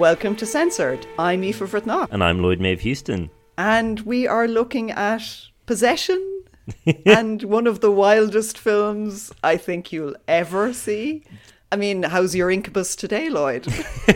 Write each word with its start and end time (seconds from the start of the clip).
Welcome 0.00 0.34
to 0.36 0.46
Censored. 0.46 1.06
I'm 1.18 1.44
Aoife 1.44 1.58
Bhreatnach. 1.58 2.08
And 2.10 2.24
I'm 2.24 2.40
Lloyd 2.40 2.58
Maeve 2.58 2.80
Houston. 2.80 3.28
And 3.58 4.00
we 4.00 4.26
are 4.26 4.48
looking 4.48 4.90
at 4.92 5.20
Possession 5.66 6.44
and 7.04 7.42
one 7.42 7.66
of 7.66 7.80
the 7.80 7.90
wildest 7.90 8.56
films 8.56 9.30
I 9.44 9.58
think 9.58 9.92
you'll 9.92 10.16
ever 10.26 10.72
see. 10.72 11.24
I 11.70 11.76
mean, 11.76 12.04
how's 12.04 12.34
your 12.34 12.50
incubus 12.50 12.96
today, 12.96 13.28
Lloyd? 13.28 13.66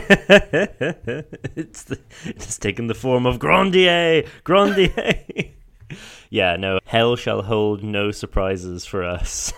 it's 1.53 1.83
the, 1.83 1.99
it's 2.25 2.57
taken 2.57 2.87
the 2.87 2.95
form 2.95 3.27
of 3.27 3.37
Grandier, 3.37 4.23
Grandier. 4.43 5.23
yeah, 6.31 6.55
no, 6.55 6.79
hell 6.85 7.15
shall 7.15 7.43
hold 7.43 7.83
no 7.83 8.09
surprises 8.09 8.87
for 8.87 9.03
us 9.03 9.53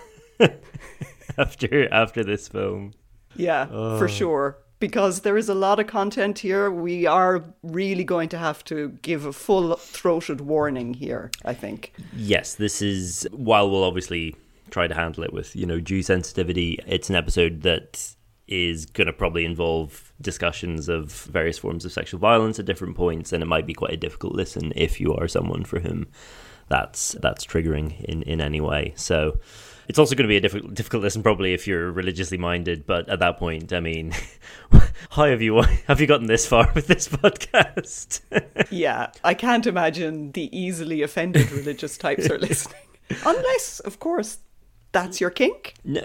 after 1.37 1.87
after 1.93 2.21
this 2.21 2.49
film. 2.49 2.91
Yeah, 3.37 3.67
oh. 3.71 3.97
for 3.97 4.09
sure 4.09 4.57
because 4.79 5.21
there 5.21 5.37
is 5.37 5.49
a 5.49 5.55
lot 5.55 5.79
of 5.79 5.87
content 5.87 6.39
here. 6.39 6.69
We 6.69 7.05
are 7.05 7.43
really 7.63 8.03
going 8.03 8.29
to 8.29 8.37
have 8.37 8.63
to 8.65 8.89
give 9.01 9.25
a 9.25 9.33
full 9.33 9.75
throated 9.75 10.41
warning 10.41 10.93
here, 10.93 11.31
I 11.45 11.53
think. 11.53 11.93
Yes, 12.15 12.55
this 12.55 12.81
is, 12.81 13.27
while 13.31 13.69
we'll 13.69 13.83
obviously 13.83 14.35
try 14.69 14.87
to 14.87 14.93
handle 14.93 15.23
it 15.23 15.33
with, 15.33 15.55
you 15.55 15.65
know, 15.65 15.79
due 15.79 16.03
sensitivity, 16.03 16.79
it's 16.85 17.09
an 17.09 17.15
episode 17.15 17.61
that 17.61 18.13
is 18.47 18.85
going 18.85 19.07
to 19.07 19.13
probably 19.13 19.45
involve 19.45 20.13
discussions 20.21 20.87
of 20.87 21.11
various 21.11 21.57
forms 21.57 21.83
of 21.83 21.91
sexual 21.91 22.19
violence 22.19 22.59
at 22.59 22.65
different 22.65 22.95
points, 22.95 23.33
and 23.33 23.43
it 23.43 23.45
might 23.45 23.67
be 23.67 23.73
quite 23.73 23.91
a 23.91 23.97
difficult 23.97 24.33
listen 24.33 24.71
if 24.75 25.01
you 25.01 25.13
are 25.15 25.27
someone 25.27 25.65
for 25.65 25.79
whom 25.79 26.07
that's 26.69 27.13
that's 27.21 27.45
triggering 27.45 28.01
in 28.03 28.23
in 28.23 28.41
any 28.41 28.61
way. 28.61 28.93
So 28.95 29.39
it's 29.87 29.97
also 29.97 30.15
going 30.15 30.25
to 30.25 30.29
be 30.29 30.37
a 30.37 30.41
difficult, 30.41 30.73
difficult 30.73 31.03
listen 31.03 31.23
probably 31.23 31.53
if 31.53 31.67
you're 31.67 31.91
religiously 31.91 32.37
minded. 32.37 32.85
But 32.85 33.07
at 33.09 33.19
that 33.19 33.37
point, 33.37 33.71
I 33.73 33.79
mean, 33.79 34.13
how 35.11 35.25
have 35.25 35.41
you 35.41 35.61
have 35.87 36.01
you 36.01 36.07
gotten 36.07 36.27
this 36.27 36.45
far 36.45 36.71
with 36.73 36.87
this 36.87 37.07
podcast? 37.07 38.21
yeah, 38.71 39.11
I 39.23 39.33
can't 39.33 39.65
imagine 39.65 40.31
the 40.33 40.55
easily 40.57 41.01
offended 41.01 41.51
religious 41.51 41.97
types 41.97 42.29
are 42.29 42.37
listening, 42.37 42.81
unless, 43.25 43.79
of 43.81 43.99
course, 43.99 44.39
that's 44.91 45.21
your 45.21 45.29
kink. 45.29 45.75
No, 45.83 46.03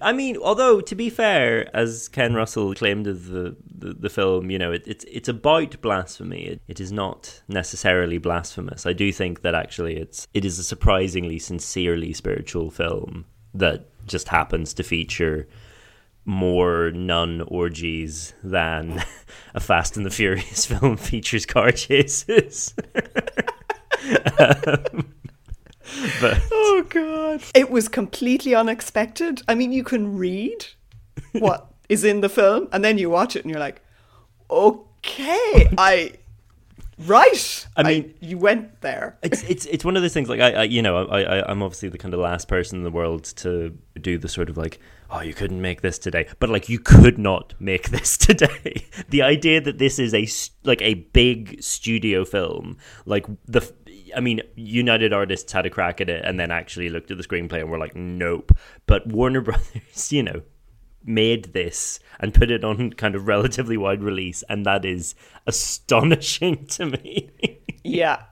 I 0.00 0.12
mean, 0.12 0.36
although 0.36 0.80
to 0.80 0.94
be 0.94 1.10
fair, 1.10 1.74
as 1.74 2.08
Ken 2.08 2.34
Russell 2.34 2.74
claimed 2.74 3.06
of 3.06 3.28
the, 3.28 3.56
the, 3.66 3.94
the 3.94 4.10
film, 4.10 4.50
you 4.50 4.58
know, 4.58 4.72
it, 4.72 4.84
it's 4.86 5.04
it's 5.04 5.28
about 5.28 5.80
blasphemy. 5.80 6.44
It, 6.44 6.60
it 6.68 6.80
is 6.80 6.92
not 6.92 7.42
necessarily 7.48 8.18
blasphemous. 8.18 8.86
I 8.86 8.92
do 8.92 9.10
think 9.12 9.42
that 9.42 9.54
actually 9.54 9.96
it's 9.96 10.28
it 10.34 10.44
is 10.44 10.58
a 10.58 10.64
surprisingly 10.64 11.38
sincerely 11.38 12.12
spiritual 12.12 12.70
film 12.70 13.26
that 13.54 13.88
just 14.06 14.28
happens 14.28 14.72
to 14.74 14.82
feature 14.82 15.48
more 16.26 16.90
nun 16.90 17.40
orgies 17.42 18.34
than 18.42 19.02
a 19.54 19.60
Fast 19.60 19.96
and 19.96 20.04
the 20.04 20.10
Furious 20.10 20.66
film 20.66 20.96
features 20.96 21.46
car 21.46 21.70
chases. 21.70 22.74
um, 24.38 25.14
but 26.20 26.40
oh 26.50 26.84
god, 26.88 27.42
it 27.54 27.70
was 27.70 27.88
completely 27.88 28.54
unexpected. 28.54 29.42
I 29.48 29.54
mean, 29.54 29.72
you 29.72 29.84
can 29.84 30.16
read 30.16 30.66
what 31.32 31.72
is 31.88 32.04
in 32.04 32.20
the 32.20 32.28
film, 32.28 32.68
and 32.72 32.84
then 32.84 32.98
you 32.98 33.10
watch 33.10 33.36
it, 33.36 33.44
and 33.44 33.50
you're 33.50 33.60
like, 33.60 33.82
okay, 34.50 35.68
I. 35.78 36.12
Right. 36.98 37.66
I 37.76 37.82
mean, 37.82 38.14
I, 38.22 38.24
you 38.24 38.38
went 38.38 38.80
there. 38.80 39.18
It's 39.22 39.42
it's 39.42 39.66
it's 39.66 39.84
one 39.84 39.96
of 39.96 40.02
those 40.02 40.14
things. 40.14 40.30
Like 40.30 40.40
I, 40.40 40.52
I 40.52 40.62
you 40.62 40.80
know, 40.80 41.06
I, 41.06 41.24
I 41.24 41.50
I'm 41.50 41.62
obviously 41.62 41.90
the 41.90 41.98
kind 41.98 42.14
of 42.14 42.20
last 42.20 42.48
person 42.48 42.78
in 42.78 42.84
the 42.84 42.90
world 42.90 43.24
to 43.36 43.76
do 44.00 44.16
the 44.16 44.30
sort 44.30 44.48
of 44.48 44.56
like, 44.56 44.80
oh, 45.10 45.20
you 45.20 45.34
couldn't 45.34 45.60
make 45.60 45.82
this 45.82 45.98
today, 45.98 46.26
but 46.38 46.48
like 46.48 46.70
you 46.70 46.78
could 46.78 47.18
not 47.18 47.52
make 47.60 47.90
this 47.90 48.16
today. 48.16 48.86
the 49.10 49.20
idea 49.20 49.60
that 49.60 49.76
this 49.76 49.98
is 49.98 50.14
a 50.14 50.26
like 50.66 50.80
a 50.80 50.94
big 50.94 51.62
studio 51.62 52.24
film, 52.24 52.78
like 53.04 53.26
the 53.44 53.60
I 54.14 54.20
mean, 54.20 54.42
United 54.54 55.12
Artists 55.12 55.52
had 55.52 55.66
a 55.66 55.70
crack 55.70 56.00
at 56.00 56.08
it 56.08 56.24
and 56.24 56.38
then 56.38 56.50
actually 56.50 56.88
looked 56.88 57.10
at 57.10 57.16
the 57.16 57.24
screenplay 57.24 57.60
and 57.60 57.70
were 57.70 57.78
like, 57.78 57.96
nope. 57.96 58.52
But 58.86 59.06
Warner 59.06 59.40
Brothers, 59.42 60.12
you 60.12 60.22
know, 60.22 60.42
made 61.04 61.52
this 61.52 62.00
and 62.20 62.34
put 62.34 62.50
it 62.50 62.64
on 62.64 62.92
kind 62.92 63.14
of 63.14 63.26
relatively 63.26 63.76
wide 63.76 64.02
release, 64.02 64.42
and 64.48 64.66
that 64.66 64.84
is 64.84 65.14
astonishing 65.46 66.66
to 66.70 66.86
me. 66.86 67.30
yeah. 67.84 68.22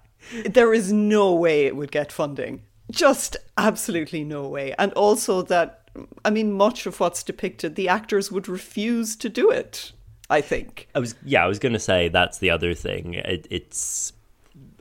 There 0.46 0.72
is 0.72 0.92
no 0.92 1.34
way 1.34 1.66
it 1.66 1.76
would 1.76 1.92
get 1.92 2.10
funding. 2.10 2.62
Just 2.90 3.36
absolutely 3.58 4.24
no 4.24 4.48
way. 4.48 4.74
And 4.78 4.92
also 4.94 5.42
that, 5.42 5.90
I 6.24 6.30
mean, 6.30 6.52
much 6.52 6.86
of 6.86 6.98
what's 6.98 7.22
depicted, 7.22 7.74
the 7.74 7.88
actors 7.88 8.32
would 8.32 8.48
refuse 8.48 9.16
to 9.16 9.28
do 9.28 9.50
it. 9.50 9.92
I 10.30 10.40
think. 10.40 10.88
I 10.94 11.00
was 11.00 11.14
yeah, 11.22 11.44
I 11.44 11.46
was 11.46 11.58
going 11.58 11.74
to 11.74 11.78
say 11.78 12.08
that's 12.08 12.38
the 12.38 12.50
other 12.50 12.72
thing. 12.72 13.14
It, 13.14 13.46
it's 13.50 14.14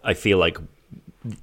I 0.04 0.14
feel 0.14 0.38
like 0.38 0.58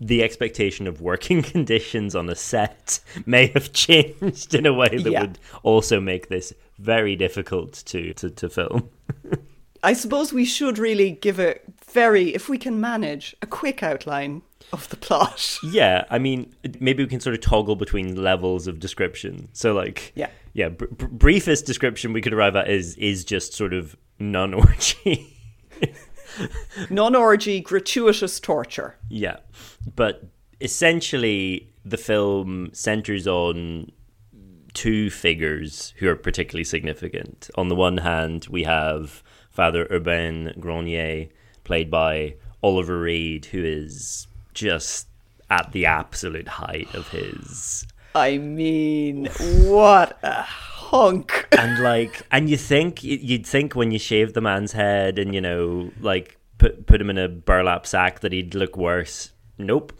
the 0.00 0.22
expectation 0.22 0.86
of 0.86 1.00
working 1.00 1.42
conditions 1.54 2.14
on 2.14 2.28
a 2.28 2.34
set 2.34 3.00
may 3.26 3.48
have 3.48 3.72
changed 3.74 4.54
in 4.54 4.66
a 4.66 4.72
way 4.72 4.88
that 4.88 5.10
yeah. 5.10 5.22
would 5.22 5.38
also 5.62 6.00
make 6.00 6.28
this 6.28 6.52
very 6.78 7.16
difficult 7.16 7.72
to 7.86 8.12
to, 8.14 8.30
to 8.30 8.48
film. 8.48 8.88
I 9.82 9.94
suppose 9.94 10.32
we 10.32 10.44
should 10.44 10.78
really 10.78 11.12
give 11.12 11.38
a 11.38 11.58
very, 11.86 12.34
if 12.34 12.48
we 12.48 12.58
can 12.58 12.80
manage, 12.80 13.34
a 13.41 13.46
quick 13.46 13.82
outline 13.82 14.42
of 14.72 14.88
the 14.91 14.96
plot. 14.96 15.58
Yeah, 15.62 16.04
I 16.10 16.18
mean, 16.18 16.54
maybe 16.78 17.02
we 17.02 17.08
can 17.08 17.20
sort 17.20 17.34
of 17.34 17.41
toggle 17.41 17.76
between 17.76 18.22
levels 18.22 18.66
of 18.66 18.78
description. 18.78 19.48
So, 19.52 19.72
like, 19.72 20.12
yeah, 20.14 20.28
yeah, 20.52 20.68
br- 20.68 20.86
briefest 20.86 21.66
description 21.66 22.12
we 22.12 22.20
could 22.20 22.32
arrive 22.32 22.56
at 22.56 22.68
is 22.68 22.94
is 22.97 23.24
just 23.24 23.54
sort 23.54 23.72
of 23.72 23.97
nun 24.18 24.54
orgy. 24.54 25.36
non 26.91 27.14
orgy, 27.14 27.60
gratuitous 27.60 28.41
torture. 28.41 28.97
Yeah. 29.09 29.38
But 29.97 30.24
essentially, 30.60 31.68
the 31.84 31.97
film 31.97 32.71
centers 32.72 33.27
on 33.27 33.91
two 34.72 35.10
figures 35.10 35.94
who 35.98 36.09
are 36.09 36.16
particularly 36.16 36.65
significant. 36.65 37.50
On 37.56 37.68
the 37.68 37.74
one 37.74 37.98
hand, 37.98 38.47
we 38.50 38.65
have 38.65 39.22
Father 39.50 39.86
Urbain 39.91 40.54
Grandier, 40.60 41.28
played 41.65 41.91
by 41.91 42.34
Oliver 42.62 43.00
Reed, 43.00 43.47
who 43.47 43.65
is 43.65 44.27
just 44.54 45.09
at 45.50 45.72
the 45.72 45.86
absolute 45.86 46.48
height 46.48 46.94
of 46.94 47.09
his. 47.09 47.86
I 48.15 48.38
mean, 48.38 49.27
what 49.66 50.18
a 50.22 50.42
hunk. 50.91 51.48
and 51.53 51.83
like, 51.83 52.22
and 52.31 52.51
you 52.51 52.57
think 52.57 53.03
you'd 53.03 53.47
think 53.47 53.75
when 53.75 53.91
you 53.91 53.98
shave 53.98 54.34
the 54.34 54.41
man's 54.41 54.72
head 54.72 55.19
and 55.19 55.34
you 55.34 55.41
know, 55.41 55.91
like 56.01 56.39
put 56.59 56.87
put 56.87 57.01
him 57.01 57.10
in 57.10 57.19
a 57.19 57.28
burlap 57.28 57.87
sack 57.87 58.21
that 58.21 58.33
he'd 58.33 58.54
look 58.54 58.77
worse. 58.77 59.33
Nope. 59.59 59.92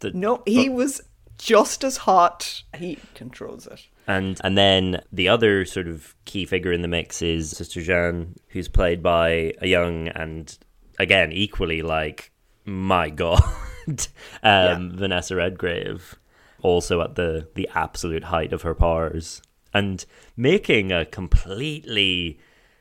The, 0.00 0.12
no, 0.12 0.42
he 0.46 0.68
but, 0.68 0.74
was 0.74 1.00
just 1.38 1.84
as 1.84 1.98
hot. 1.98 2.62
He 2.74 2.98
controls 3.14 3.66
it. 3.66 3.86
And 4.06 4.40
and 4.44 4.56
then 4.56 5.02
the 5.12 5.28
other 5.28 5.64
sort 5.64 5.88
of 5.88 6.14
key 6.24 6.46
figure 6.46 6.72
in 6.72 6.82
the 6.82 6.88
mix 6.88 7.22
is 7.22 7.50
Sister 7.50 7.82
Jeanne, 7.82 8.36
who's 8.48 8.68
played 8.68 9.02
by 9.02 9.54
a 9.60 9.66
young 9.66 10.08
and 10.08 10.56
again 10.98 11.32
equally 11.32 11.82
like 11.82 12.30
my 12.64 13.10
god 13.24 13.42
um, 13.86 14.00
yeah. 14.42 14.78
Vanessa 14.80 15.36
Redgrave 15.36 16.16
also 16.62 17.00
at 17.02 17.16
the 17.16 17.48
the 17.54 17.68
absolute 17.74 18.24
height 18.24 18.52
of 18.52 18.62
her 18.62 18.74
powers 18.74 19.42
and 19.76 20.04
making 20.36 20.92
a 20.92 21.04
completely 21.04 22.38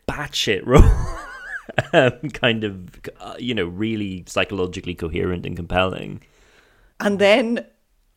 batshit 0.08 0.62
role 0.66 0.84
um, 1.94 2.30
kind 2.30 2.64
of 2.64 2.90
uh, 3.20 3.36
you 3.40 3.54
know 3.54 3.66
really 3.66 4.24
psychologically 4.28 4.96
coherent 4.96 5.46
and 5.46 5.56
compelling 5.56 6.22
and 7.00 7.20
then 7.20 7.66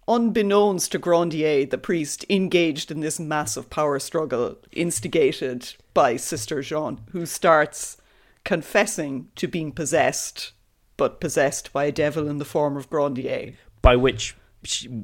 unbeknownst 0.08 0.92
to 0.92 0.98
Grandier, 0.98 1.66
the 1.66 1.78
priest 1.78 2.24
engaged 2.30 2.90
in 2.90 3.00
this 3.00 3.20
massive 3.20 3.68
power 3.68 3.98
struggle 3.98 4.56
instigated 4.72 5.74
by 5.92 6.16
Sister 6.16 6.62
Jeanne, 6.62 7.00
who 7.10 7.26
starts 7.26 7.98
confessing 8.44 9.28
to 9.36 9.46
being 9.46 9.70
possessed, 9.70 10.52
but 10.96 11.20
possessed 11.20 11.72
by 11.72 11.84
a 11.84 11.92
devil 11.92 12.26
in 12.26 12.38
the 12.38 12.44
form 12.44 12.76
of 12.76 12.88
Grandier. 12.88 13.54
By 13.82 13.96
which 13.96 14.34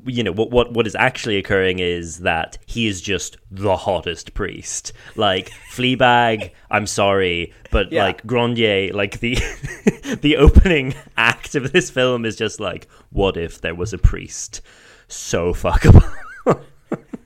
you 0.07 0.23
know 0.23 0.33
what 0.33 0.51
what 0.51 0.73
what 0.73 0.87
is 0.87 0.95
actually 0.95 1.37
occurring 1.37 1.79
is 1.79 2.21
that 2.21 2.59
he 2.67 2.87
is 2.87 3.01
just 3.01 3.37
the 3.51 3.77
hottest 3.77 4.35
priest 4.35 4.93
like 5.17 5.51
fleabag 5.71 6.51
i'm 6.71 6.87
sorry 6.87 7.53
but 7.71 7.91
yeah. 7.91 8.05
like 8.05 8.27
grandier 8.27 8.93
like 8.93 9.21
the 9.21 9.35
the 10.23 10.37
opening 10.37 10.95
act 11.17 11.55
of 11.55 11.73
this 11.73 11.91
film 11.91 12.25
is 12.25 12.37
just 12.37 12.61
like 12.61 12.89
what 13.11 13.37
if 13.37 13.61
there 13.61 13.75
was 13.75 13.93
a 13.93 13.99
priest 13.99 14.61
so 15.09 15.53
fuckable 15.53 16.11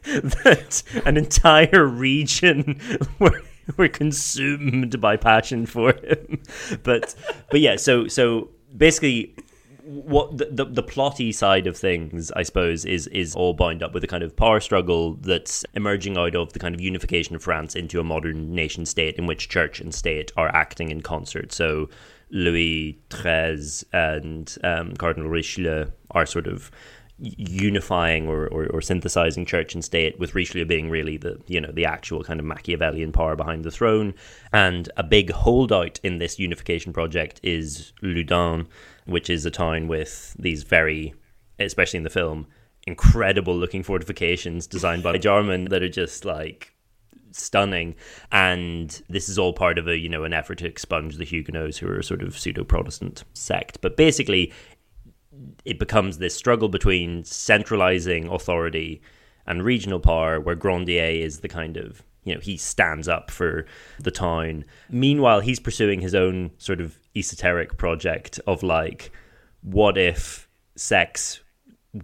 that 0.08 0.82
an 1.04 1.16
entire 1.16 1.84
region 1.86 2.80
were, 3.18 3.42
were 3.76 3.88
consumed 3.88 5.00
by 5.00 5.16
passion 5.16 5.66
for 5.66 5.92
him. 5.92 6.42
But 6.82 7.14
but 7.50 7.60
yeah, 7.60 7.76
so 7.76 8.08
so 8.08 8.50
basically 8.76 9.34
what 9.88 10.36
the, 10.36 10.48
the, 10.50 10.64
the 10.66 10.82
plotty 10.82 11.34
side 11.34 11.66
of 11.66 11.74
things, 11.74 12.30
I 12.32 12.42
suppose, 12.42 12.84
is 12.84 13.06
is 13.06 13.34
all 13.34 13.54
bound 13.54 13.82
up 13.82 13.94
with 13.94 14.02
the 14.02 14.06
kind 14.06 14.22
of 14.22 14.36
power 14.36 14.60
struggle 14.60 15.14
that's 15.14 15.64
emerging 15.72 16.18
out 16.18 16.36
of 16.36 16.52
the 16.52 16.58
kind 16.58 16.74
of 16.74 16.80
unification 16.80 17.34
of 17.34 17.42
France 17.42 17.74
into 17.74 17.98
a 17.98 18.04
modern 18.04 18.54
nation 18.54 18.84
state 18.84 19.16
in 19.16 19.24
which 19.24 19.48
church 19.48 19.80
and 19.80 19.94
state 19.94 20.30
are 20.36 20.54
acting 20.54 20.90
in 20.90 21.00
concert. 21.00 21.52
So 21.52 21.88
Louis 22.28 22.98
XIII 23.10 23.88
and 23.94 24.54
um, 24.62 24.94
Cardinal 24.94 25.30
Richelieu 25.30 25.86
are 26.10 26.26
sort 26.26 26.46
of 26.46 26.70
unifying 27.18 28.28
or, 28.28 28.46
or, 28.48 28.66
or, 28.68 28.80
synthesizing 28.80 29.44
church 29.44 29.74
and 29.74 29.84
state 29.84 30.18
with 30.20 30.36
Richelieu 30.36 30.64
being 30.64 30.88
really 30.88 31.16
the 31.16 31.40
you 31.48 31.60
know 31.60 31.72
the 31.72 31.84
actual 31.84 32.22
kind 32.22 32.38
of 32.38 32.46
Machiavellian 32.46 33.12
power 33.12 33.34
behind 33.34 33.64
the 33.64 33.70
throne. 33.70 34.14
And 34.52 34.88
a 34.96 35.02
big 35.02 35.32
holdout 35.32 35.98
in 36.04 36.18
this 36.18 36.38
unification 36.38 36.92
project 36.92 37.40
is 37.42 37.92
Loudun 38.02 38.66
which 39.06 39.30
is 39.30 39.46
a 39.46 39.50
town 39.50 39.88
with 39.88 40.36
these 40.38 40.62
very 40.62 41.14
especially 41.58 41.96
in 41.96 42.04
the 42.04 42.10
film 42.10 42.46
incredible 42.86 43.54
looking 43.56 43.82
fortifications 43.82 44.66
designed 44.66 45.02
by 45.02 45.18
Jarman 45.18 45.66
that 45.66 45.82
are 45.82 45.88
just 45.88 46.24
like 46.24 46.74
stunning. 47.32 47.94
And 48.32 49.02
this 49.08 49.28
is 49.28 49.38
all 49.38 49.52
part 49.52 49.78
of 49.78 49.88
a 49.88 49.96
you 49.96 50.08
know 50.08 50.24
an 50.24 50.32
effort 50.32 50.58
to 50.58 50.66
expunge 50.66 51.16
the 51.16 51.24
Huguenots 51.24 51.78
who 51.78 51.88
are 51.88 51.98
a 51.98 52.04
sort 52.04 52.22
of 52.22 52.38
pseudo 52.38 52.64
Protestant 52.64 53.24
sect. 53.34 53.80
But 53.80 53.96
basically 53.96 54.52
it 55.64 55.78
becomes 55.78 56.18
this 56.18 56.34
struggle 56.34 56.68
between 56.68 57.24
centralizing 57.24 58.28
authority 58.28 59.00
and 59.46 59.64
regional 59.64 60.00
power, 60.00 60.40
where 60.40 60.54
Grandier 60.54 61.24
is 61.24 61.40
the 61.40 61.48
kind 61.48 61.76
of 61.76 62.02
you 62.24 62.34
know 62.34 62.40
he 62.40 62.56
stands 62.56 63.08
up 63.08 63.30
for 63.30 63.66
the 63.98 64.10
town. 64.10 64.64
Meanwhile, 64.90 65.40
he's 65.40 65.60
pursuing 65.60 66.00
his 66.00 66.14
own 66.14 66.50
sort 66.58 66.80
of 66.80 66.98
esoteric 67.16 67.76
project 67.76 68.40
of 68.46 68.62
like, 68.62 69.10
what 69.62 69.96
if 69.96 70.48
sex 70.76 71.40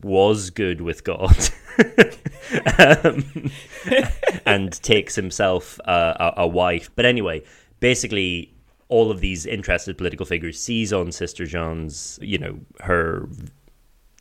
was 0.02 0.50
good 0.50 0.80
with 0.80 1.04
God, 1.04 1.48
um, 2.78 3.50
and 4.46 4.72
takes 4.82 5.14
himself 5.14 5.78
uh, 5.84 6.32
a, 6.36 6.42
a 6.42 6.46
wife. 6.46 6.90
But 6.96 7.04
anyway, 7.04 7.42
basically 7.80 8.53
all 8.88 9.10
of 9.10 9.20
these 9.20 9.46
interested 9.46 9.96
political 9.96 10.26
figures 10.26 10.60
seize 10.60 10.92
on 10.92 11.12
Sister 11.12 11.46
Jeanne's, 11.46 12.18
you 12.22 12.38
know, 12.38 12.58
her 12.80 13.28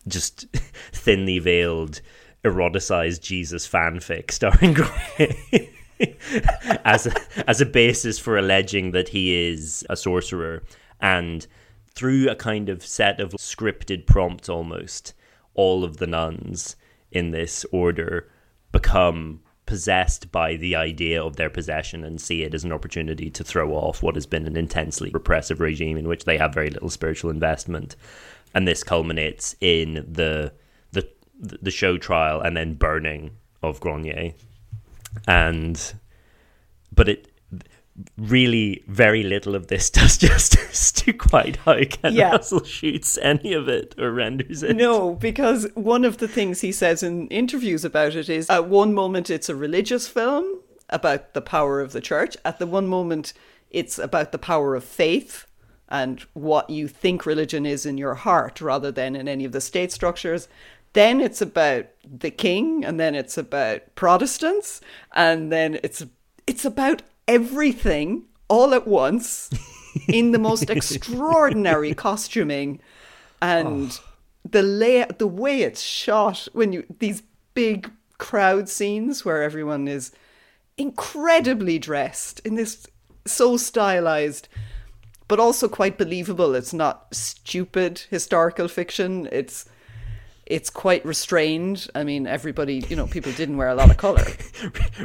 just 0.07 0.48
thinly 0.92 1.39
veiled, 1.39 2.01
eroticized 2.44 3.21
Jesus 3.21 3.68
fanfic 3.68 4.31
starring 4.31 4.75
as 6.86 7.07
a, 7.07 7.13
as 7.50 7.62
a 7.62 7.65
basis 7.65 8.19
for 8.19 8.38
alleging 8.38 8.92
that 8.92 9.10
he 9.10 9.33
is 9.50 9.86
a 9.89 9.95
sorcerer. 9.95 10.63
And 11.00 11.45
through 11.95 12.30
a 12.30 12.36
kind 12.36 12.69
of 12.69 12.86
set 12.86 13.19
of 13.19 13.31
scripted 13.33 14.07
prompts 14.07 14.50
almost 14.50 15.13
all 15.54 15.83
of 15.83 15.98
the 15.98 16.07
nuns 16.07 16.75
in 17.12 17.31
this 17.31 17.66
order 17.71 18.30
become 18.71 19.42
possessed 19.65 20.31
by 20.31 20.56
the 20.56 20.75
idea 20.75 21.24
of 21.24 21.36
their 21.36 21.50
possession 21.50 22.04
and 22.04 22.19
see 22.19 22.44
it 22.44 22.54
as 22.54 22.63
an 22.63 22.74
opportunity 22.74 23.30
to 23.30 23.44
throw 23.44 23.71
off 23.71 24.04
what 24.04 24.15
has 24.15 24.25
been 24.25 24.45
an 24.45 24.57
intensely 24.57 25.10
repressive 25.12 25.60
regime 25.60 25.98
in 25.98 26.07
which 26.07 26.25
they 26.25 26.38
have 26.38 26.54
very 26.54 26.69
little 26.69 26.89
spiritual 26.89 27.30
investment. 27.30 27.95
And 28.54 28.68
this 28.68 28.83
culminates 28.83 29.56
in 29.62 30.06
the 30.07 30.54
the 30.92 31.10
the 31.39 31.71
show 31.71 31.98
trial 31.98 32.42
and 32.42 32.56
then 32.56 32.74
burning 32.75 33.31
of 33.62 33.80
Grandier. 33.80 34.33
And 35.27 35.94
but 36.94 37.09
it 37.09 37.31
really 38.18 38.84
very 38.88 39.24
little 39.24 39.56
of 39.56 39.68
this 39.68 39.90
does 39.92 40.18
justice 40.18 40.92
to 40.92 41.13
quite 41.13 41.57
how 41.57 41.78
Ken 41.84 42.13
yeah. 42.13 42.31
Russell 42.31 42.63
shoots 42.63 43.18
any 43.22 43.54
of 43.54 43.68
it 43.68 43.95
or 44.00 44.12
renders 44.12 44.63
it. 44.63 44.75
No, 44.75 45.16
because 45.16 45.68
one 45.75 46.04
of 46.04 46.18
the 46.18 46.28
things 46.28 46.62
he 46.62 46.72
says 46.72 47.04
in 47.04 47.28
interviews 47.28 47.86
about 47.86 48.16
it 48.16 48.30
is 48.30 48.50
at 48.50 48.68
one 48.68 48.94
moment 48.94 49.30
it's 49.30 49.50
a 49.50 49.56
religious 49.56 50.07
film 50.07 50.62
about 50.90 51.34
the 51.34 51.42
power 51.42 51.81
of 51.81 51.92
the 51.92 52.01
church, 52.01 52.36
at 52.44 52.60
the 52.60 52.68
one 52.68 52.88
moment 52.88 53.34
it's 53.69 53.98
about 53.98 54.31
the 54.31 54.38
power 54.38 54.75
of 54.75 54.84
faith 54.84 55.48
and 55.90 56.22
what 56.34 56.69
you 56.69 56.88
think 56.88 57.25
religion 57.25 57.66
is 57.66 57.86
in 57.86 57.98
your 57.98 58.16
heart 58.16 58.62
rather 58.62 58.92
than 58.92 59.16
in 59.16 59.28
any 59.28 59.45
of 59.45 59.51
the 59.51 59.62
state 59.62 59.92
structures. 59.92 60.48
Then 60.94 61.19
it's 61.22 61.42
about 61.42 61.88
the 62.04 62.30
king, 62.30 62.86
and 62.86 63.00
then 63.00 63.16
it's 63.16 63.38
about 63.38 63.95
Protestants, 63.95 64.80
and 65.13 65.51
then 65.51 65.80
it's 65.84 66.06
it's 66.45 66.66
about 66.66 67.01
everything 67.27 68.23
all 68.47 68.73
at 68.73 68.87
once 68.87 69.49
in 70.07 70.31
the 70.31 70.39
most 70.39 70.69
extraordinary 70.69 71.93
costuming. 71.93 72.79
And 73.42 73.92
oh. 73.92 74.11
the 74.49 74.61
lay 74.63 75.06
the 75.18 75.27
way 75.27 75.61
it's 75.61 75.81
shot 75.81 76.47
when 76.53 76.73
you 76.73 76.85
these 76.99 77.23
big 77.53 77.92
crowd 78.18 78.69
scenes 78.69 79.25
where 79.25 79.44
everyone 79.44 79.87
is 79.87 80.11
incredibly 80.77 81.77
dressed 81.77 82.39
in 82.45 82.56
this 82.56 82.87
so 83.25 83.57
stylized 83.57 84.47
but 85.27 85.39
also 85.39 85.68
quite 85.68 85.97
believable. 85.97 86.53
It's 86.53 86.73
not 86.73 87.07
stupid 87.13 88.03
historical 88.09 88.68
fiction. 88.68 89.27
It's 89.31 89.65
it's 90.54 90.69
quite 90.69 91.04
restrained. 91.04 91.88
I 91.95 92.04
mean, 92.04 92.28
everybody, 92.28 92.86
you 92.88 92.95
know, 92.95 93.07
people 93.07 93.31
didn't 93.31 93.57
wear 93.57 93.69
a 93.69 93.76
lot 93.76 93.90
of 93.90 93.98
color. 93.98 94.24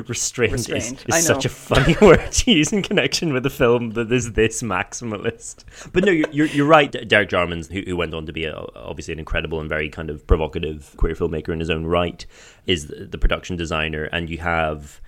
restrained, 0.07 0.52
restrained. 0.52 1.05
is, 1.09 1.14
is 1.14 1.26
such 1.26 1.47
a 1.47 1.49
funny 1.49 1.97
word 2.02 2.31
to 2.31 2.50
use 2.50 2.71
in 2.71 2.83
connection 2.83 3.33
with 3.33 3.47
a 3.47 3.50
film 3.50 3.93
that 3.93 4.12
is 4.12 4.35
this 4.35 4.62
maximalist. 4.62 5.64
But 5.95 6.05
no, 6.05 6.12
you're, 6.12 6.47
you're 6.49 6.67
right. 6.67 6.93
Derek 7.09 7.31
Jarman, 7.31 7.64
who, 7.64 7.81
who 7.81 7.97
went 7.97 8.12
on 8.12 8.26
to 8.26 8.33
be 8.33 8.45
a, 8.45 8.59
obviously 8.76 9.12
an 9.12 9.19
incredible 9.19 9.59
and 9.59 9.71
very 9.71 9.88
kind 9.88 10.11
of 10.11 10.26
provocative 10.26 10.93
queer 10.99 11.14
filmmaker 11.14 11.49
in 11.49 11.61
his 11.61 11.71
own 11.71 11.87
right, 11.87 12.26
is 12.67 12.88
the, 12.88 13.07
the 13.07 13.17
production 13.17 13.57
designer. 13.57 14.05
And 14.05 14.28
you 14.28 14.37
have 14.38 15.00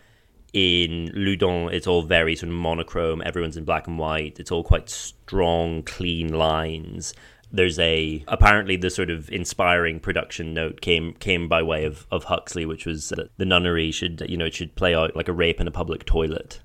in 0.55 1.11
Loudun, 1.15 1.71
it's 1.71 1.87
all 1.87 2.01
very 2.01 2.35
sort 2.35 2.49
of 2.49 2.57
monochrome. 2.57 3.21
Everyone's 3.27 3.59
in 3.59 3.65
black 3.65 3.87
and 3.87 3.99
white. 3.99 4.41
It's 4.41 4.51
all 4.51 4.65
quite 4.65 4.89
strong, 4.89 5.83
clean 5.83 6.33
lines 6.33 7.13
there's 7.53 7.79
a 7.79 8.25
apparently 8.29 8.77
the 8.77 8.91
sort 8.91 9.11
of 9.11 9.29
inspiring 9.31 10.01
production 10.01 10.55
note 10.55 10.81
came 10.81 11.15
came 11.15 11.49
by 11.49 11.63
way 11.63 11.85
of, 11.85 12.07
of 12.11 12.25
Huxley, 12.25 12.65
which 12.65 12.87
was 12.87 13.09
that 13.11 13.37
the 13.39 13.45
nunnery 13.45 13.91
should 13.91 14.25
you 14.29 14.37
know 14.37 14.47
it 14.47 14.55
should 14.55 14.75
play 14.77 14.95
out 14.95 15.17
like 15.17 15.29
a 15.29 15.33
rape 15.33 15.61
in 15.61 15.67
a 15.67 15.71
public 15.71 16.05
toilet, 16.05 16.61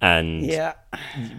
and 0.00 0.44
yeah, 0.44 0.74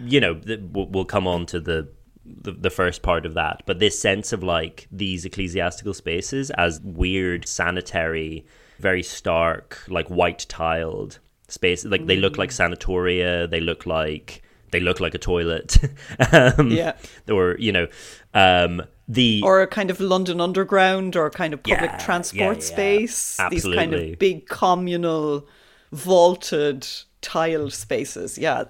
you 0.04 0.20
know 0.20 0.40
we'll 0.72 1.04
come 1.04 1.26
on 1.26 1.46
to 1.46 1.60
the, 1.60 1.88
the 2.24 2.52
the 2.52 2.70
first 2.70 3.02
part 3.02 3.24
of 3.26 3.34
that, 3.34 3.62
but 3.66 3.78
this 3.78 3.98
sense 3.98 4.32
of 4.32 4.42
like 4.42 4.88
these 4.90 5.24
ecclesiastical 5.24 5.94
spaces 5.94 6.50
as 6.50 6.80
weird 6.82 7.46
sanitary, 7.46 8.44
very 8.80 9.02
stark, 9.02 9.82
like 9.88 10.08
white 10.08 10.46
tiled 10.48 11.20
spaces, 11.46 11.90
like 11.90 12.06
they 12.06 12.16
look 12.16 12.36
like 12.36 12.50
mm. 12.50 12.74
sanatoria, 12.74 13.48
they 13.48 13.60
look 13.60 13.86
like 13.86 14.42
they 14.70 14.80
look 14.80 15.00
like 15.00 15.14
a 15.14 15.18
toilet. 15.18 15.78
um, 16.32 16.70
yeah. 16.70 16.96
Or, 17.28 17.56
you 17.58 17.72
know, 17.72 17.88
um, 18.34 18.82
the. 19.06 19.42
Or 19.44 19.62
a 19.62 19.66
kind 19.66 19.90
of 19.90 20.00
London 20.00 20.40
Underground 20.40 21.16
or 21.16 21.30
kind 21.30 21.54
of 21.54 21.62
public 21.62 21.90
yeah, 21.90 21.98
transport 21.98 22.58
yeah, 22.58 22.64
space. 22.64 23.40
Absolutely. 23.40 23.70
These 23.70 23.76
kind 23.76 23.94
of 23.94 24.18
big 24.18 24.48
communal, 24.48 25.46
vaulted, 25.92 26.86
tiled 27.20 27.72
spaces. 27.72 28.38
Yeah. 28.38 28.64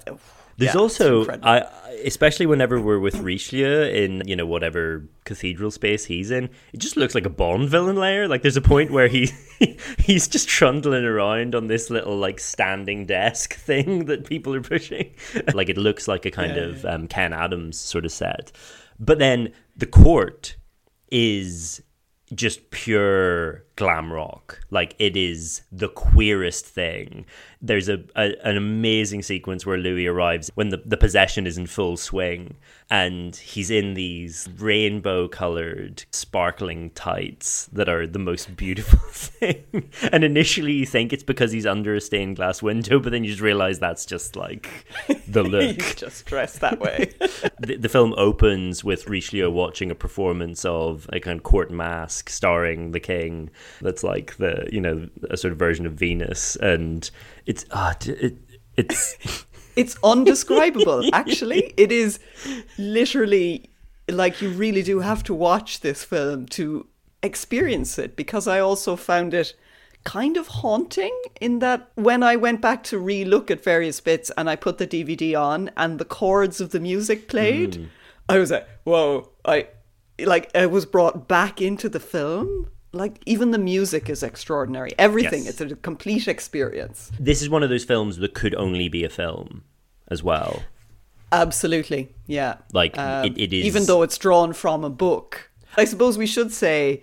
There's 0.58 0.74
Yeah, 0.74 0.80
also. 0.80 1.26
I 1.42 1.64
especially 2.04 2.46
whenever 2.46 2.80
we're 2.80 2.98
with 2.98 3.16
Richelieu 3.16 3.82
in 3.82 4.22
you 4.26 4.36
know 4.36 4.46
whatever 4.46 5.08
cathedral 5.24 5.70
space 5.70 6.04
he's 6.04 6.30
in, 6.30 6.50
it 6.72 6.78
just 6.78 6.96
looks 6.96 7.14
like 7.14 7.24
a 7.24 7.30
Bond 7.30 7.68
villain 7.68 7.96
layer. 7.96 8.26
Like 8.28 8.42
there's 8.42 8.56
a 8.56 8.62
point 8.62 8.90
where 8.90 9.08
he 9.08 9.30
he's 9.98 10.26
just 10.26 10.48
trundling 10.48 11.04
around 11.04 11.54
on 11.54 11.68
this 11.68 11.90
little 11.90 12.16
like 12.16 12.40
standing 12.40 13.06
desk 13.06 13.54
thing 13.58 14.06
that 14.06 14.26
people 14.26 14.52
are 14.54 14.60
pushing. 14.60 15.14
like 15.54 15.68
it 15.68 15.78
looks 15.78 16.08
like 16.08 16.26
a 16.26 16.30
kind 16.30 16.56
of 16.56 16.84
Um, 16.84 17.06
Ken 17.06 17.32
Adams 17.32 17.78
sort 17.78 18.04
of 18.04 18.12
set. 18.12 18.52
But 18.98 19.18
then 19.18 19.52
the 19.76 19.86
court 19.86 20.56
is 21.10 21.82
just 22.34 22.70
pure 22.70 23.64
glam 23.76 24.12
rock. 24.12 24.60
Like 24.70 24.94
it 24.98 25.16
is 25.16 25.62
the 25.72 25.88
queerest 25.88 26.66
thing. 26.66 27.26
There's 27.60 27.88
a, 27.88 28.04
a 28.16 28.34
an 28.44 28.56
amazing 28.56 29.22
sequence 29.22 29.64
where 29.64 29.78
Louis 29.78 30.06
arrives 30.06 30.50
when 30.54 30.68
the, 30.68 30.82
the 30.84 30.96
possession 30.96 31.46
is 31.46 31.58
in 31.58 31.66
full 31.66 31.96
swing 31.96 32.56
and 32.90 33.36
he's 33.36 33.70
in 33.70 33.94
these 33.94 34.48
rainbow 34.56 35.28
colored 35.28 36.04
sparkling 36.10 36.90
tights 36.90 37.66
that 37.66 37.88
are 37.88 38.06
the 38.06 38.18
most 38.18 38.56
beautiful 38.56 38.98
thing. 39.10 39.90
and 40.10 40.24
initially 40.24 40.72
you 40.72 40.86
think 40.86 41.12
it's 41.12 41.22
because 41.22 41.52
he's 41.52 41.66
under 41.66 41.94
a 41.94 42.00
stained 42.00 42.36
glass 42.36 42.62
window, 42.62 42.98
but 42.98 43.12
then 43.12 43.24
you 43.24 43.30
just 43.30 43.42
realize 43.42 43.78
that's 43.78 44.06
just 44.06 44.36
like 44.36 44.86
the 45.26 45.42
look 45.48 45.76
He's 45.76 45.94
just 45.96 46.24
dressed 46.24 46.60
that 46.60 46.80
way. 46.80 47.12
the, 47.60 47.76
the 47.76 47.88
film 47.88 48.14
opens 48.16 48.82
with 48.82 49.06
Richelieu 49.06 49.50
watching 49.50 49.90
a 49.90 49.94
performance 49.94 50.64
of 50.64 51.08
a 51.12 51.20
kind 51.20 51.38
of 51.38 51.42
court 51.42 51.70
masque 51.70 52.30
starring 52.30 52.92
the 52.92 53.00
king. 53.00 53.50
That's 53.82 54.02
like 54.02 54.36
the 54.36 54.68
you 54.72 54.80
know 54.80 55.08
a 55.28 55.36
sort 55.36 55.52
of 55.52 55.58
version 55.58 55.84
of 55.84 55.92
Venus, 55.92 56.56
and 56.56 57.10
it's 57.44 57.66
ah 57.70 57.94
it 58.06 58.36
it's 58.76 59.44
it's 59.78 59.96
undescribable. 60.02 61.08
Actually 61.12 61.74
it 61.76 61.92
is 61.92 62.18
literally 62.76 63.70
like 64.10 64.40
you 64.40 64.50
really 64.50 64.82
do 64.82 65.00
have 65.00 65.22
to 65.24 65.34
watch 65.34 65.80
this 65.80 66.04
film 66.04 66.46
to 66.46 66.86
experience 67.22 67.98
it 67.98 68.16
because 68.16 68.46
i 68.46 68.60
also 68.60 68.94
found 68.96 69.34
it 69.34 69.54
kind 70.04 70.36
of 70.36 70.46
haunting 70.46 71.16
in 71.40 71.58
that 71.58 71.90
when 71.96 72.22
i 72.22 72.36
went 72.36 72.60
back 72.60 72.82
to 72.84 72.98
re-look 72.98 73.50
at 73.50 73.62
various 73.62 74.00
bits 74.00 74.30
and 74.36 74.48
i 74.48 74.54
put 74.54 74.78
the 74.78 74.86
dvd 74.86 75.38
on 75.38 75.70
and 75.76 75.98
the 75.98 76.04
chords 76.04 76.60
of 76.60 76.70
the 76.70 76.80
music 76.80 77.28
played 77.28 77.74
hmm. 77.74 77.84
i 78.28 78.38
was 78.38 78.50
like 78.50 78.66
whoa 78.84 79.28
i 79.44 79.66
like 80.20 80.50
i 80.54 80.64
was 80.64 80.86
brought 80.86 81.26
back 81.26 81.60
into 81.60 81.88
the 81.88 82.00
film 82.00 82.70
like 82.92 83.20
even 83.26 83.50
the 83.50 83.58
music 83.58 84.08
is 84.08 84.22
extraordinary 84.22 84.90
everything 84.98 85.44
Yes. 85.44 85.60
it's 85.60 85.72
a 85.72 85.76
complete 85.76 86.26
experience 86.28 87.10
this 87.20 87.42
is 87.42 87.48
one 87.50 87.62
of 87.62 87.68
those 87.70 87.84
films 87.84 88.16
that 88.18 88.32
could 88.34 88.54
only 88.54 88.88
be 88.88 89.04
a 89.04 89.10
film 89.10 89.64
as 90.10 90.22
well. 90.22 90.62
Absolutely, 91.30 92.14
yeah. 92.26 92.54
Like, 92.72 92.94
it- 92.96 93.36
it 93.38 93.52
is- 93.52 93.66
even 93.66 93.84
though 93.84 94.02
it's 94.02 94.16
drawn 94.16 94.52
from 94.54 94.84
a 94.84 94.90
book. 94.90 95.50
I 95.76 95.84
suppose 95.84 96.16
we 96.16 96.26
should 96.26 96.52
say 96.52 97.02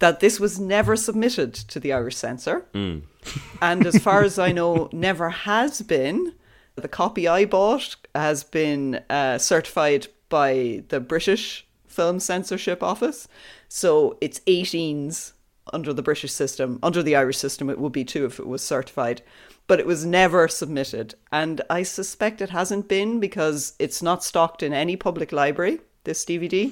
that 0.00 0.18
this 0.18 0.40
was 0.40 0.58
never 0.58 0.96
submitted 0.96 1.54
to 1.54 1.78
the 1.78 1.92
Irish 1.92 2.16
censor, 2.16 2.66
Mm. 2.74 3.02
and 3.62 3.86
as 3.86 3.98
far 3.98 4.22
as 4.24 4.38
I 4.38 4.50
know, 4.50 4.88
never 4.92 5.30
has 5.30 5.82
been. 5.82 6.34
The 6.74 6.88
copy 6.88 7.28
I 7.28 7.44
bought 7.44 7.94
has 8.14 8.42
been 8.42 9.00
uh, 9.08 9.38
certified 9.38 10.08
by 10.28 10.82
the 10.88 10.98
British 10.98 11.64
Film 11.86 12.18
Censorship 12.18 12.82
Office, 12.82 13.28
so 13.74 14.16
it's 14.20 14.38
18s 14.46 15.32
under 15.72 15.92
the 15.92 16.00
British 16.00 16.30
system. 16.30 16.78
Under 16.80 17.02
the 17.02 17.16
Irish 17.16 17.38
system, 17.38 17.68
it 17.68 17.80
would 17.80 17.90
be 17.90 18.04
too 18.04 18.24
if 18.24 18.38
it 18.38 18.46
was 18.46 18.62
certified. 18.62 19.20
But 19.66 19.80
it 19.80 19.86
was 19.86 20.06
never 20.06 20.46
submitted. 20.46 21.16
And 21.32 21.60
I 21.68 21.82
suspect 21.82 22.40
it 22.40 22.50
hasn't 22.50 22.86
been 22.86 23.18
because 23.18 23.74
it's 23.80 24.00
not 24.00 24.22
stocked 24.22 24.62
in 24.62 24.72
any 24.72 24.94
public 24.94 25.32
library, 25.32 25.80
this 26.04 26.24
DVD. 26.24 26.70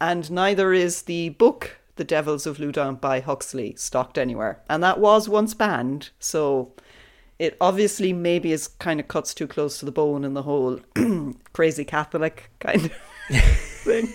And 0.00 0.30
neither 0.30 0.72
is 0.72 1.02
the 1.02 1.28
book, 1.28 1.76
The 1.96 2.04
Devils 2.04 2.46
of 2.46 2.56
Loudun 2.56 2.98
by 2.98 3.20
Huxley, 3.20 3.74
stocked 3.76 4.16
anywhere. 4.16 4.62
And 4.70 4.82
that 4.82 4.98
was 4.98 5.28
once 5.28 5.52
banned. 5.52 6.08
So 6.18 6.72
it 7.38 7.58
obviously 7.60 8.14
maybe 8.14 8.52
is 8.52 8.68
kind 8.68 9.00
of 9.00 9.08
cuts 9.08 9.34
too 9.34 9.46
close 9.46 9.78
to 9.80 9.84
the 9.84 9.92
bone 9.92 10.24
in 10.24 10.32
the 10.32 10.44
whole 10.44 10.80
crazy 11.52 11.84
Catholic 11.84 12.50
kind 12.58 12.86
of 12.86 12.92
thing. 13.84 14.08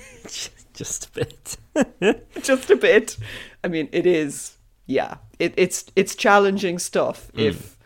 Just 0.73 1.07
a 1.07 1.11
bit. 1.11 1.57
just 2.41 2.69
a 2.69 2.75
bit. 2.75 3.17
I 3.63 3.67
mean, 3.67 3.89
it 3.91 4.05
is. 4.05 4.57
Yeah, 4.85 5.17
it, 5.39 5.53
it's 5.57 5.85
it's 5.95 6.15
challenging 6.15 6.79
stuff 6.79 7.29
hmm. 7.33 7.39
if 7.39 7.77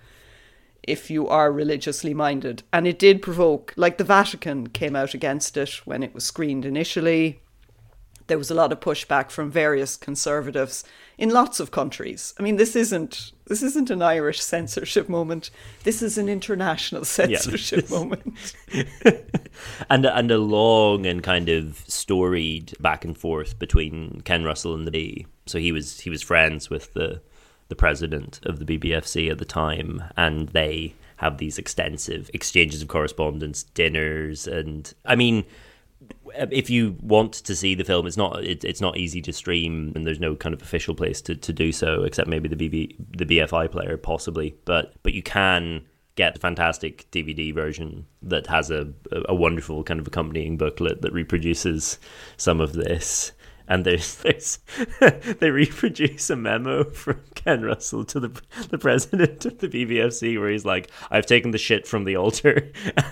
if 0.83 1.09
you 1.09 1.27
are 1.27 1.51
religiously 1.51 2.13
minded, 2.13 2.63
and 2.71 2.87
it 2.87 2.99
did 2.99 3.21
provoke. 3.21 3.73
Like 3.75 3.97
the 3.97 4.03
Vatican 4.03 4.67
came 4.67 4.95
out 4.95 5.13
against 5.13 5.57
it 5.57 5.81
when 5.85 6.03
it 6.03 6.13
was 6.13 6.23
screened 6.23 6.65
initially. 6.65 7.41
There 8.27 8.37
was 8.37 8.49
a 8.49 8.55
lot 8.55 8.71
of 8.71 8.79
pushback 8.79 9.29
from 9.29 9.51
various 9.51 9.95
conservatives 9.97 10.83
in 11.17 11.29
lots 11.29 11.59
of 11.59 11.71
countries. 11.71 12.33
I 12.39 12.43
mean, 12.43 12.57
this 12.57 12.75
isn't 12.75 13.31
this 13.47 13.61
isn't 13.61 13.89
an 13.91 14.01
Irish 14.01 14.41
censorship 14.41 15.07
moment. 15.07 15.51
This 15.83 16.01
is 16.01 16.17
an 16.17 16.27
international 16.27 17.05
censorship 17.17 17.81
this- 17.81 17.91
moment. 17.91 18.55
and 19.89 20.05
and 20.05 20.31
a 20.31 20.37
long 20.37 21.05
and 21.05 21.21
kind 21.21 21.49
of 21.49 21.83
storied 21.87 22.73
back 22.79 23.05
and 23.05 23.17
forth 23.17 23.59
between 23.59 24.21
Ken 24.25 24.43
Russell 24.43 24.73
and 24.73 24.87
the 24.87 24.91
B. 24.91 25.27
So 25.45 25.59
he 25.59 25.71
was 25.71 25.99
he 26.01 26.09
was 26.09 26.21
friends 26.21 26.69
with 26.69 26.93
the 26.93 27.21
the 27.67 27.75
president 27.75 28.39
of 28.43 28.59
the 28.59 28.65
BBFC 28.77 29.31
at 29.31 29.37
the 29.39 29.45
time, 29.45 30.03
and 30.15 30.49
they 30.49 30.93
have 31.17 31.37
these 31.37 31.57
extensive 31.57 32.29
exchanges 32.33 32.81
of 32.81 32.87
correspondence, 32.87 33.63
dinners, 33.63 34.47
and 34.47 34.93
I 35.05 35.15
mean. 35.15 35.45
Uh, 36.39 36.47
if 36.51 36.69
you 36.69 36.97
want 37.01 37.33
to 37.33 37.55
see 37.55 37.75
the 37.75 37.83
film, 37.83 38.07
it's 38.07 38.17
not 38.17 38.43
it, 38.43 38.63
it's 38.63 38.81
not 38.81 38.97
easy 38.97 39.21
to 39.21 39.33
stream, 39.33 39.93
and 39.95 40.05
there's 40.05 40.19
no 40.19 40.35
kind 40.35 40.53
of 40.53 40.61
official 40.61 40.95
place 40.95 41.21
to, 41.21 41.35
to 41.35 41.53
do 41.53 41.71
so, 41.71 42.03
except 42.03 42.29
maybe 42.29 42.47
the 42.47 42.55
BB 42.55 42.95
the 43.17 43.25
BFI 43.25 43.71
player 43.71 43.97
possibly. 43.97 44.55
But 44.65 44.93
but 45.03 45.13
you 45.13 45.23
can 45.23 45.85
get 46.15 46.33
the 46.33 46.39
fantastic 46.39 47.09
DVD 47.11 47.53
version 47.53 48.05
that 48.21 48.47
has 48.47 48.71
a, 48.71 48.87
a 49.27 49.35
wonderful 49.35 49.83
kind 49.83 49.99
of 49.99 50.07
accompanying 50.07 50.57
booklet 50.57 51.01
that 51.01 51.13
reproduces 51.13 51.99
some 52.37 52.61
of 52.61 52.73
this. 52.73 53.33
And 53.67 53.85
there's, 53.85 54.15
there's 54.23 54.59
they 55.39 55.49
reproduce 55.49 56.29
a 56.29 56.35
memo 56.35 56.85
from 56.85 57.21
Ken 57.35 57.63
Russell 57.63 58.05
to 58.05 58.19
the 58.19 58.41
the 58.69 58.77
president 58.77 59.45
of 59.45 59.59
the 59.59 59.67
BBFC 59.67 60.39
where 60.39 60.49
he's 60.49 60.65
like, 60.65 60.89
"I've 61.09 61.25
taken 61.25 61.51
the 61.51 61.57
shit 61.57 61.87
from 61.87 62.03
the 62.05 62.15
altar. 62.15 62.71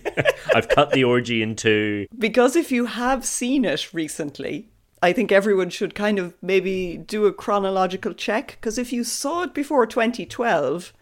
I've 0.54 0.68
cut 0.68 0.90
the 0.90 1.04
orgy 1.04 1.42
in 1.42 1.56
two. 1.56 2.06
Because 2.16 2.56
if 2.56 2.72
you 2.72 2.86
have 2.86 3.24
seen 3.24 3.64
it 3.64 3.92
recently, 3.92 4.68
I 5.02 5.12
think 5.12 5.32
everyone 5.32 5.70
should 5.70 5.94
kind 5.94 6.18
of 6.18 6.34
maybe 6.40 6.96
do 6.96 7.26
a 7.26 7.32
chronological 7.32 8.14
check. 8.14 8.58
Because 8.60 8.78
if 8.78 8.92
you 8.92 9.04
saw 9.04 9.42
it 9.42 9.54
before 9.54 9.86
2012, 9.86 10.92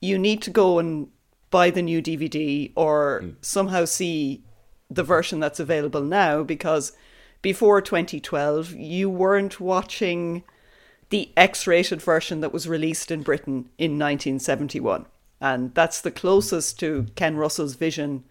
you 0.00 0.18
need 0.18 0.42
to 0.42 0.50
go 0.50 0.78
and 0.78 1.08
buy 1.50 1.70
the 1.70 1.82
new 1.82 2.02
DVD 2.02 2.72
or 2.74 3.20
hmm. 3.22 3.30
somehow 3.40 3.84
see 3.84 4.42
the 4.90 5.04
version 5.04 5.40
that's 5.40 5.60
available 5.60 6.02
now. 6.02 6.42
Because 6.42 6.92
before 7.42 7.80
2012, 7.82 8.72
you 8.72 9.10
weren't 9.10 9.60
watching 9.60 10.44
the 11.10 11.30
X 11.36 11.66
rated 11.66 12.00
version 12.00 12.40
that 12.40 12.54
was 12.54 12.66
released 12.66 13.10
in 13.10 13.22
Britain 13.22 13.68
in 13.76 13.98
1971. 13.98 15.04
And 15.42 15.74
that's 15.74 16.00
the 16.00 16.10
closest 16.10 16.78
to 16.80 17.08
Ken 17.16 17.36
Russell's 17.36 17.74
vision 17.74 18.24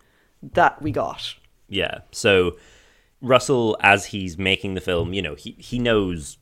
that 0.53 0.81
we 0.81 0.91
got. 0.91 1.36
Yeah. 1.69 2.00
So 2.12 2.57
Russell, 3.21 3.77
as 3.81 4.07
he's 4.07 4.38
making 4.38 4.74
the 4.74 4.81
film, 4.81 5.13
you 5.13 5.21
know, 5.21 5.36
he, 5.36 5.51
he 5.60 5.79
knows 5.79 6.38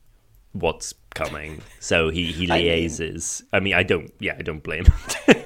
what's 0.52 0.94
coming. 1.14 1.62
So 1.78 2.08
he, 2.08 2.26
he 2.32 2.44
I 2.50 2.58
mean- 2.58 2.66
liaises. 2.66 3.42
I 3.52 3.60
mean, 3.60 3.74
I 3.74 3.82
don't, 3.82 4.12
yeah, 4.18 4.36
I 4.38 4.42
don't 4.42 4.62
blame 4.62 4.84
him. 4.86 4.94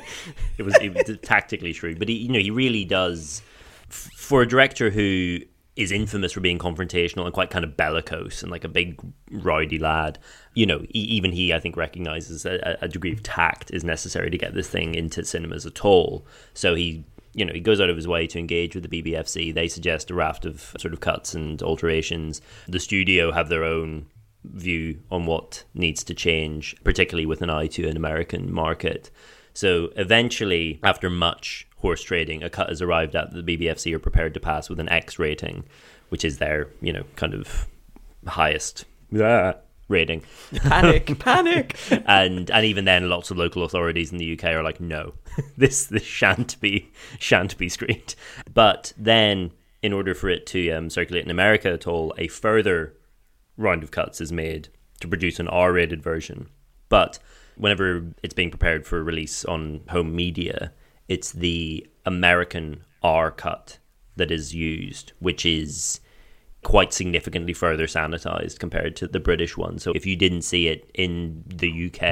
it 0.58 0.62
was, 0.62 0.75
it 0.80 0.94
was 0.94 1.18
tactically 1.23 1.73
shrewd, 1.73 1.99
but 1.99 2.08
he, 2.08 2.14
you 2.14 2.32
know, 2.32 2.38
he 2.38 2.50
really 2.50 2.84
does, 2.84 3.42
f- 3.90 4.11
for 4.16 4.42
a 4.42 4.49
director 4.49 4.90
who 4.90 5.40
is 5.76 5.90
infamous 5.90 6.30
for 6.30 6.38
being 6.40 6.56
confrontational 6.58 7.25
and 7.25 7.34
quite 7.34 7.50
kind 7.50 7.64
of 7.64 7.76
bellicose 7.76 8.42
and 8.44 8.50
like 8.52 8.62
a 8.62 8.68
big 8.68 9.00
rowdy 9.32 9.76
lad. 9.78 10.20
You 10.54 10.66
know, 10.66 10.82
e- 10.82 10.88
even 11.00 11.32
he, 11.32 11.52
I 11.52 11.58
think, 11.58 11.76
recognizes 11.76 12.46
a, 12.46 12.78
a 12.80 12.87
degree 12.87 13.12
of 13.12 13.25
tact 13.25 13.73
is 13.73 13.82
necessary 13.82 14.30
to 14.30 14.38
get 14.38 14.54
this 14.54 14.68
thing 14.68 14.94
into 14.94 15.25
cinemas 15.25 15.66
at 15.66 15.84
all. 15.84 16.25
So 16.54 16.76
he, 16.76 17.04
you 17.35 17.45
know, 17.45 17.53
he 17.53 17.61
goes 17.61 17.81
out 17.81 17.91
of 17.91 17.97
his 17.97 18.09
way 18.09 18.26
to 18.29 18.38
engage 18.38 18.75
with 18.75 18.88
the 18.88 19.03
BBFC. 19.03 19.53
They 19.53 19.69
suggest 19.69 20.11
a 20.11 20.14
raft 20.14 20.45
of 20.45 20.75
sort 20.79 20.95
of 20.95 21.00
cuts 21.00 21.35
and 21.35 21.62
alterations. 21.62 22.41
The 22.69 22.81
studio 22.81 23.33
have 23.33 23.49
their 23.49 23.64
own 23.64 24.07
view 24.45 25.00
on 25.11 25.26
what 25.26 25.64
needs 25.75 26.05
to 26.05 26.14
change, 26.14 26.76
particularly 26.85 27.26
with 27.26 27.43
an 27.43 27.50
eye 27.50 27.67
to 27.69 27.88
an 27.88 27.97
American 27.97 28.53
market. 28.53 29.11
So 29.55 29.91
eventually, 29.97 30.81
after 30.83 31.09
much 31.11 31.67
horse 31.79 32.03
trading, 32.03 32.43
a 32.43 32.50
cut 32.50 32.69
has 32.69 32.83
arrived 32.83 33.14
at 33.14 33.33
the 33.33 33.43
BBFC 33.43 33.95
are 33.95 33.99
prepared 33.99 34.35
to 34.35 34.41
pass 34.41 34.69
with 34.69 34.81
an 34.81 34.88
X 34.88 35.19
rating, 35.19 35.64
which 36.09 36.25
is 36.25 36.38
their, 36.38 36.69
you 36.81 36.93
know, 36.93 37.05
kind 37.17 37.35
of 37.35 37.67
highest. 38.26 38.85
Yeah. 39.88 39.95
rating. 39.95 40.23
Panic, 40.57 41.19
panic. 41.19 41.76
and 42.07 42.50
and 42.50 42.64
even 42.67 42.85
then, 42.85 43.09
lots 43.09 43.31
of 43.31 43.37
local 43.37 43.64
authorities 43.64 44.12
in 44.12 44.19
the 44.19 44.33
UK 44.38 44.45
are 44.47 44.62
like, 44.62 44.81
no, 44.81 45.14
this 45.57 45.87
this 45.87 46.05
shan't 46.05 46.61
be 46.61 46.91
shan't 47.19 47.57
be 47.59 47.69
screened. 47.69 48.14
But 48.53 48.93
then, 48.97 49.53
in 49.83 49.93
order 49.93 50.14
for 50.14 50.29
it 50.29 50.47
to 50.47 50.71
um, 50.71 50.91
circulate 50.91 51.25
in 51.25 51.31
America 51.31 51.71
at 51.71 51.87
all, 51.87 52.14
a 52.19 52.29
further 52.29 52.95
round 53.57 53.83
of 53.83 53.91
cuts 53.91 54.21
is 54.21 54.33
made 54.33 54.69
to 55.00 55.09
produce 55.09 55.38
an 55.38 55.49
R-rated 55.49 56.03
version. 56.03 56.49
But 56.88 57.19
whenever 57.57 58.14
it's 58.23 58.35
being 58.35 58.50
prepared 58.50 58.87
for 58.87 59.03
release 59.03 59.45
on 59.45 59.83
home 59.88 60.14
media, 60.14 60.73
it's 61.09 61.33
the 61.33 61.87
American 62.07 62.85
R 63.03 63.31
cut 63.31 63.79
that 64.17 64.31
is 64.31 64.55
used, 64.55 65.12
which 65.19 65.45
is 65.45 66.00
quite 66.64 66.92
significantly 66.92 67.52
further 67.52 67.87
sanitized 67.87 68.59
compared 68.59 68.97
to 68.97 69.06
the 69.06 69.21
British 69.21 69.56
one. 69.56 69.78
So 69.78 69.92
if 69.92 70.04
you 70.04 70.16
didn't 70.16 70.42
see 70.42 70.66
it 70.66 70.90
in 70.94 71.44
the 71.47 71.68
UK 71.68 72.02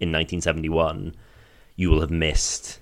in 0.00 0.10
1971, 0.10 1.14
you 1.76 1.90
will 1.90 2.00
have 2.00 2.10
missed 2.10 2.80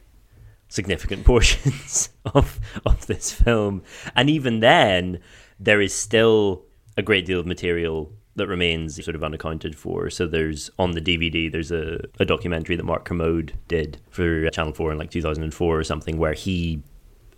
significant 0.68 1.24
portions 1.32 2.10
of 2.34 2.60
of 2.86 3.06
this 3.06 3.32
film. 3.32 3.82
And 4.14 4.30
even 4.30 4.60
then, 4.60 5.20
there 5.58 5.80
is 5.80 5.92
still 5.92 6.64
a 6.96 7.02
great 7.02 7.26
deal 7.26 7.40
of 7.40 7.46
material 7.46 8.12
that 8.36 8.46
remains 8.46 9.02
sort 9.04 9.16
of 9.16 9.24
unaccounted 9.24 9.76
for. 9.76 10.08
So 10.08 10.26
there's 10.26 10.70
on 10.78 10.92
the 10.92 11.00
DVD, 11.00 11.50
there's 11.50 11.72
a, 11.72 12.00
a 12.18 12.24
documentary 12.24 12.76
that 12.76 12.84
Mark 12.84 13.04
Kermode 13.04 13.52
did 13.68 14.00
for 14.10 14.48
Channel 14.50 14.72
4 14.72 14.92
in 14.92 14.98
like 14.98 15.10
2004 15.10 15.78
or 15.78 15.84
something, 15.84 16.16
where 16.16 16.32
he 16.32 16.82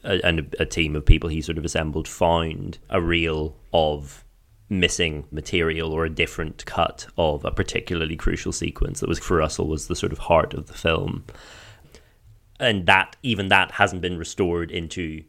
and 0.05 0.41
a, 0.41 0.63
a 0.63 0.67
team 0.67 0.97
of 0.97 1.05
people 1.05 1.29
he 1.29 1.41
sort 1.41 1.59
of 1.59 1.65
assembled 1.65 2.09
found 2.09 2.79
a 2.91 3.01
reel 3.01 3.57
of 3.73 4.25
missing 4.69 5.25
material 5.31 5.93
or 5.93 6.05
a 6.05 6.11
different 6.11 6.65
cut 6.65 7.07
of 7.19 7.45
a 7.45 7.51
particularly 7.51 8.17
crucial 8.17 8.53
sequence 8.53 9.01
that 9.01 9.09
was 9.09 9.19
for 9.19 9.37
Russell 9.37 9.69
was 9.69 9.87
the 9.87 9.97
sort 9.97 10.13
of 10.13 10.19
heart 10.19 10.55
of 10.55 10.67
the 10.67 10.73
film. 10.73 11.25
And 12.59 12.87
that 12.87 13.17
even 13.23 13.49
that 13.49 13.73
hasn't 13.73 14.03
been 14.03 14.19
restored 14.19 14.71
into 14.71 15.25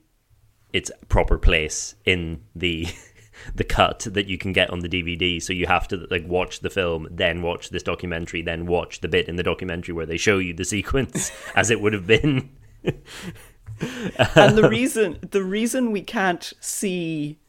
its 0.72 0.92
proper 1.10 1.38
place 1.38 1.96
in 2.06 2.42
the 2.56 2.88
the 3.56 3.64
cut 3.64 4.08
that 4.12 4.28
you 4.28 4.38
can 4.38 4.54
get 4.54 4.70
on 4.70 4.80
the 4.80 4.90
DVD. 4.90 5.42
So 5.42 5.54
you 5.54 5.66
have 5.68 5.88
to 5.90 6.08
like 6.10 6.26
watch 6.26 6.62
the 6.62 6.70
film, 6.70 7.08
then 7.12 7.42
watch 7.42 7.70
this 7.70 7.84
documentary, 7.84 8.42
then 8.42 8.66
watch 8.66 9.02
the 9.02 9.08
bit 9.08 9.28
in 9.28 9.36
the 9.36 9.44
documentary 9.44 9.94
where 9.94 10.06
they 10.06 10.18
show 10.18 10.38
you 10.38 10.54
the 10.54 10.66
sequence 10.76 11.32
as 11.56 11.70
it 11.70 11.82
would 11.82 11.94
have 11.94 12.08
been. 12.08 12.50
and 14.36 14.58
the 14.58 14.68
reason 14.70 15.20
the 15.32 15.44
reason 15.44 15.92
we 15.92 16.02
can't 16.02 16.54
see 16.60 17.40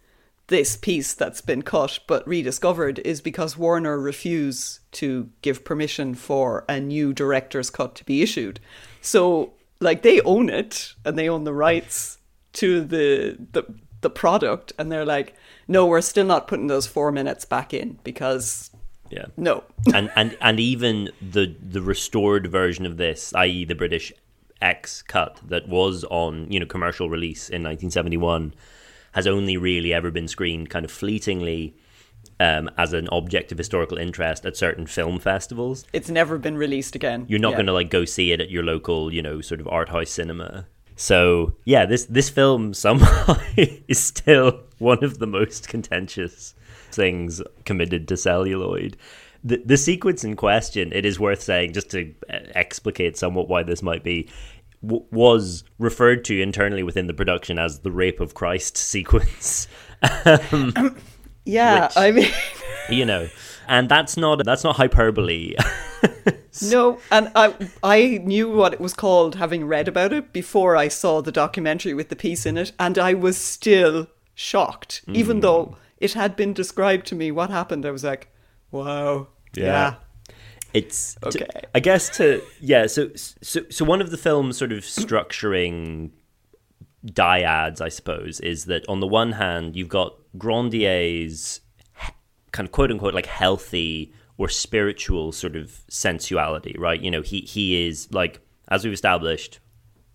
this 0.49 0.77
piece 0.77 1.15
that's 1.15 1.41
been 1.41 1.63
cut 1.63 1.99
but 2.07 2.27
rediscovered 2.27 2.99
is 3.01 3.21
because 3.21 3.57
Warner 3.57 3.99
refused 3.99 4.81
to 4.93 5.31
give 5.43 5.65
permission 5.65 6.15
for 6.15 6.65
a 6.69 6.81
new 6.81 7.13
director's 7.13 7.71
cut 7.71 7.95
to 7.95 8.05
be 8.05 8.23
issued. 8.23 8.61
So 9.01 9.55
like 9.81 10.03
they 10.03 10.21
own 10.23 10.49
it 10.51 10.95
and 11.05 11.19
they 11.19 11.29
own 11.29 11.45
the 11.45 11.55
rights 11.55 12.19
to 12.55 12.83
the 12.83 13.39
the 13.53 13.65
the 14.01 14.11
product 14.11 14.73
and 14.79 14.93
they're 14.93 15.07
like 15.07 15.35
no 15.67 15.87
we're 15.87 16.01
still 16.03 16.27
not 16.27 16.47
putting 16.47 16.67
those 16.67 16.87
4 16.87 17.11
minutes 17.11 17.47
back 17.47 17.73
in 17.73 17.99
because 18.05 18.71
yeah 19.11 19.27
no 19.37 19.65
and 19.95 20.11
and 20.15 20.37
and 20.41 20.61
even 20.61 21.11
the 21.23 21.55
the 21.63 21.81
restored 21.81 22.47
version 22.47 22.85
of 22.85 22.99
this 22.99 23.35
i.e. 23.35 23.65
the 23.65 23.75
British 23.75 24.13
X 24.65 25.03
cut 25.03 25.41
that 25.47 25.69
was 25.69 26.05
on 26.05 26.51
you 26.51 26.59
know 26.59 26.67
commercial 26.67 27.11
release 27.11 27.49
in 27.49 27.63
1971 27.63 28.55
has 29.13 29.27
only 29.27 29.57
really 29.57 29.93
ever 29.93 30.11
been 30.11 30.27
screened 30.27 30.71
kind 30.71 30.85
of 30.85 30.91
fleetingly 30.91 31.77
um, 32.41 32.69
as 32.77 32.93
an 32.93 33.09
object 33.11 33.53
of 33.53 33.59
historical 33.59 33.97
interest 33.97 34.45
at 34.45 34.57
certain 34.57 34.87
film 34.87 35.19
festivals. 35.19 35.85
It's 35.93 36.11
never 36.11 36.39
been 36.39 36.57
released 36.57 36.97
again. 36.97 37.27
You're 37.29 37.39
not 37.39 37.51
yeah. 37.51 37.57
going 37.57 37.67
to 37.67 37.73
like 37.73 37.91
go 37.91 38.05
see 38.05 38.33
it 38.33 38.41
at 38.41 38.51
your 38.51 38.65
local, 38.65 39.13
you 39.13 39.23
know, 39.23 39.41
sort 39.41 39.61
of 39.61 39.69
art 39.69 39.91
house 39.91 40.11
cinema. 40.11 40.67
So 40.97 41.55
yeah, 41.65 41.87
this 41.87 42.07
this 42.07 42.31
film 42.31 42.75
somehow 42.87 43.37
is 43.57 44.03
still 44.03 44.61
one 44.79 45.05
of 45.05 45.19
the 45.19 45.27
most 45.27 45.69
contentious 45.69 46.55
things 46.91 47.43
committed 47.65 48.09
to 48.09 48.17
celluloid. 48.17 48.97
The, 49.47 49.63
the 49.63 49.77
sequence 49.77 50.25
in 50.25 50.37
question, 50.37 50.91
it 50.95 51.05
is 51.05 51.21
worth 51.21 51.43
saying, 51.43 51.75
just 51.75 51.91
to 51.91 52.15
uh, 52.31 52.39
explicate 52.55 53.19
somewhat 53.19 53.47
why 53.47 53.63
this 53.63 53.83
might 53.83 54.03
be, 54.03 54.31
w- 54.87 55.05
was 55.11 55.65
referred 55.79 56.25
to 56.27 56.41
internally 56.41 56.83
within 56.83 57.07
the 57.07 57.15
production 57.15 57.59
as 57.59 57.81
the 57.81 57.91
rape 57.91 58.21
of 58.21 58.35
Christ 58.35 58.77
sequence. 58.77 59.69
um, 60.25 60.97
yeah, 61.45 61.87
which, 61.87 61.97
I 61.97 62.11
mean, 62.11 62.31
you 62.89 63.05
know, 63.05 63.29
and 63.69 63.89
that's 63.89 64.17
not 64.17 64.45
that's 64.45 64.65
not 64.65 64.77
hyperbole. 64.77 65.55
no, 66.71 66.99
and 67.11 67.31
I 67.35 67.55
I 67.83 68.21
knew 68.23 68.51
what 68.51 68.73
it 68.73 68.81
was 68.81 68.95
called 68.95 69.37
having 69.37 69.67
read 69.67 69.89
about 69.89 70.13
it 70.13 70.33
before 70.33 70.77
I 70.77 70.89
saw 70.89 71.21
the 71.21 71.33
documentary 71.33 71.95
with 71.95 72.09
the 72.09 72.17
piece 72.17 72.47
in 72.47 72.57
it, 72.57 72.73
and 72.79 72.99
I 72.99 73.15
was 73.15 73.37
still 73.37 74.09
shocked, 74.35 75.03
mm. 75.07 75.15
even 75.15 75.41
though 75.41 75.77
it 75.99 76.15
had 76.15 76.37
been 76.37 76.53
described 76.53 77.07
to 77.07 77.15
me 77.15 77.31
what 77.31 77.51
happened. 77.51 77.87
I 77.87 77.91
was 77.91 78.05
like, 78.05 78.29
wow, 78.71 79.29
yeah. 79.55 79.65
yeah. 79.65 79.95
It's 80.75 81.17
okay. 81.25 81.47
To, 81.47 81.69
I 81.77 81.81
guess 81.81 82.09
to 82.19 82.43
yeah. 82.61 82.87
So 82.87 83.11
so 83.15 83.63
so 83.71 83.85
one 83.85 84.01
of 84.01 84.11
the 84.11 84.19
film's 84.19 84.59
sort 84.59 84.73
of 84.73 84.81
structuring 84.81 86.11
dyads, 87.07 87.81
I 87.81 87.89
suppose, 87.89 88.41
is 88.41 88.65
that 88.65 88.87
on 88.89 88.99
the 88.99 89.07
one 89.07 89.33
hand 89.33 89.77
you've 89.77 89.89
got 89.89 90.17
Grandier's 90.37 91.61
kind 92.51 92.67
of 92.67 92.73
quote 92.73 92.91
unquote 92.91 93.15
like 93.15 93.27
healthy 93.27 94.13
or 94.37 94.49
spiritual 94.49 95.31
sort 95.31 95.55
of 95.55 95.85
sensuality, 95.89 96.75
right? 96.77 97.01
You 97.01 97.11
know, 97.13 97.23
he 97.23 97.43
he 97.43 97.87
is 97.87 98.13
like 98.13 98.41
as 98.69 98.83
we've 98.83 98.93
established, 98.93 99.61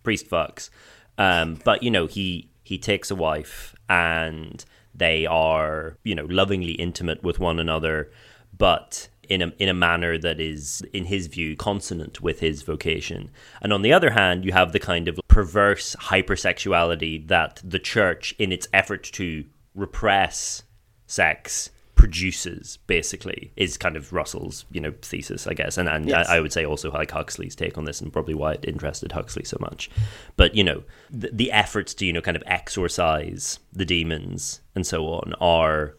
priest 0.04 0.30
fucks, 0.30 0.70
um, 1.18 1.58
but 1.64 1.84
you 1.84 1.90
know 1.90 2.06
he 2.06 2.50
he 2.64 2.78
takes 2.78 3.10
a 3.10 3.16
wife 3.16 3.76
and 3.88 4.66
they 4.94 5.26
are 5.26 5.98
you 6.04 6.16
know 6.16 6.26
lovingly 6.26 6.74
intimate 6.74 7.24
with 7.24 7.40
one 7.40 7.60
another 7.60 8.12
but 8.58 9.08
in 9.30 9.42
a 9.42 9.54
in 9.60 9.70
a 9.70 9.74
manner 9.74 10.18
that 10.18 10.40
is, 10.40 10.82
in 10.92 11.06
his 11.06 11.28
view, 11.28 11.56
consonant 11.56 12.22
with 12.22 12.40
his 12.40 12.64
vocation. 12.64 13.32
And 13.62 13.72
on 13.72 13.84
the 13.84 13.94
other 13.94 14.12
hand, 14.12 14.44
you 14.44 14.52
have 14.52 14.72
the 14.72 14.80
kind 14.80 15.08
of 15.08 15.20
perverse 15.28 15.96
hypersexuality 16.00 17.28
that 17.28 17.62
the 17.64 17.80
church, 17.80 18.36
in 18.38 18.52
its 18.52 18.68
effort 18.74 19.04
to 19.04 19.46
repress 19.76 20.64
sex, 21.08 21.70
produces 22.00 22.78
basically 22.88 23.52
is 23.58 23.78
kind 23.78 23.98
of 23.98 24.14
Russell's 24.14 24.64
you 24.72 24.80
know 24.80 24.94
thesis 25.02 25.46
I 25.48 25.54
guess 25.54 25.78
and 25.78 25.90
and 25.90 26.08
yes. 26.08 26.30
I, 26.30 26.40
would 26.40 26.54
say 26.54 26.64
also 26.64 26.90
like 26.92 27.12
Huxley's 27.12 27.58
take 27.58 27.78
on 27.78 27.84
this 27.84 28.00
and 28.00 28.14
probably 28.14 28.34
why 28.34 28.54
it 28.54 28.64
interested 28.64 29.12
Huxley 29.12 29.44
so 29.44 29.58
much 29.60 29.90
but 30.38 30.56
you 30.56 30.64
know 30.64 30.84
the, 31.10 31.30
the 31.34 31.52
efforts 31.52 31.94
to 31.96 32.06
you 32.06 32.14
know 32.14 32.22
kind 32.22 32.38
of 32.38 32.44
exorcise 32.46 33.60
the 33.74 33.84
demons 33.84 34.62
and 34.76 34.88
so 34.88 35.08
on 35.08 35.34
are 35.42 35.98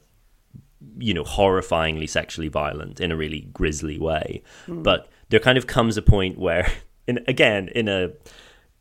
you 0.98 1.14
know, 1.14 1.24
horrifyingly 1.24 2.08
sexually 2.08 2.48
violent 2.48 3.00
in 3.00 3.12
a 3.12 3.16
really 3.16 3.48
grisly 3.52 3.98
way. 3.98 4.42
Mm. 4.66 4.82
But 4.82 5.08
there 5.28 5.40
kind 5.40 5.58
of 5.58 5.66
comes 5.66 5.96
a 5.96 6.02
point 6.02 6.38
where, 6.38 6.70
in 7.06 7.20
again, 7.28 7.68
in 7.68 7.88
a 7.88 8.12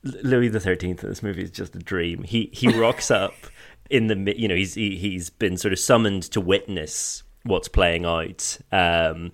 Louis 0.04 0.50
the 0.50 0.60
Thirteenth 0.60 1.04
in 1.04 1.10
this 1.10 1.24
movie 1.24 1.44
is 1.44 1.52
just 1.52 1.76
a 1.76 1.80
dream. 1.80 2.24
He 2.24 2.50
he 2.54 2.68
rocks 2.80 3.12
up 3.12 3.34
in 3.90 4.08
the 4.08 4.40
you 4.40 4.48
know 4.48 4.56
he's 4.56 4.76
he, 4.76 4.98
he's 4.98 5.30
been 5.30 5.58
sort 5.58 5.74
of 5.74 5.80
summoned 5.80 6.24
to 6.24 6.42
witness 6.42 7.24
what's 7.44 7.68
playing 7.68 8.06
out. 8.06 8.58
Um, 8.72 9.32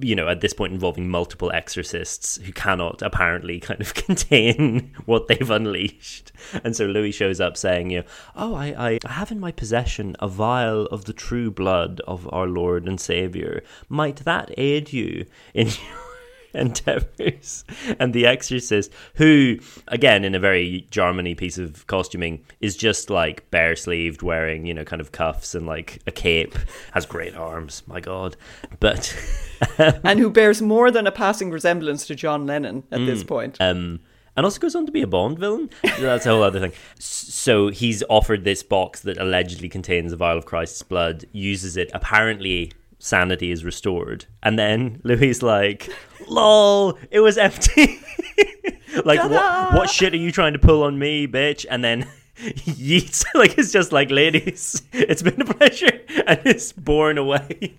you 0.00 0.14
know, 0.14 0.28
at 0.28 0.40
this 0.40 0.52
point 0.52 0.72
involving 0.72 1.08
multiple 1.08 1.50
exorcists 1.52 2.36
who 2.44 2.52
cannot 2.52 3.02
apparently 3.02 3.60
kind 3.60 3.80
of 3.80 3.94
contain 4.06 4.92
what 5.06 5.28
they've 5.28 5.50
unleashed. 5.50 6.32
And 6.64 6.76
so 6.76 6.86
Louis 6.86 7.12
shows 7.12 7.40
up 7.40 7.56
saying, 7.56 7.90
you 7.90 8.00
know, 8.00 8.06
oh, 8.36 8.54
I, 8.54 8.98
I 9.04 9.12
have 9.12 9.30
in 9.30 9.40
my 9.40 9.52
possession 9.52 10.16
a 10.20 10.28
vial 10.28 10.86
of 10.86 11.04
the 11.04 11.12
true 11.12 11.50
blood 11.50 12.00
of 12.06 12.28
our 12.32 12.46
Lord 12.46 12.86
and 12.86 13.00
Savior. 13.00 13.62
Might 13.88 14.16
that 14.16 14.50
aid 14.56 14.92
you 14.92 15.26
in 15.54 15.68
endeavors. 16.54 17.64
And 17.98 18.12
The 18.12 18.26
Exorcist, 18.26 18.92
who, 19.14 19.58
again, 19.88 20.24
in 20.24 20.34
a 20.34 20.40
very 20.40 20.86
Germany 20.90 21.34
piece 21.34 21.58
of 21.58 21.86
costuming, 21.86 22.44
is 22.60 22.76
just 22.76 23.10
like 23.10 23.50
bare 23.50 23.76
sleeved, 23.76 24.22
wearing, 24.22 24.66
you 24.66 24.74
know, 24.74 24.84
kind 24.84 25.00
of 25.00 25.12
cuffs 25.12 25.54
and 25.54 25.66
like 25.66 26.00
a 26.06 26.10
cape, 26.10 26.56
has 26.92 27.06
great 27.06 27.34
arms, 27.34 27.82
my 27.86 28.00
God. 28.00 28.36
But. 28.78 29.16
and 29.78 30.18
who 30.18 30.30
bears 30.30 30.60
more 30.62 30.90
than 30.90 31.06
a 31.06 31.12
passing 31.12 31.50
resemblance 31.50 32.06
to 32.06 32.14
John 32.14 32.46
Lennon 32.46 32.84
at 32.90 33.00
mm, 33.00 33.06
this 33.06 33.24
point. 33.24 33.56
Um, 33.60 34.00
and 34.36 34.46
also 34.46 34.60
goes 34.60 34.74
on 34.74 34.86
to 34.86 34.92
be 34.92 35.02
a 35.02 35.06
Bond 35.06 35.38
villain. 35.38 35.70
That's 35.82 36.24
a 36.24 36.30
whole 36.30 36.42
other 36.42 36.60
thing. 36.60 36.72
So 36.98 37.68
he's 37.68 38.02
offered 38.08 38.44
this 38.44 38.62
box 38.62 39.00
that 39.00 39.18
allegedly 39.18 39.68
contains 39.68 40.12
a 40.12 40.16
vial 40.16 40.38
of 40.38 40.46
Christ's 40.46 40.82
blood, 40.82 41.26
uses 41.32 41.76
it 41.76 41.90
apparently 41.92 42.72
sanity 43.00 43.50
is 43.50 43.64
restored. 43.64 44.26
And 44.42 44.58
then 44.58 45.00
Louis 45.02 45.42
like, 45.42 45.88
lol, 46.28 46.98
it 47.10 47.20
was 47.20 47.36
empty. 47.36 47.98
like, 49.04 49.18
what, 49.28 49.74
what 49.74 49.90
shit 49.90 50.12
are 50.14 50.18
you 50.18 50.30
trying 50.30 50.52
to 50.52 50.58
pull 50.58 50.84
on 50.84 50.98
me, 50.98 51.26
bitch? 51.26 51.66
And 51.68 51.82
then 51.82 52.06
yeets, 52.38 53.24
like, 53.34 53.58
it's 53.58 53.72
just 53.72 53.90
like, 53.90 54.10
ladies, 54.10 54.82
it's 54.92 55.22
been 55.22 55.40
a 55.40 55.46
pleasure. 55.46 56.00
And 56.26 56.40
it's 56.44 56.72
borne 56.72 57.18
away. 57.18 57.74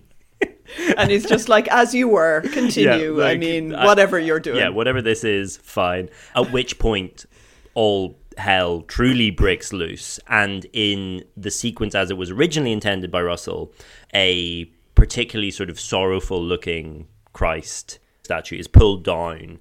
and 0.96 1.10
he's 1.10 1.24
just 1.26 1.48
like, 1.48 1.68
as 1.68 1.94
you 1.94 2.08
were, 2.08 2.42
continue. 2.52 3.16
Yeah, 3.16 3.24
I 3.24 3.28
like, 3.30 3.38
mean, 3.40 3.74
I- 3.74 3.86
whatever 3.86 4.18
you're 4.18 4.40
doing. 4.40 4.58
Yeah, 4.58 4.68
whatever 4.70 5.00
this 5.00 5.24
is, 5.24 5.56
fine. 5.58 6.10
At 6.34 6.52
which 6.52 6.78
point, 6.78 7.26
all 7.74 8.18
hell 8.38 8.80
truly 8.82 9.30
breaks 9.30 9.72
loose. 9.72 10.18
And 10.28 10.66
in 10.72 11.24
the 11.36 11.50
sequence 11.50 11.94
as 11.94 12.10
it 12.10 12.16
was 12.16 12.30
originally 12.30 12.72
intended 12.72 13.10
by 13.10 13.22
Russell, 13.22 13.72
a 14.14 14.70
particularly 15.02 15.50
sort 15.50 15.68
of 15.68 15.80
sorrowful 15.80 16.40
looking 16.40 17.08
Christ 17.32 17.98
statue 18.22 18.56
is 18.56 18.68
pulled 18.68 19.02
down, 19.02 19.58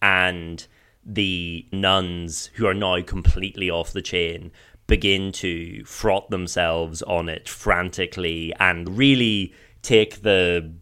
and 0.00 0.64
the 1.04 1.66
nuns, 1.72 2.50
who 2.54 2.64
are 2.64 2.74
now 2.74 3.02
completely 3.02 3.68
off 3.68 3.92
the 3.92 4.00
chain, 4.00 4.52
begin 4.86 5.32
to 5.32 5.84
fraught 5.84 6.30
themselves 6.30 7.02
on 7.02 7.28
it 7.28 7.48
frantically 7.48 8.52
and 8.60 8.96
really 8.96 9.52
take 9.82 10.22
the 10.22 10.72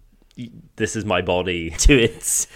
this 0.76 0.94
is 0.94 1.06
my 1.06 1.22
body 1.22 1.70
to 1.78 1.98
its 1.98 2.46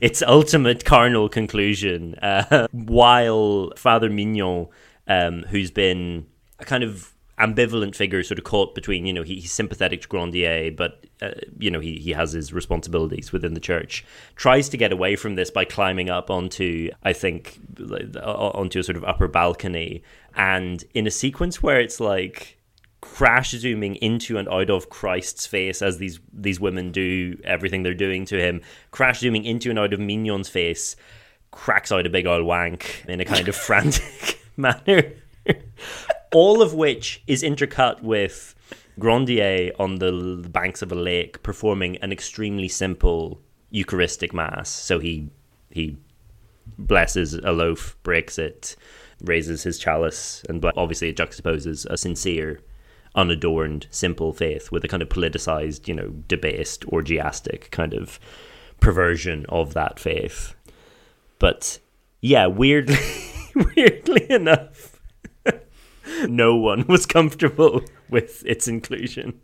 its 0.00 0.22
ultimate 0.22 0.84
carnal 0.84 1.28
conclusion. 1.28 2.14
Uh, 2.22 2.68
while 2.72 3.72
Father 3.76 4.08
Mignon, 4.08 4.68
um, 5.08 5.42
who's 5.48 5.72
been 5.72 6.26
a 6.60 6.64
kind 6.64 6.84
of 6.84 7.13
ambivalent 7.38 7.94
figure, 7.94 8.22
sort 8.22 8.38
of 8.38 8.44
caught 8.44 8.74
between, 8.74 9.06
you 9.06 9.12
know, 9.12 9.22
he, 9.22 9.36
he's 9.36 9.52
sympathetic 9.52 10.02
to 10.02 10.08
Grandier, 10.08 10.70
but 10.70 11.04
uh, 11.20 11.30
you 11.58 11.70
know, 11.70 11.80
he 11.80 11.96
he 11.96 12.12
has 12.12 12.32
his 12.32 12.52
responsibilities 12.52 13.32
within 13.32 13.54
the 13.54 13.60
church. 13.60 14.04
Tries 14.36 14.68
to 14.68 14.76
get 14.76 14.92
away 14.92 15.16
from 15.16 15.34
this 15.34 15.50
by 15.50 15.64
climbing 15.64 16.10
up 16.10 16.30
onto, 16.30 16.90
I 17.02 17.12
think, 17.12 17.58
onto 18.22 18.78
a 18.78 18.82
sort 18.82 18.96
of 18.96 19.04
upper 19.04 19.28
balcony, 19.28 20.02
and 20.36 20.84
in 20.94 21.06
a 21.06 21.10
sequence 21.10 21.62
where 21.62 21.80
it's 21.80 22.00
like 22.00 22.58
crash 23.00 23.50
zooming 23.50 23.96
into 23.96 24.38
and 24.38 24.48
out 24.48 24.70
of 24.70 24.88
Christ's 24.88 25.46
face 25.46 25.82
as 25.82 25.98
these 25.98 26.20
these 26.32 26.58
women 26.58 26.90
do 26.90 27.38
everything 27.44 27.82
they're 27.82 27.94
doing 27.94 28.24
to 28.26 28.40
him. 28.40 28.62
Crash 28.92 29.20
zooming 29.20 29.44
into 29.44 29.70
and 29.70 29.78
out 29.78 29.92
of 29.92 30.00
Mignon's 30.00 30.48
face, 30.48 30.96
cracks 31.50 31.92
out 31.92 32.06
a 32.06 32.10
big 32.10 32.26
old 32.26 32.46
wank 32.46 33.04
in 33.06 33.20
a 33.20 33.24
kind 33.24 33.48
of 33.48 33.56
frantic 33.66 34.40
manner. 34.56 35.12
All 36.34 36.60
of 36.60 36.74
which 36.74 37.22
is 37.26 37.42
intercut 37.42 38.02
with 38.02 38.54
Grandier 38.98 39.70
on 39.78 39.96
the 39.96 40.46
banks 40.50 40.82
of 40.82 40.92
a 40.92 40.96
lake 40.96 41.42
performing 41.42 41.96
an 41.98 42.12
extremely 42.12 42.68
simple 42.68 43.40
Eucharistic 43.70 44.32
mass. 44.32 44.68
So 44.68 44.98
he 44.98 45.30
he 45.70 45.96
blesses 46.78 47.34
a 47.34 47.52
loaf, 47.52 47.96
breaks 48.02 48.38
it, 48.38 48.76
raises 49.22 49.62
his 49.62 49.78
chalice, 49.78 50.42
and 50.48 50.64
obviously 50.76 51.08
it 51.08 51.16
juxtaposes 51.16 51.86
a 51.86 51.96
sincere, 51.96 52.60
unadorned, 53.14 53.86
simple 53.90 54.32
faith 54.32 54.70
with 54.70 54.84
a 54.84 54.88
kind 54.88 55.02
of 55.02 55.08
politicized, 55.08 55.88
you 55.88 55.94
know, 55.94 56.08
debased, 56.28 56.84
orgiastic 56.86 57.70
kind 57.70 57.94
of 57.94 58.18
perversion 58.80 59.46
of 59.48 59.74
that 59.74 59.98
faith. 59.98 60.54
But 61.38 61.78
yeah, 62.20 62.46
weirdly, 62.46 62.96
weirdly 63.76 64.30
enough, 64.30 64.83
no 66.28 66.56
one 66.56 66.86
was 66.88 67.06
comfortable 67.06 67.82
with 68.08 68.44
its 68.46 68.68
inclusion. 68.68 69.40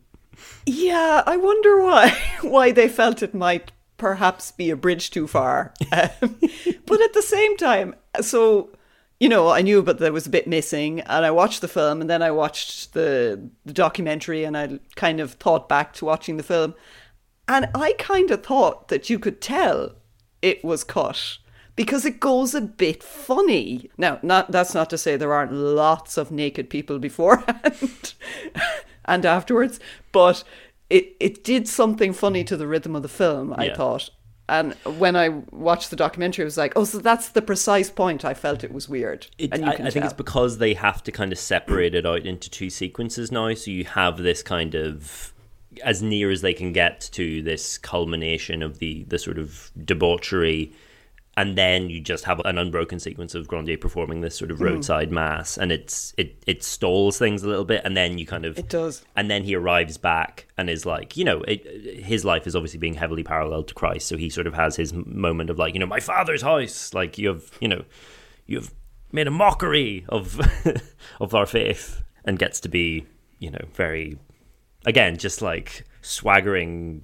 Yeah, 0.67 1.23
I 1.27 1.37
wonder 1.37 1.83
why 1.83 2.17
why 2.43 2.73
they 2.73 2.89
felt 2.89 3.23
it 3.23 3.35
might 3.35 3.73
perhaps 3.97 4.53
be 4.53 4.71
a 4.71 4.77
bridge 4.77 5.11
too 5.11 5.27
far. 5.27 5.75
Um, 5.93 6.39
but 6.87 7.01
at 7.01 7.15
the 7.15 7.23
same 7.23 7.57
time, 7.57 7.95
so 8.21 8.71
you 9.19 9.29
know, 9.29 9.49
I 9.49 9.61
knew 9.61 9.83
but 9.83 9.99
there 9.99 10.13
was 10.13 10.27
a 10.27 10.31
bit 10.31 10.47
missing, 10.47 11.01
and 11.01 11.27
I 11.27 11.31
watched 11.31 11.61
the 11.61 11.69
film, 11.69 12.01
and 12.01 12.09
then 12.09 12.23
I 12.23 12.31
watched 12.31 12.95
the, 12.95 13.51
the 13.67 13.73
documentary, 13.73 14.45
and 14.45 14.57
I 14.57 14.79
kind 14.97 15.21
of 15.21 15.33
thought 15.33 15.69
back 15.69 15.93
to 15.95 16.07
watching 16.07 16.39
the 16.39 16.43
film, 16.43 16.75
and 17.47 17.69
I 17.75 17.95
kind 17.99 18.31
of 18.31 18.43
thought 18.43 18.89
that 18.89 19.11
you 19.11 19.19
could 19.19 19.41
tell 19.41 19.97
it 20.41 20.65
was 20.65 20.85
cut 20.85 21.39
because 21.83 22.05
it 22.05 22.21
goes 22.21 22.55
a 22.55 22.61
bit 22.61 23.03
funny. 23.03 23.91
Now, 23.97 24.19
not 24.23 24.51
that's 24.53 24.75
not 24.75 24.91
to 24.91 24.99
say 24.99 25.17
there 25.17 25.33
aren't 25.33 25.53
lots 25.53 26.19
of 26.19 26.31
naked 26.31 26.69
people 26.69 26.99
beforehand 26.99 28.15
and 29.07 29.25
afterwards, 29.25 29.81
but 30.13 30.45
it 30.91 31.17
it 31.21 31.43
did 31.43 31.67
something 31.67 32.13
funny 32.13 32.45
to 32.45 32.57
the 32.57 32.67
rhythm 32.67 32.95
of 32.97 33.03
the 33.03 33.09
film, 33.09 33.55
I 33.57 33.67
Yeah. 33.67 33.77
thought. 33.77 34.11
And 34.47 34.75
when 34.85 35.15
I 35.17 35.29
watched 35.69 35.91
the 35.91 35.97
documentary, 36.05 36.43
I 36.45 36.51
was 36.53 36.59
like, 36.59 36.73
"Oh, 36.77 36.85
so 36.85 36.99
that's 36.99 37.29
the 37.31 37.41
precise 37.41 37.89
point." 37.89 38.25
I 38.25 38.35
felt 38.35 38.65
it 38.65 38.73
was 38.75 38.89
weird, 38.89 39.29
It, 39.39 39.55
and 39.55 39.65
I, 39.65 39.73
I 39.73 39.77
think 39.77 39.93
tell. 39.95 40.05
it's 40.05 40.13
because 40.13 40.59
they 40.59 40.75
have 40.75 41.03
to 41.05 41.13
kind 41.13 41.33
of 41.33 41.39
separate 41.39 41.95
it 41.95 42.05
out 42.05 42.27
into 42.27 42.51
two 42.51 42.69
sequences 42.69 43.31
now. 43.33 43.55
So 43.55 43.71
you 43.71 43.85
have 43.85 44.19
this 44.19 44.43
kind 44.43 44.75
of 44.75 45.33
as 45.85 46.03
near 46.03 46.31
as 46.31 46.41
they 46.43 46.53
can 46.53 46.73
get 46.73 47.09
to 47.13 47.43
this 47.43 47.79
culmination 47.79 48.63
of 48.63 48.81
the 48.81 49.05
the 49.05 49.19
sort 49.19 49.39
of 49.39 49.71
debauchery, 49.85 50.73
and 51.41 51.57
then 51.57 51.89
you 51.91 52.01
just 52.01 52.25
have 52.25 52.41
an 52.45 52.59
unbroken 52.59 52.99
sequence 53.01 53.35
of 53.35 53.49
Grandier 53.49 53.79
performing 53.79 54.21
this 54.21 54.35
Mm. 54.35 54.39
sort 54.39 54.51
of 54.51 54.61
roadside 54.61 55.11
mass, 55.11 55.57
and 55.59 55.73
it's 55.73 56.13
it 56.19 56.43
it 56.47 56.63
stalls 56.63 57.19
things 57.19 57.43
a 57.43 57.49
little 57.49 57.65
bit, 57.65 57.81
and 57.85 57.97
then 57.97 58.19
you 58.19 58.27
kind 58.27 58.45
of 58.45 58.59
It 58.59 58.69
does. 58.69 59.03
and 59.17 59.31
then 59.31 59.45
he 59.45 59.55
arrives 59.55 59.97
back 59.99 60.47
and 60.59 60.69
is 60.69 60.85
like, 60.85 61.17
you 61.17 61.25
know, 61.25 61.41
it, 61.49 61.61
his 62.05 62.25
life 62.25 62.47
is 62.47 62.55
obviously 62.55 62.79
being 62.79 62.95
heavily 62.95 63.23
parallel 63.23 63.63
to 63.65 63.75
Christ, 63.75 64.07
so 64.09 64.17
he 64.17 64.29
sort 64.31 64.47
of 64.47 64.55
has 64.55 64.77
his 64.77 64.93
moment 64.93 65.51
of 65.51 65.59
like, 65.59 65.75
you 65.75 65.81
know, 65.81 65.87
my 65.87 66.01
father's 66.01 66.43
house, 66.43 66.93
like 66.95 67.19
you 67.19 67.29
have, 67.29 67.45
you 67.61 67.69
know, 67.69 67.85
you 68.47 68.59
have 68.59 68.73
made 69.13 69.27
a 69.27 69.31
mockery 69.31 70.05
of 70.09 70.39
of 71.21 71.35
our 71.35 71.47
faith, 71.47 72.03
and 72.25 72.39
gets 72.39 72.61
to 72.61 72.69
be, 72.69 73.07
you 73.39 73.51
know, 73.51 73.65
very, 73.75 74.19
again, 74.85 75.17
just 75.17 75.41
like 75.43 75.85
swaggering, 76.03 77.03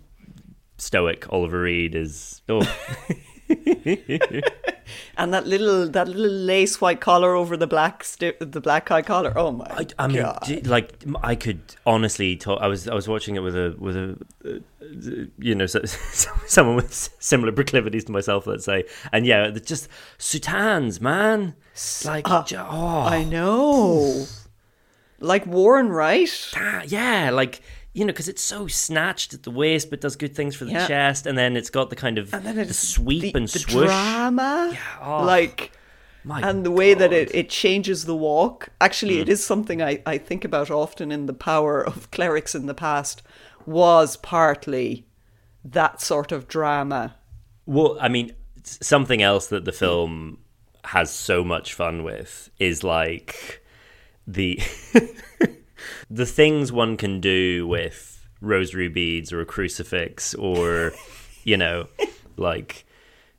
stoic 0.79 1.27
Oliver 1.33 1.63
Reed 1.63 1.95
is. 1.95 2.43
Oh, 2.49 2.63
and 5.17 5.33
that 5.33 5.47
little 5.47 5.89
that 5.89 6.09
little 6.09 6.27
lace 6.27 6.81
white 6.81 7.01
collar 7.01 7.35
over 7.35 7.57
the 7.57 7.67
black 7.67 8.03
sti- 8.05 8.35
the 8.41 8.61
black 8.61 8.89
high 8.89 9.03
collar. 9.03 9.33
Oh 9.37 9.53
my! 9.53 9.67
I, 9.71 9.87
I 9.99 10.09
mean, 10.09 10.27
d- 10.45 10.61
like 10.63 11.05
I 11.23 11.35
could 11.35 11.61
honestly 11.87 12.37
talk. 12.37 12.61
I 12.61 12.67
was 12.67 12.89
I 12.89 12.95
was 12.95 13.09
watching 13.09 13.37
it 13.37 13.41
with 13.41 13.57
a 13.57 13.75
with 13.79 13.97
a 13.97 14.19
uh, 14.45 14.59
you 15.39 15.55
know 15.55 15.67
so, 15.67 15.81
someone 16.47 16.77
with 16.77 16.93
similar 17.19 17.53
proclivities 17.53 18.05
to 18.05 18.13
myself, 18.13 18.47
let's 18.47 18.65
say, 18.65 18.85
and 19.13 19.27
yeah, 19.27 19.51
just 19.51 19.89
soutanes, 20.19 21.01
man. 21.01 21.55
Like, 22.05 22.27
j- 22.47 22.57
oh, 22.57 23.01
I 23.01 23.25
know, 23.25 24.27
like 25.21 25.47
Warren 25.47 25.91
Wright. 25.91 26.31
ah, 26.57 26.83
yeah, 26.87 27.31
like 27.31 27.61
you 27.97 28.05
know, 28.05 28.13
because 28.13 28.29
it's 28.29 28.43
so 28.43 28.67
snatched 28.67 29.33
at 29.33 29.43
the 29.45 29.51
waist, 29.51 29.89
but 29.89 30.03
does 30.03 30.17
good 30.17 30.35
things 30.35 30.55
for 30.55 30.67
the 30.67 30.73
Yeah. 30.73 30.87
chest, 30.87 31.27
and 31.27 31.37
then 31.39 31.57
it's 31.57 31.71
got 31.71 31.89
the 31.89 31.97
kind 31.97 32.19
of 32.19 32.33
And 32.35 32.45
then 32.45 32.57
the 32.57 32.75
sweep 32.75 33.23
the, 33.23 33.39
and 33.39 33.49
the 33.49 33.59
swoosh. 33.59 33.87
drama, 33.87 34.77
oh, 35.03 35.25
like 35.25 35.73
My 36.23 36.41
and 36.43 36.63
the 36.67 36.71
way 36.71 36.93
that 36.93 37.13
it, 37.13 37.29
Mm. 37.31 37.35
it 37.35 37.49
changes 37.49 38.05
the 38.05 38.15
walk. 38.15 38.69
Actually, 38.83 39.21
it 39.21 39.29
is 39.31 39.43
something 39.43 39.81
I, 39.81 40.03
I 40.05 40.19
think 40.19 40.45
about 40.45 40.71
often 40.71 41.11
in 41.11 41.25
the 41.25 41.33
power 41.33 41.81
of 41.81 42.11
clerics 42.17 42.55
in 42.55 42.67
the 42.67 42.75
past. 42.75 43.23
Was 43.65 44.17
partly 44.19 45.07
that 45.65 46.01
sort 46.03 46.33
of 46.33 46.47
drama. 46.49 47.15
Well, 47.65 47.97
I 48.01 48.09
mean, 48.09 48.33
something 48.63 49.23
else 49.23 49.47
that 49.49 49.65
the 49.65 49.73
film 49.73 50.39
has 50.85 51.11
so 51.11 51.43
much 51.43 51.73
fun 51.75 52.05
with 52.05 52.51
is 52.59 52.85
like 52.85 53.65
the 54.27 54.61
the 56.11 56.27
things 56.27 56.73
one 56.73 56.97
can 56.97 57.21
do 57.21 57.67
with 57.67 58.27
rosary 58.41 58.89
beads 58.89 59.33
or 59.33 59.41
a 59.41 59.47
crucifix 59.47 60.35
or 60.35 60.93
you 61.45 61.57
know 61.57 61.87
like 62.37 62.85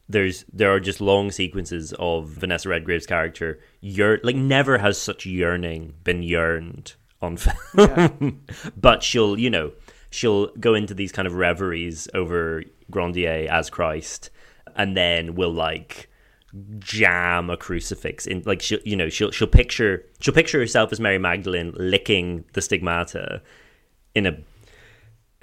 there's 0.10 0.46
there 0.54 0.74
are 0.74 0.80
just 0.80 1.02
long 1.02 1.32
sequences 1.32 1.94
of 2.00 2.28
Vanessa 2.30 2.70
Redgrave's 2.70 3.06
character 3.06 3.60
yearn 3.82 4.20
like 4.24 4.36
never 4.36 4.78
has 4.78 4.98
such 4.98 5.26
yearning 5.26 5.94
been 6.04 6.24
yearned 6.24 6.94
on 7.22 7.38
film. 7.38 8.44
But 8.76 9.04
she'll 9.04 9.38
you 9.38 9.50
know 9.50 9.74
she'll 10.10 10.48
go 10.56 10.74
into 10.74 10.94
these 10.94 11.12
kind 11.12 11.28
of 11.28 11.34
reveries 11.34 12.08
over 12.14 12.64
Grandier 12.90 13.48
as 13.52 13.70
Christ 13.70 14.30
and 14.76 14.96
then 14.96 15.36
will 15.36 15.52
like 15.52 16.10
jam 16.80 17.50
a 17.50 17.58
crucifix 17.58 18.26
in 18.26 18.42
like 18.46 18.62
she'll 18.62 18.80
you 18.86 18.96
know 18.96 19.10
she'll 19.10 19.32
she'll 19.32 19.48
picture 19.48 20.06
she'll 20.22 20.34
picture 20.34 20.60
herself 20.60 20.92
as 20.92 21.00
Mary 21.00 21.18
Magdalene 21.18 21.74
licking 21.76 22.46
the 22.54 22.62
stigmata 22.62 23.42
in 24.16 24.26
a 24.26 24.38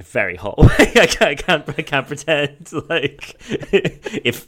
very 0.02 0.36
hot 0.36 0.58
way. 0.58 0.68
I 0.96 1.06
can't, 1.06 1.22
I 1.22 1.34
can't, 1.34 1.68
I 1.68 1.82
can't 1.82 2.06
pretend. 2.06 2.70
Like, 2.88 3.36
if 4.24 4.46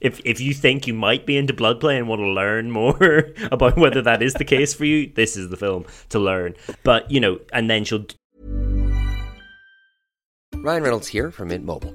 if 0.00 0.20
if 0.24 0.40
you 0.40 0.54
think 0.54 0.86
you 0.86 0.94
might 0.94 1.26
be 1.26 1.36
into 1.36 1.52
blood 1.52 1.80
play 1.80 1.96
and 1.98 2.08
want 2.08 2.20
to 2.20 2.26
learn 2.26 2.70
more 2.70 3.32
about 3.52 3.76
whether 3.76 4.02
that 4.02 4.22
is 4.22 4.34
the 4.34 4.44
case 4.44 4.74
for 4.74 4.84
you, 4.84 5.12
this 5.14 5.36
is 5.36 5.50
the 5.50 5.56
film 5.56 5.84
to 6.08 6.18
learn. 6.18 6.54
But 6.82 7.10
you 7.10 7.20
know, 7.20 7.40
and 7.52 7.70
then 7.70 7.84
she'll 7.84 8.06
Ryan 10.56 10.82
Reynolds 10.82 11.08
here 11.08 11.30
from 11.30 11.48
Mint 11.48 11.64
Mobile. 11.64 11.94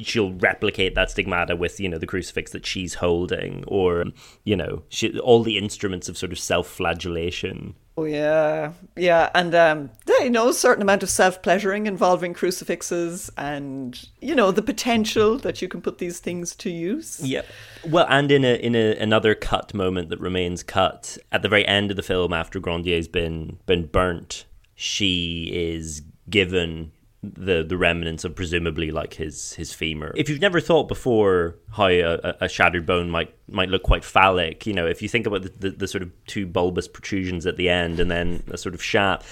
She'll 0.00 0.32
replicate 0.34 0.94
that 0.94 1.10
stigmata 1.10 1.56
with 1.56 1.80
you 1.80 1.88
know 1.88 1.98
the 1.98 2.06
crucifix 2.06 2.52
that 2.52 2.66
she's 2.66 2.94
holding 2.94 3.64
or 3.66 4.04
you 4.44 4.56
know 4.56 4.82
she, 4.88 5.18
all 5.20 5.42
the 5.42 5.58
instruments 5.58 6.08
of 6.08 6.16
sort 6.16 6.32
of 6.32 6.38
self-flagellation 6.38 7.74
Oh 8.00 8.04
yeah, 8.04 8.72
yeah, 8.96 9.28
and 9.34 9.54
um, 9.54 9.90
yeah, 10.08 10.24
you 10.24 10.30
know, 10.30 10.48
a 10.48 10.54
certain 10.54 10.80
amount 10.80 11.02
of 11.02 11.10
self-pleasuring 11.10 11.86
involving 11.86 12.32
crucifixes, 12.32 13.30
and 13.36 14.08
you 14.22 14.34
know, 14.34 14.50
the 14.50 14.62
potential 14.62 15.36
that 15.38 15.60
you 15.60 15.68
can 15.68 15.82
put 15.82 15.98
these 15.98 16.18
things 16.18 16.54
to 16.56 16.70
use. 16.70 17.20
Yep. 17.20 17.46
Well, 17.86 18.06
and 18.08 18.30
in 18.30 18.42
a 18.42 18.54
in 18.54 18.74
a, 18.74 18.96
another 18.96 19.34
cut 19.34 19.74
moment 19.74 20.08
that 20.08 20.18
remains 20.18 20.62
cut 20.62 21.18
at 21.30 21.42
the 21.42 21.48
very 21.50 21.66
end 21.66 21.90
of 21.90 21.98
the 21.98 22.02
film, 22.02 22.32
after 22.32 22.58
Grandier's 22.58 23.06
been 23.06 23.58
been 23.66 23.84
burnt, 23.84 24.46
she 24.74 25.50
is 25.52 26.00
given 26.30 26.92
the 27.22 27.62
the 27.62 27.76
remnants 27.76 28.24
of 28.24 28.34
presumably 28.34 28.90
like 28.90 29.14
his 29.14 29.52
his 29.54 29.72
femur. 29.74 30.12
If 30.16 30.28
you've 30.28 30.40
never 30.40 30.58
thought 30.60 30.88
before 30.88 31.56
how 31.72 31.88
a, 31.88 32.36
a 32.40 32.48
shattered 32.48 32.86
bone 32.86 33.10
might 33.10 33.34
might 33.48 33.68
look 33.68 33.82
quite 33.82 34.04
phallic, 34.04 34.66
you 34.66 34.72
know, 34.72 34.86
if 34.86 35.02
you 35.02 35.08
think 35.08 35.26
about 35.26 35.42
the, 35.42 35.52
the, 35.58 35.70
the 35.70 35.88
sort 35.88 36.02
of 36.02 36.10
two 36.26 36.46
bulbous 36.46 36.88
protrusions 36.88 37.46
at 37.46 37.56
the 37.56 37.68
end 37.68 38.00
and 38.00 38.10
then 38.10 38.42
a 38.50 38.56
sort 38.56 38.74
of 38.74 38.82
shaft, 38.82 39.26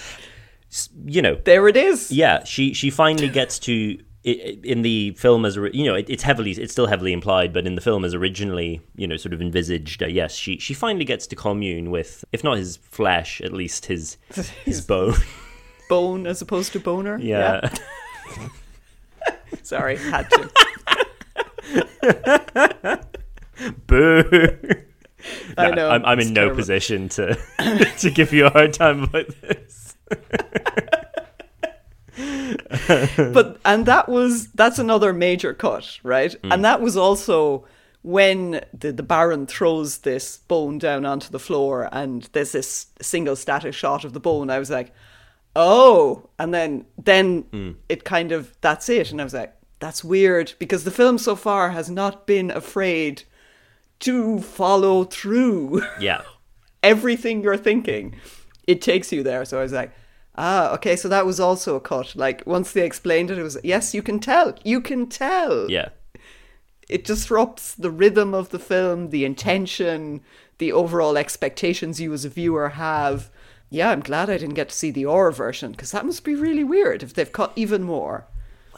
you 1.06 1.22
know, 1.22 1.36
There 1.44 1.66
it 1.66 1.76
is. 1.78 2.10
yeah, 2.12 2.44
she 2.44 2.74
she 2.74 2.90
finally 2.90 3.28
gets 3.28 3.58
to 3.60 3.98
in 4.24 4.82
the 4.82 5.12
film 5.12 5.46
as 5.46 5.56
you 5.72 5.84
know 5.86 5.94
it's 5.94 6.22
heavily 6.22 6.50
it's 6.50 6.72
still 6.72 6.88
heavily 6.88 7.12
implied, 7.14 7.54
but 7.54 7.66
in 7.66 7.74
the 7.74 7.80
film 7.80 8.04
as 8.04 8.12
originally 8.12 8.82
you 8.96 9.06
know 9.06 9.16
sort 9.16 9.32
of 9.32 9.40
envisaged, 9.40 10.02
uh, 10.02 10.06
yes, 10.06 10.34
she 10.34 10.58
she 10.58 10.74
finally 10.74 11.06
gets 11.06 11.26
to 11.28 11.36
commune 11.36 11.90
with 11.90 12.22
if 12.32 12.44
not 12.44 12.58
his 12.58 12.76
flesh, 12.76 13.40
at 13.40 13.54
least 13.54 13.86
his 13.86 14.18
his 14.66 14.82
bone. 14.82 15.14
Bone 15.88 16.26
as 16.26 16.42
opposed 16.42 16.72
to 16.72 16.80
boner. 16.80 17.18
Yeah. 17.18 17.72
Sorry, 19.62 19.96
had 19.96 20.28
to. 20.30 20.50
Boo. 23.86 24.58
I 25.56 25.70
know. 25.70 25.90
I'm, 25.90 26.04
I'm 26.04 26.20
in 26.20 26.32
no 26.32 26.54
position 26.54 27.08
to 27.10 27.36
to 27.98 28.10
give 28.10 28.32
you 28.32 28.46
a 28.46 28.50
hard 28.50 28.72
time 28.72 29.04
about 29.04 29.26
this. 29.42 29.96
but 33.32 33.60
and 33.64 33.86
that 33.86 34.08
was 34.08 34.48
that's 34.48 34.78
another 34.78 35.12
major 35.12 35.54
cut, 35.54 35.98
right? 36.02 36.34
Hmm. 36.42 36.52
And 36.52 36.64
that 36.64 36.80
was 36.80 36.96
also 36.96 37.64
when 38.02 38.64
the 38.72 38.92
the 38.92 39.02
Baron 39.02 39.46
throws 39.46 39.98
this 39.98 40.38
bone 40.48 40.78
down 40.78 41.04
onto 41.04 41.30
the 41.30 41.40
floor, 41.40 41.88
and 41.92 42.28
there's 42.32 42.52
this 42.52 42.86
single 43.00 43.36
static 43.36 43.74
shot 43.74 44.04
of 44.04 44.12
the 44.12 44.20
bone. 44.20 44.50
I 44.50 44.58
was 44.58 44.70
like, 44.70 44.92
oh, 45.58 46.30
and 46.38 46.54
then 46.54 46.86
then 46.96 47.76
it 47.90 48.04
kind 48.04 48.32
of 48.32 48.56
that's 48.62 48.88
it, 48.88 49.10
and 49.10 49.20
I 49.20 49.24
was 49.24 49.34
like, 49.34 49.52
that's 49.80 50.02
weird 50.02 50.54
because 50.58 50.84
the 50.84 50.90
film 50.90 51.18
so 51.18 51.36
far 51.36 51.70
has 51.70 51.90
not 51.90 52.26
been 52.26 52.50
afraid 52.50 53.24
to 54.00 54.38
follow 54.40 55.04
through 55.04 55.82
Yeah. 56.00 56.22
everything 56.82 57.42
you're 57.42 57.56
thinking, 57.56 58.14
it 58.66 58.80
takes 58.80 59.12
you 59.12 59.22
there. 59.22 59.44
So 59.44 59.58
I 59.58 59.62
was 59.62 59.72
like, 59.72 59.90
ah, 60.36 60.72
okay, 60.74 60.94
so 60.96 61.08
that 61.08 61.26
was 61.26 61.40
also 61.40 61.74
a 61.76 61.80
cut. 61.80 62.14
Like 62.14 62.46
once 62.46 62.72
they 62.72 62.86
explained 62.86 63.30
it, 63.30 63.38
it 63.38 63.42
was 63.42 63.58
yes, 63.64 63.94
you 63.94 64.02
can 64.02 64.20
tell, 64.20 64.54
you 64.64 64.80
can 64.80 65.08
tell. 65.08 65.68
Yeah. 65.70 65.88
It 66.88 67.04
disrupts 67.04 67.74
the 67.74 67.90
rhythm 67.90 68.32
of 68.32 68.48
the 68.48 68.58
film, 68.58 69.10
the 69.10 69.24
intention, 69.24 70.22
the 70.58 70.72
overall 70.72 71.18
expectations 71.18 72.00
you 72.00 72.12
as 72.14 72.24
a 72.24 72.30
viewer 72.30 72.70
have. 72.70 73.30
Yeah, 73.70 73.90
I'm 73.90 74.00
glad 74.00 74.30
I 74.30 74.38
didn't 74.38 74.54
get 74.54 74.70
to 74.70 74.74
see 74.74 74.90
the 74.90 75.04
R 75.04 75.30
version 75.30 75.72
because 75.72 75.90
that 75.92 76.06
must 76.06 76.24
be 76.24 76.34
really 76.34 76.64
weird 76.64 77.02
if 77.02 77.14
they've 77.14 77.32
cut 77.32 77.52
even 77.56 77.82
more. 77.82 78.26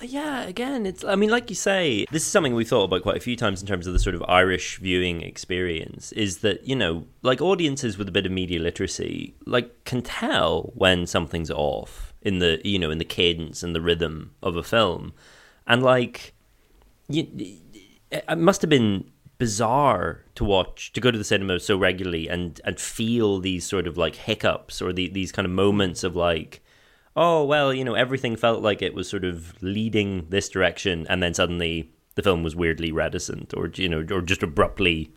Yeah, 0.03 0.44
again, 0.44 0.87
it's. 0.87 1.05
I 1.05 1.14
mean, 1.14 1.31
like 1.31 1.50
you 1.50 1.57
say, 1.57 2.07
this 2.11 2.22
is 2.22 2.29
something 2.29 2.55
we 2.55 2.64
thought 2.64 2.85
about 2.85 3.03
quite 3.03 3.16
a 3.16 3.20
few 3.20 3.37
times 3.37 3.61
in 3.61 3.68
terms 3.68 3.87
of 3.87 3.92
the 3.92 3.98
sort 3.98 4.14
of 4.14 4.22
Irish 4.26 4.79
viewing 4.79 5.20
experience. 5.20 6.12
Is 6.12 6.38
that 6.38 6.66
you 6.66 6.74
know, 6.74 7.07
like 7.22 7.42
audiences 7.42 7.98
with 7.98 8.09
a 8.09 8.12
bit 8.12 8.24
of 8.24 8.33
media 8.33 8.61
literacy, 8.61 9.35
like 9.46 9.85
can 9.85 10.03
tell 10.03 10.72
when 10.74 11.07
something's 11.07 11.50
off 11.50 12.14
in 12.22 12.38
the 12.38 12.61
you 12.64 12.79
know 12.79 12.90
in 12.90 12.98
the 12.98 13.05
cadence 13.05 13.62
and 13.62 13.74
the 13.74 13.81
rhythm 13.81 14.35
of 14.42 14.57
a 14.57 14.62
film, 14.62 15.12
and 15.66 15.83
like, 15.83 16.35
you, 17.09 17.26
it 18.11 18.38
must 18.38 18.62
have 18.62 18.70
been 18.70 19.05
bizarre 19.40 20.22
to 20.35 20.44
watch 20.44 20.92
to 20.92 21.00
go 21.00 21.11
to 21.11 21.16
the 21.16 21.24
cinema 21.24 21.59
so 21.59 21.76
regularly 21.76 22.29
and 22.29 22.61
and 22.62 22.79
feel 22.79 23.40
these 23.40 23.66
sort 23.66 23.87
of 23.87 23.96
like 23.96 24.14
hiccups 24.14 24.83
or 24.83 24.92
the, 24.92 25.09
these 25.09 25.33
kind 25.33 25.46
of 25.46 25.50
moments 25.50 26.05
of 26.05 26.14
like 26.14 26.62
oh 27.16 27.42
well 27.42 27.72
you 27.72 27.83
know 27.83 27.94
everything 27.94 28.37
felt 28.37 28.62
like 28.62 28.83
it 28.83 28.92
was 28.92 29.09
sort 29.09 29.24
of 29.24 29.61
leading 29.62 30.26
this 30.29 30.50
direction 30.50 31.07
and 31.09 31.22
then 31.22 31.33
suddenly 31.33 31.90
the 32.16 32.22
film 32.22 32.42
was 32.42 32.55
weirdly 32.55 32.92
reticent 32.92 33.55
or 33.57 33.70
you 33.76 33.88
know 33.88 34.05
or 34.11 34.20
just 34.20 34.42
abruptly 34.42 35.11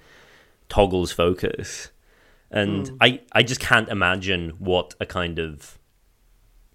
toggles 0.70 1.12
focus. 1.12 1.92
And 2.50 2.88
hmm. 2.88 2.96
i 3.02 3.20
i 3.34 3.44
just 3.44 3.60
can't 3.60 3.90
imagine 3.90 4.52
what 4.52 4.96
a 5.02 5.06
kind 5.06 5.38
of 5.38 5.78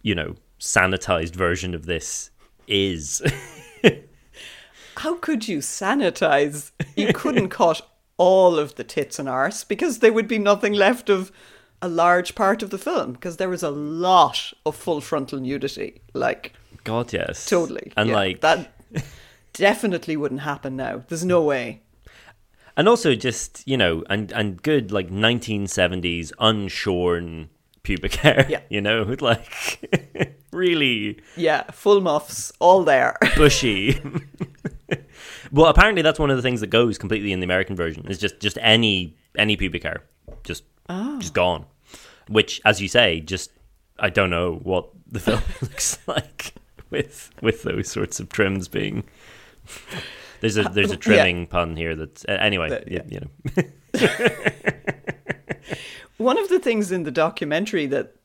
you 0.03 0.15
know 0.15 0.35
sanitized 0.61 1.35
version 1.35 1.75
of 1.75 1.87
this 1.87 2.31
is 2.67 3.23
How 4.99 5.15
could 5.17 5.49
you 5.49 5.59
sanitize? 5.59 6.71
You 6.97 7.13
couldn't 7.13 7.49
cut 7.63 7.83
all 8.17 8.59
of 8.59 8.75
the 8.75 8.85
tits 8.85 9.19
and 9.19 9.29
arse 9.29 9.65
because 9.65 9.99
there 10.01 10.13
would 10.13 10.29
be 10.29 10.39
nothing 10.39 10.73
left 10.73 11.09
of 11.09 11.31
a 11.81 11.89
large 11.89 12.35
part 12.35 12.63
of 12.63 12.71
the 12.71 12.79
film 12.79 13.13
because 13.13 13.37
there 13.37 13.49
was 13.49 13.63
a 13.63 13.71
lot 13.71 14.53
of 14.67 14.75
full 14.75 15.01
frontal 15.01 15.39
nudity. 15.39 16.01
Like, 16.15 16.53
god 16.85 17.13
yes 17.13 17.47
totally. 17.47 17.93
and 17.97 18.09
Yeah, 18.09 18.15
like 18.17 18.41
that 18.41 18.73
definitely 19.53 20.17
wouldn't 20.17 20.41
happen 20.41 20.77
now. 20.77 21.03
There's 21.09 21.25
no 21.25 21.43
way. 21.43 21.83
and 22.77 22.89
also 22.89 23.15
just 23.15 23.63
you 23.67 23.77
know 23.77 24.03
and 24.11 24.33
and 24.33 24.63
good 24.63 24.91
like 24.93 25.11
1970s 25.11 26.33
unshorn 26.41 27.49
pubic 27.83 28.15
hair 28.17 28.47
Yeah. 28.49 28.61
you 28.71 28.81
know 28.81 29.15
like 29.21 29.53
really 30.53 31.21
Yeah, 31.37 31.63
full 31.73 32.01
muffs, 32.01 32.53
all 32.59 32.83
there. 32.85 33.17
bushy 33.37 34.01
well 35.53 35.67
apparently 35.67 36.03
that's 36.03 36.19
one 36.19 36.31
of 36.31 36.37
the 36.37 36.43
things 36.43 36.61
that 36.61 36.69
goes 36.69 36.97
completely 36.99 37.33
in 37.33 37.41
the 37.41 37.45
american 37.45 37.77
version 37.77 38.07
is 38.09 38.19
just 38.19 38.41
just 38.41 38.57
any 38.61 39.17
any 39.37 39.57
pubic 39.57 39.83
hair 39.83 40.03
just 40.45 40.65
just 41.19 41.35
gone. 41.35 41.67
Which 42.29 42.61
as 42.65 42.81
you 42.81 42.89
say 42.89 43.21
just 43.21 43.51
i 43.99 44.09
don't 44.11 44.31
know 44.31 44.55
what 44.63 44.89
the 45.11 45.21
film 45.27 45.43
looks 45.63 45.99
like 46.07 46.55
with 46.91 47.31
with 47.43 47.63
those 47.63 47.89
sorts 47.91 48.21
of 48.21 48.29
trims 48.31 48.69
being 48.69 49.05
there's 50.41 50.57
a 50.57 50.63
there's 50.65 50.91
a 50.91 50.97
trimming 50.97 51.47
pun 51.47 51.77
here 51.77 51.95
that's 51.95 52.25
uh, 52.27 52.33
anyway 52.41 52.71
That- 52.71 52.89
you, 52.91 53.03
yeah. 53.11 53.21
you 53.21 53.21
know. 53.21 53.69
One 56.17 56.39
of 56.39 56.49
the 56.49 56.59
things 56.59 56.91
in 56.91 57.05
the 57.05 57.11
documentary 57.13 57.87
that 57.87 58.17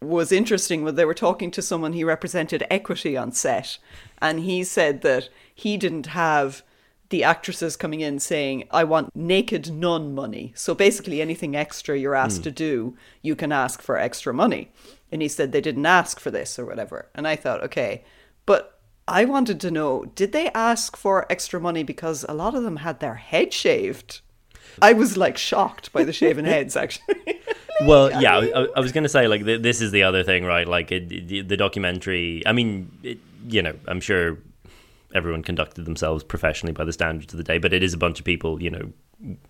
was 0.00 0.32
interesting 0.32 0.82
when 0.82 0.94
they 0.94 1.04
were 1.04 1.14
talking 1.14 1.50
to 1.50 1.62
someone 1.62 1.92
he 1.92 2.04
represented 2.04 2.66
equity 2.70 3.16
on 3.16 3.32
set, 3.32 3.78
and 4.20 4.40
he 4.40 4.64
said 4.64 5.02
that 5.02 5.28
he 5.54 5.76
didn't 5.76 6.06
have 6.06 6.62
the 7.10 7.24
actresses 7.24 7.76
coming 7.76 8.00
in 8.00 8.18
saying, 8.18 8.66
I 8.70 8.84
want 8.84 9.14
naked 9.14 9.70
nun 9.70 10.14
money. 10.14 10.52
So 10.56 10.74
basically, 10.74 11.20
anything 11.20 11.54
extra 11.54 11.98
you're 11.98 12.14
asked 12.14 12.40
mm. 12.40 12.44
to 12.44 12.50
do, 12.52 12.96
you 13.20 13.36
can 13.36 13.52
ask 13.52 13.82
for 13.82 13.98
extra 13.98 14.32
money. 14.32 14.70
And 15.12 15.20
he 15.20 15.28
said 15.28 15.50
they 15.50 15.60
didn't 15.60 15.86
ask 15.86 16.20
for 16.20 16.30
this 16.30 16.58
or 16.58 16.64
whatever. 16.64 17.08
And 17.14 17.26
I 17.26 17.34
thought, 17.34 17.62
okay. 17.64 18.04
But 18.46 18.78
I 19.08 19.24
wanted 19.24 19.60
to 19.60 19.72
know 19.72 20.04
did 20.14 20.30
they 20.30 20.50
ask 20.50 20.96
for 20.96 21.30
extra 21.30 21.60
money 21.60 21.82
because 21.82 22.24
a 22.28 22.34
lot 22.34 22.54
of 22.54 22.62
them 22.62 22.76
had 22.76 23.00
their 23.00 23.16
head 23.16 23.52
shaved? 23.52 24.20
I 24.82 24.92
was 24.92 25.16
like 25.16 25.36
shocked 25.36 25.92
by 25.92 26.04
the 26.04 26.12
shaven 26.12 26.44
heads, 26.44 26.76
actually. 26.76 27.40
well, 27.82 28.10
yeah, 28.20 28.36
I, 28.38 28.66
I 28.76 28.80
was 28.80 28.92
going 28.92 29.04
to 29.04 29.08
say, 29.08 29.28
like, 29.28 29.44
this 29.44 29.80
is 29.80 29.90
the 29.90 30.02
other 30.02 30.22
thing, 30.22 30.44
right? 30.44 30.66
Like, 30.66 30.92
it, 30.92 31.48
the 31.48 31.56
documentary, 31.56 32.42
I 32.46 32.52
mean, 32.52 32.90
it, 33.02 33.18
you 33.48 33.62
know, 33.62 33.74
I'm 33.88 34.00
sure 34.00 34.38
everyone 35.14 35.42
conducted 35.42 35.84
themselves 35.84 36.22
professionally 36.22 36.72
by 36.72 36.84
the 36.84 36.92
standards 36.92 37.32
of 37.32 37.38
the 37.38 37.44
day, 37.44 37.58
but 37.58 37.72
it 37.72 37.82
is 37.82 37.94
a 37.94 37.98
bunch 37.98 38.18
of 38.18 38.24
people, 38.24 38.62
you 38.62 38.70
know, 38.70 38.92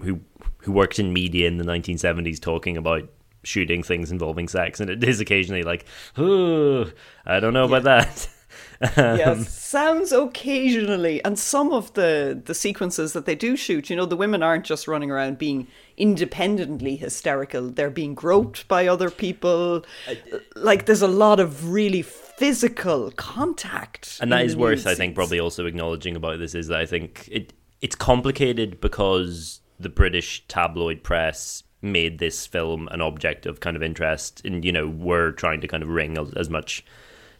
who 0.02 0.20
who 0.58 0.72
worked 0.72 0.98
in 0.98 1.12
media 1.12 1.48
in 1.48 1.56
the 1.56 1.64
1970s 1.64 2.38
talking 2.38 2.76
about 2.76 3.08
shooting 3.44 3.82
things 3.82 4.10
involving 4.10 4.48
sex, 4.48 4.80
and 4.80 4.90
it 4.90 5.02
is 5.02 5.20
occasionally 5.20 5.62
like, 5.62 5.86
oh, 6.18 6.90
I 7.24 7.40
don't 7.40 7.54
know 7.54 7.68
yeah. 7.68 7.76
about 7.76 7.84
that. 7.84 8.28
um, 8.96 9.18
yes, 9.18 9.52
sounds 9.52 10.10
occasionally, 10.10 11.22
and 11.22 11.38
some 11.38 11.70
of 11.70 11.92
the 11.92 12.40
the 12.42 12.54
sequences 12.54 13.12
that 13.12 13.26
they 13.26 13.34
do 13.34 13.54
shoot, 13.54 13.90
you 13.90 13.96
know, 13.96 14.06
the 14.06 14.16
women 14.16 14.42
aren't 14.42 14.64
just 14.64 14.88
running 14.88 15.10
around 15.10 15.36
being 15.36 15.66
independently 15.98 16.96
hysterical; 16.96 17.68
they're 17.68 17.90
being 17.90 18.14
groped 18.14 18.66
by 18.68 18.86
other 18.86 19.10
people. 19.10 19.84
Like, 20.56 20.86
there's 20.86 21.02
a 21.02 21.08
lot 21.08 21.40
of 21.40 21.70
really 21.70 22.00
physical 22.00 23.10
contact. 23.16 24.18
And 24.22 24.32
that 24.32 24.46
is 24.46 24.56
worth, 24.56 24.86
I 24.86 24.94
think, 24.94 25.14
probably 25.14 25.38
also 25.38 25.66
acknowledging 25.66 26.16
about 26.16 26.38
this 26.38 26.54
is 26.54 26.68
that 26.68 26.80
I 26.80 26.86
think 26.86 27.28
it 27.30 27.52
it's 27.82 27.94
complicated 27.94 28.80
because 28.80 29.60
the 29.78 29.90
British 29.90 30.42
tabloid 30.48 31.02
press 31.02 31.64
made 31.82 32.18
this 32.18 32.46
film 32.46 32.88
an 32.90 33.02
object 33.02 33.44
of 33.44 33.60
kind 33.60 33.76
of 33.76 33.82
interest 33.82 34.42
and 34.44 34.64
you 34.64 34.72
know 34.72 34.86
were 34.88 35.32
trying 35.32 35.60
to 35.60 35.68
kind 35.68 35.82
of 35.82 35.88
wring 35.88 36.16
as 36.36 36.50
much 36.50 36.84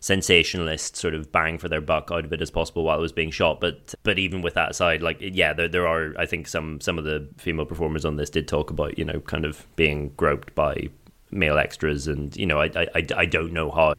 sensationalist 0.01 0.97
sort 0.97 1.15
of 1.15 1.31
bang 1.31 1.59
for 1.59 1.69
their 1.69 1.81
buck 1.81 2.11
out 2.11 2.25
of 2.25 2.33
it 2.33 2.41
as 2.41 2.51
possible 2.51 2.85
while 2.85 2.99
it 2.99 3.03
was 3.03 3.13
being 3.13 3.31
shot. 3.31 3.61
But 3.61 3.95
but 4.03 4.19
even 4.19 4.43
with 4.43 4.55
that 4.55 4.71
aside 4.71 5.03
like 5.03 5.19
yeah 5.21 5.53
there, 5.53 5.69
there 5.69 5.87
are 5.87 6.15
i 6.19 6.27
think 6.27 6.49
some 6.49 6.81
some 6.81 6.99
of 6.99 7.05
the 7.05 7.29
female 7.37 7.67
performers 7.67 8.05
on 8.05 8.17
this 8.17 8.31
did 8.31 8.49
talk 8.49 8.71
about 8.71 8.99
you 8.99 9.05
know 9.05 9.21
kind 9.21 9.45
of 9.45 9.67
being 9.77 10.11
groped 10.17 10.55
by 10.55 10.89
male 11.31 11.59
extras. 11.59 12.09
And 12.09 12.35
you 12.37 12.47
know 12.47 12.61
i 12.61 12.71
i, 12.77 13.07
I 13.17 13.27
don't 13.27 13.53
know 13.53 13.71
how 13.71 13.95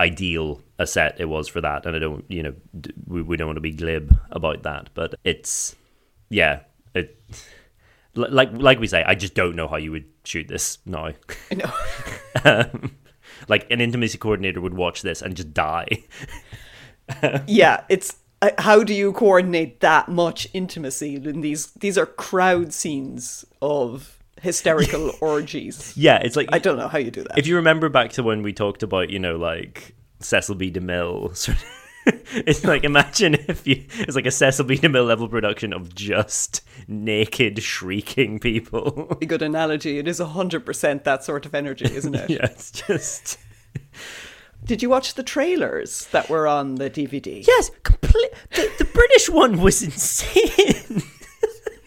ideal 0.00 0.60
a 0.78 0.86
set 0.86 1.20
it 1.20 1.26
was 1.26 1.48
for 1.48 1.60
that, 1.60 1.86
and 1.86 1.96
I 1.96 1.98
don't, 1.98 2.24
you 2.28 2.42
know, 2.42 2.54
we, 3.06 3.22
we 3.22 3.36
don't 3.36 3.48
want 3.48 3.56
to 3.56 3.62
be 3.62 3.72
glib 3.72 4.16
about 4.30 4.62
that, 4.64 4.90
but 4.94 5.14
it's, 5.24 5.74
yeah, 6.28 6.60
it, 6.94 7.18
like 8.14 8.50
like 8.52 8.78
we 8.78 8.86
say, 8.86 9.02
I 9.04 9.14
just 9.14 9.34
don't 9.34 9.56
know 9.56 9.68
how 9.68 9.76
you 9.76 9.92
would 9.92 10.06
shoot 10.24 10.48
this 10.48 10.78
now. 10.86 11.12
No, 11.54 11.70
um, 12.44 12.96
like 13.48 13.70
an 13.70 13.80
intimacy 13.80 14.18
coordinator 14.18 14.60
would 14.60 14.74
watch 14.74 15.02
this 15.02 15.22
and 15.22 15.36
just 15.36 15.54
die. 15.54 16.04
yeah, 17.46 17.84
it's 17.88 18.16
uh, 18.42 18.50
how 18.58 18.82
do 18.82 18.92
you 18.92 19.12
coordinate 19.12 19.80
that 19.80 20.08
much 20.08 20.48
intimacy 20.52 21.16
in 21.16 21.40
these? 21.40 21.66
These 21.72 21.96
are 21.96 22.06
crowd 22.06 22.72
scenes 22.72 23.44
of 23.62 24.18
hysterical 24.40 25.12
orgies. 25.20 25.96
Yeah, 25.96 26.18
it's 26.18 26.36
like 26.36 26.48
I 26.52 26.58
don't 26.58 26.76
know 26.76 26.88
how 26.88 26.98
you 26.98 27.10
do 27.10 27.22
that. 27.22 27.38
If 27.38 27.46
you 27.46 27.56
remember 27.56 27.88
back 27.88 28.12
to 28.12 28.22
when 28.22 28.42
we 28.42 28.52
talked 28.52 28.82
about, 28.82 29.10
you 29.10 29.18
know, 29.18 29.36
like 29.36 29.94
Cecil 30.20 30.54
B. 30.56 30.70
DeMille, 30.70 31.36
it's 32.46 32.64
like 32.64 32.84
imagine 32.84 33.34
if 33.34 33.66
you 33.66 33.84
it's 33.98 34.14
like 34.14 34.26
a 34.26 34.30
Cecil 34.30 34.64
B. 34.64 34.76
DeMille 34.76 35.06
level 35.06 35.28
production 35.28 35.72
of 35.72 35.94
just 35.94 36.60
naked 36.86 37.62
shrieking 37.62 38.38
people. 38.38 39.16
A 39.20 39.26
good 39.26 39.42
analogy. 39.42 39.98
It 39.98 40.06
is 40.06 40.18
hundred 40.18 40.64
percent 40.64 41.04
that 41.04 41.24
sort 41.24 41.46
of 41.46 41.54
energy, 41.54 41.86
isn't 41.86 42.14
it? 42.14 42.30
yeah, 42.30 42.44
it's 42.44 42.70
just. 42.70 43.38
Did 44.64 44.82
you 44.82 44.90
watch 44.90 45.14
the 45.14 45.22
trailers 45.22 46.06
that 46.06 46.28
were 46.28 46.46
on 46.46 46.76
the 46.76 46.90
DVD? 46.90 47.46
Yes, 47.46 47.70
complete. 47.82 48.30
The, 48.50 48.70
the 48.78 48.84
British 48.84 49.28
one 49.28 49.60
was 49.60 49.82
insane. 49.82 51.02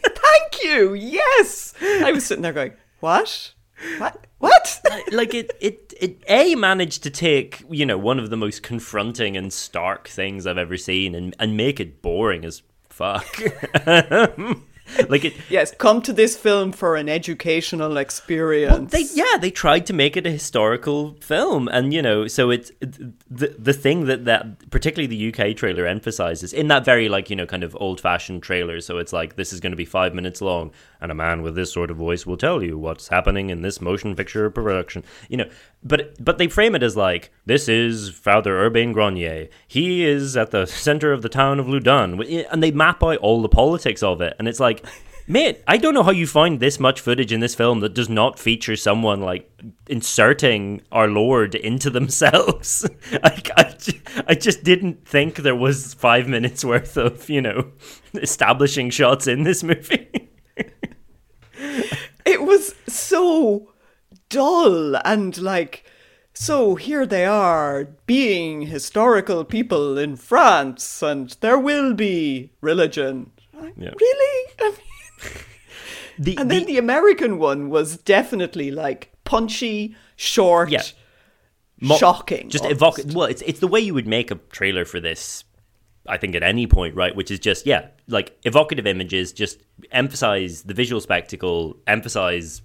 Thank 0.04 0.64
you. 0.64 0.94
Yes. 0.94 1.74
I 1.82 2.12
was 2.12 2.26
sitting 2.26 2.42
there 2.42 2.54
going, 2.54 2.74
what? 3.00 3.54
What? 3.98 4.28
What? 4.40 4.82
like 5.12 5.34
it, 5.34 5.52
it, 5.60 5.94
it. 6.00 6.24
A 6.28 6.56
managed 6.56 7.04
to 7.04 7.10
take 7.10 7.64
you 7.70 7.86
know 7.86 7.98
one 7.98 8.20
of 8.20 8.30
the 8.30 8.38
most 8.38 8.64
confronting 8.64 9.38
and 9.38 9.54
stark 9.54 10.08
things 10.08 10.48
I've 10.48 10.58
ever 10.58 10.78
seen, 10.78 11.14
and 11.14 11.36
and 11.40 11.56
make 11.56 11.80
it 11.80 12.02
boring 12.02 12.46
as 12.46 12.64
fuck. 12.90 13.28
like 15.08 15.24
it 15.24 15.34
yes 15.50 15.74
come 15.78 16.02
to 16.02 16.12
this 16.12 16.36
film 16.36 16.72
for 16.72 16.96
an 16.96 17.08
educational 17.08 17.98
experience 17.98 18.72
well, 18.72 18.86
they 18.86 19.06
yeah 19.14 19.38
they 19.40 19.52
tried 19.52 19.86
to 19.86 19.94
make 19.94 20.18
it 20.18 20.26
a 20.26 20.32
historical 20.32 21.16
film 21.22 21.68
and 21.68 21.94
you 21.94 22.02
know 22.02 22.28
so 22.28 22.50
it's 22.50 22.72
the 22.80 23.56
the 23.58 23.74
thing 23.74 24.06
that 24.06 24.26
that 24.26 24.70
particularly 24.72 25.08
the 25.08 25.30
UK 25.30 25.56
trailer 25.56 25.86
emphasizes 25.86 26.54
in 26.54 26.68
that 26.68 26.84
very 26.84 27.08
like 27.08 27.30
you 27.30 27.36
know 27.36 27.46
kind 27.46 27.64
of 27.64 27.78
old 27.80 28.02
fashioned 28.02 28.42
trailer 28.42 28.82
so 28.82 28.98
it's 28.98 29.14
like 29.14 29.36
this 29.36 29.54
is 29.54 29.60
going 29.60 29.72
to 29.72 29.78
be 29.78 29.86
5 29.86 30.14
minutes 30.14 30.42
long 30.42 30.72
and 31.02 31.12
a 31.12 31.16
man 31.16 31.42
with 31.42 31.56
this 31.56 31.72
sort 31.72 31.92
of 31.92 31.98
voice 31.98 32.26
will 32.26 32.38
tell 32.38 32.64
you 32.64 32.78
what's 32.78 33.08
happening 33.08 33.50
in 33.50 33.62
this 33.62 33.82
motion 33.82 34.16
picture 34.16 34.50
production 34.50 35.04
you 35.30 35.38
know 35.38 35.50
but 35.84 36.14
but 36.24 36.38
they 36.38 36.48
frame 36.48 36.76
it 36.76 36.84
as 36.84 36.98
like 36.98 37.32
this 37.46 37.70
is 37.70 38.10
Father 38.10 38.70
Urbain 38.70 38.94
Grandier. 38.94 39.48
He 39.68 40.06
is 40.06 40.36
at 40.36 40.52
the 40.52 40.66
center 40.66 41.14
of 41.14 41.22
the 41.22 41.30
town 41.30 41.60
of 41.60 41.68
Loudun, 41.68 42.24
eh, 42.30 42.44
and 42.52 42.62
they 42.62 42.72
map 42.72 43.04
out 43.04 43.18
all 43.18 43.42
the 43.42 43.50
politics 43.50 44.04
of 44.04 44.22
it, 44.22 44.36
and 44.40 44.48
it's 44.48 44.60
like. 44.60 44.86
Mate, 45.32 45.62
I 45.68 45.78
don't 45.78 45.94
know 45.94 46.02
how 46.02 46.10
you 46.10 46.26
find 46.26 46.60
this 46.60 46.80
much 46.80 47.00
footage 47.00 47.32
in 47.32 47.40
this 47.40 47.54
film 47.54 47.82
that 47.82 47.94
does 47.94 48.10
not 48.10 48.40
feature 48.40 48.76
someone 48.76 49.22
like 49.22 49.48
inserting 49.88 50.82
our 50.92 51.08
Lord 51.08 51.54
into 51.54 51.90
themselves. 51.92 52.90
I, 53.24 53.40
I, 53.56 53.76
I 54.30 54.34
just 54.34 54.64
didn't 54.64 55.08
think 55.08 55.36
there 55.36 55.56
was 55.56 55.94
five 55.94 56.28
minutes 56.28 56.66
worth 56.66 56.98
of, 56.98 57.30
you 57.30 57.44
know, 57.44 57.74
establishing 58.16 58.90
shots 58.90 59.28
in 59.28 59.44
this 59.44 59.62
movie. 59.62 60.30
it 62.26 62.42
was 62.44 62.76
so 62.88 63.72
dull 64.30 64.96
and 65.06 65.38
like 65.38 65.84
so 66.34 66.76
here 66.76 67.06
they 67.06 67.26
are 67.26 67.86
being 68.06 68.62
historical 68.62 69.44
people 69.44 69.98
in 69.98 70.16
France 70.16 71.04
and 71.04 71.36
there 71.42 71.60
will 71.60 71.94
be 71.94 72.52
religion. 72.62 73.32
Yeah. 73.78 73.92
Really? 74.00 74.52
I 74.60 74.70
mean, 74.70 74.78
the, 76.18 76.38
and 76.38 76.52
then 76.52 76.60
the, 76.62 76.74
the, 76.74 76.78
American 76.78 77.40
one 77.40 77.70
was 77.70 77.98
definitely 77.98 78.72
like 78.72 79.12
punchy, 79.26 79.96
short, 80.16 80.70
yeah. 80.70 80.84
Mo- 81.82 81.98
shocking. 81.98 82.50
Just 82.50 82.66
evocative. 82.66 83.16
Well, 83.16 83.28
it's 83.28 83.42
it's 83.44 83.60
the 83.60 83.68
way 83.68 83.80
you 83.80 83.94
would 83.94 84.08
make 84.08 84.32
a 84.32 84.36
trailer 84.36 84.86
for 84.86 85.00
this 85.00 85.44
I 86.10 86.18
think 86.18 86.36
at 86.36 86.44
any 86.44 86.68
point, 86.68 86.96
right? 86.96 87.16
Which 87.16 87.32
is 87.32 87.40
just 87.40 87.66
yeah, 87.66 87.88
like 88.08 88.38
evocative 88.44 88.88
images, 88.88 89.32
just 89.32 89.62
emphasize 89.92 90.64
the 90.64 90.74
visual 90.74 91.02
spectacle, 91.02 91.78
emphasize 91.88 92.62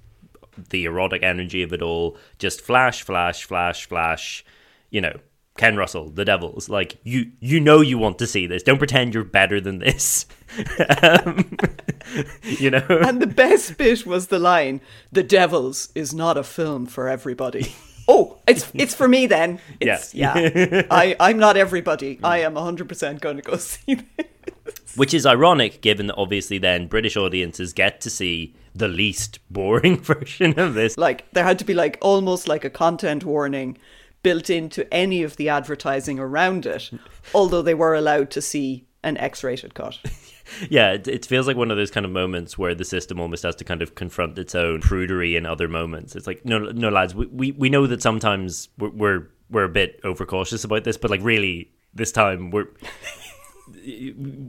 the 0.71 0.85
erotic 0.85 1.23
energy 1.23 1.63
of 1.63 1.73
it 1.73 1.83
all. 1.83 2.17
Just 2.39 2.61
flash, 2.61 3.03
flash, 3.03 3.45
flash, 3.45 3.87
flash. 3.87 4.45
You 4.91 5.01
know, 5.01 5.19
Ken 5.57 5.77
Russell, 5.77 6.11
The 6.11 6.25
Devils. 6.25 6.69
Like 6.69 6.99
you, 7.05 7.31
you 7.41 7.61
know, 7.61 7.81
you 7.81 7.99
want 7.99 8.19
to 8.19 8.27
see 8.27 8.47
this. 8.47 8.63
Don't 8.63 8.79
pretend 8.79 9.15
you're 9.15 9.25
better 9.25 9.61
than 9.61 9.79
this. 9.79 10.27
um, 11.13 11.57
you 12.43 12.71
know. 12.71 12.85
And 12.89 13.21
the 13.21 13.27
best 13.27 13.77
bit 13.77 14.07
was 14.07 14.29
the 14.29 14.39
line: 14.39 14.81
"The 15.13 15.23
Devils 15.23 15.91
is 15.95 16.15
not 16.15 16.37
a 16.37 16.45
film 16.45 16.87
for 16.87 17.09
everybody." 17.09 17.75
Oh, 18.09 18.39
it's 18.47 18.71
it's 18.75 18.95
for 18.95 19.09
me 19.09 19.27
then. 19.27 19.61
It's, 19.81 20.15
yeah, 20.15 20.37
yeah. 20.39 20.83
I 20.91 21.17
I'm 21.21 21.39
not 21.39 21.57
everybody. 21.57 22.19
I 22.23 22.39
am 22.39 22.55
100 22.55 22.89
percent 22.89 23.21
going 23.21 23.37
to 23.37 23.43
go 23.43 23.57
see 23.59 23.95
this. 23.95 24.97
Which 24.97 25.13
is 25.13 25.27
ironic, 25.27 25.81
given 25.81 26.07
that 26.07 26.17
obviously 26.17 26.59
then 26.59 26.87
British 26.87 27.17
audiences 27.17 27.73
get 27.73 28.01
to 28.03 28.11
see 28.11 28.55
the 28.75 28.89
least 28.89 29.39
boring 29.51 29.99
version 30.01 30.59
of 30.59 30.75
this. 30.75 30.97
Like 30.99 31.31
there 31.33 31.45
had 31.45 31.59
to 31.61 31.65
be 31.65 31.75
like 31.75 31.99
almost 32.01 32.49
like 32.49 32.65
a 32.65 32.71
content 32.71 33.25
warning 33.25 33.79
built 34.23 34.49
into 34.49 34.93
any 34.93 35.23
of 35.23 35.37
the 35.37 35.49
advertising 35.49 36.19
around 36.19 36.67
it, 36.67 36.91
although 37.35 37.63
they 37.63 37.75
were 37.75 37.95
allowed 37.95 38.31
to 38.31 38.41
see 38.41 38.87
an 39.03 39.19
X-rated 39.19 39.75
cut. 39.75 39.99
Yeah, 40.69 40.93
it, 40.93 41.09
it, 41.09 41.27
feels 41.27 41.47
like 41.47 41.57
one 41.57 41.71
of 41.71 41.77
those 41.77 41.91
kind 41.91 42.07
of 42.07 42.13
moments 42.13 42.59
where 42.59 42.75
the 42.75 42.85
system 42.85 43.21
almost 43.21 43.43
has 43.43 43.57
to 43.57 43.65
kind 43.65 43.83
of 43.83 43.95
confront 43.95 44.39
its 44.39 44.55
own 44.55 44.81
prudery 44.81 45.37
in 45.37 45.47
other 45.47 45.69
moments. 45.69 46.15
It's 46.17 46.27
like, 46.27 46.45
no, 46.45 46.59
no, 46.59 46.89
lads, 46.89 47.15
we, 47.15 47.27
we, 47.27 47.53
we 47.53 47.69
know 47.71 47.87
that 47.87 48.03
sometimes 48.03 48.69
we're, 48.79 48.91
we're 48.91 49.27
we're 49.51 49.65
a 49.65 49.69
bit 49.69 50.01
overcautious 50.05 50.65
about 50.65 50.85
this, 50.85 50.97
but 50.97 51.11
like 51.11 51.23
really, 51.23 51.71
this 51.93 52.13
time 52.13 52.51
we're 52.51 52.69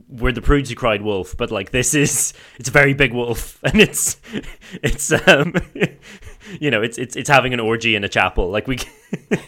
we're 0.10 0.32
the 0.32 0.42
prudes 0.42 0.70
who 0.70 0.76
cried 0.76 1.02
wolf, 1.02 1.36
but 1.38 1.52
like 1.52 1.72
this 1.72 1.94
is 1.94 2.34
it's 2.58 2.70
a 2.70 2.72
very 2.72 2.94
big 2.94 3.14
wolf, 3.14 3.60
and 3.64 3.80
it's 3.80 4.18
it's 4.84 5.12
um 5.28 5.54
you 6.60 6.72
know 6.72 6.82
it's 6.82 6.98
it's 6.98 7.16
it's 7.16 7.30
having 7.30 7.54
an 7.54 7.60
orgy 7.60 7.96
in 7.96 8.04
a 8.04 8.10
chapel. 8.10 8.50
Like 8.50 8.68
we 8.68 8.78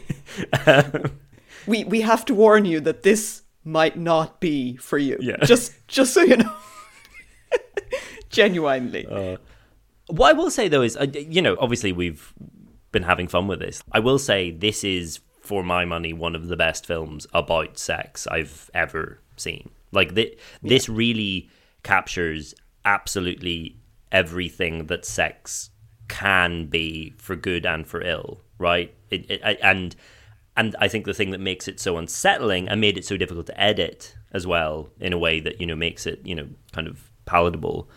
um, 0.65 1.11
we 1.65 1.83
we 1.83 2.01
have 2.01 2.25
to 2.25 2.33
warn 2.35 2.65
you 2.65 2.79
that 2.81 3.03
this 3.03 3.41
might 3.67 3.97
not 3.97 4.39
be 4.39 4.77
for 4.77 4.97
you. 4.97 5.17
Yeah. 5.19 5.37
Just 5.43 5.73
just 5.87 6.13
so 6.13 6.21
you 6.21 6.37
know. 6.37 6.55
Genuinely. 8.29 9.05
Uh, 9.05 9.37
what 10.07 10.29
I 10.29 10.33
will 10.33 10.49
say 10.49 10.67
though 10.67 10.81
is, 10.81 10.95
uh, 10.95 11.07
you 11.13 11.41
know, 11.41 11.57
obviously 11.59 11.91
we've 11.91 12.33
been 12.91 13.03
having 13.03 13.27
fun 13.27 13.47
with 13.47 13.59
this. 13.59 13.83
I 13.91 13.99
will 13.99 14.19
say 14.19 14.51
this 14.51 14.83
is, 14.83 15.19
for 15.41 15.63
my 15.63 15.85
money, 15.85 16.13
one 16.13 16.35
of 16.35 16.47
the 16.47 16.57
best 16.57 16.85
films 16.85 17.27
about 17.33 17.77
sex 17.77 18.25
I've 18.27 18.69
ever 18.73 19.19
seen. 19.35 19.69
Like 19.91 20.15
th- 20.15 20.37
yeah. 20.61 20.69
this 20.69 20.89
really 20.89 21.49
captures 21.83 22.53
absolutely 22.85 23.77
everything 24.11 24.87
that 24.87 25.05
sex 25.05 25.69
can 26.07 26.67
be 26.67 27.13
for 27.17 27.35
good 27.35 27.65
and 27.65 27.85
for 27.85 28.01
ill, 28.01 28.41
right? 28.57 28.93
It, 29.09 29.29
it, 29.29 29.59
and 29.61 29.95
and 30.57 30.75
I 30.79 30.87
think 30.87 31.05
the 31.05 31.13
thing 31.13 31.31
that 31.31 31.39
makes 31.39 31.67
it 31.67 31.79
so 31.79 31.97
unsettling 31.97 32.67
and 32.67 32.81
made 32.81 32.97
it 32.97 33.05
so 33.05 33.15
difficult 33.15 33.45
to 33.45 33.61
edit 33.61 34.15
as 34.33 34.45
well, 34.45 34.89
in 34.99 35.13
a 35.13 35.17
way 35.17 35.39
that 35.39 35.61
you 35.61 35.67
know 35.67 35.75
makes 35.75 36.05
it 36.05 36.19
you 36.25 36.35
know 36.35 36.47
kind 36.73 36.87
of 36.87 37.09
palatable, 37.25 37.89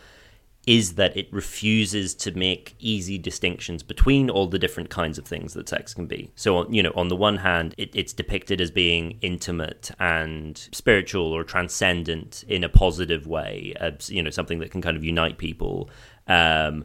is 0.66 0.94
that 0.94 1.16
it 1.16 1.32
refuses 1.32 2.14
to 2.14 2.30
make 2.32 2.76
easy 2.78 3.16
distinctions 3.16 3.82
between 3.82 4.28
all 4.28 4.46
the 4.46 4.58
different 4.58 4.90
kinds 4.90 5.18
of 5.18 5.24
things 5.24 5.54
that 5.54 5.68
sex 5.68 5.94
can 5.94 6.06
be. 6.06 6.30
So, 6.36 6.70
you 6.70 6.82
know, 6.82 6.92
on 6.94 7.08
the 7.08 7.16
one 7.16 7.38
hand, 7.38 7.74
it, 7.78 7.90
it's 7.94 8.12
depicted 8.12 8.60
as 8.60 8.70
being 8.70 9.18
intimate 9.22 9.90
and 9.98 10.58
spiritual 10.72 11.32
or 11.32 11.44
transcendent 11.44 12.44
in 12.46 12.62
a 12.62 12.68
positive 12.68 13.26
way, 13.26 13.72
as, 13.80 14.10
you 14.10 14.22
know, 14.22 14.30
something 14.30 14.58
that 14.58 14.70
can 14.70 14.82
kind 14.82 14.96
of 14.96 15.04
unite 15.04 15.38
people. 15.38 15.88
Um, 16.28 16.84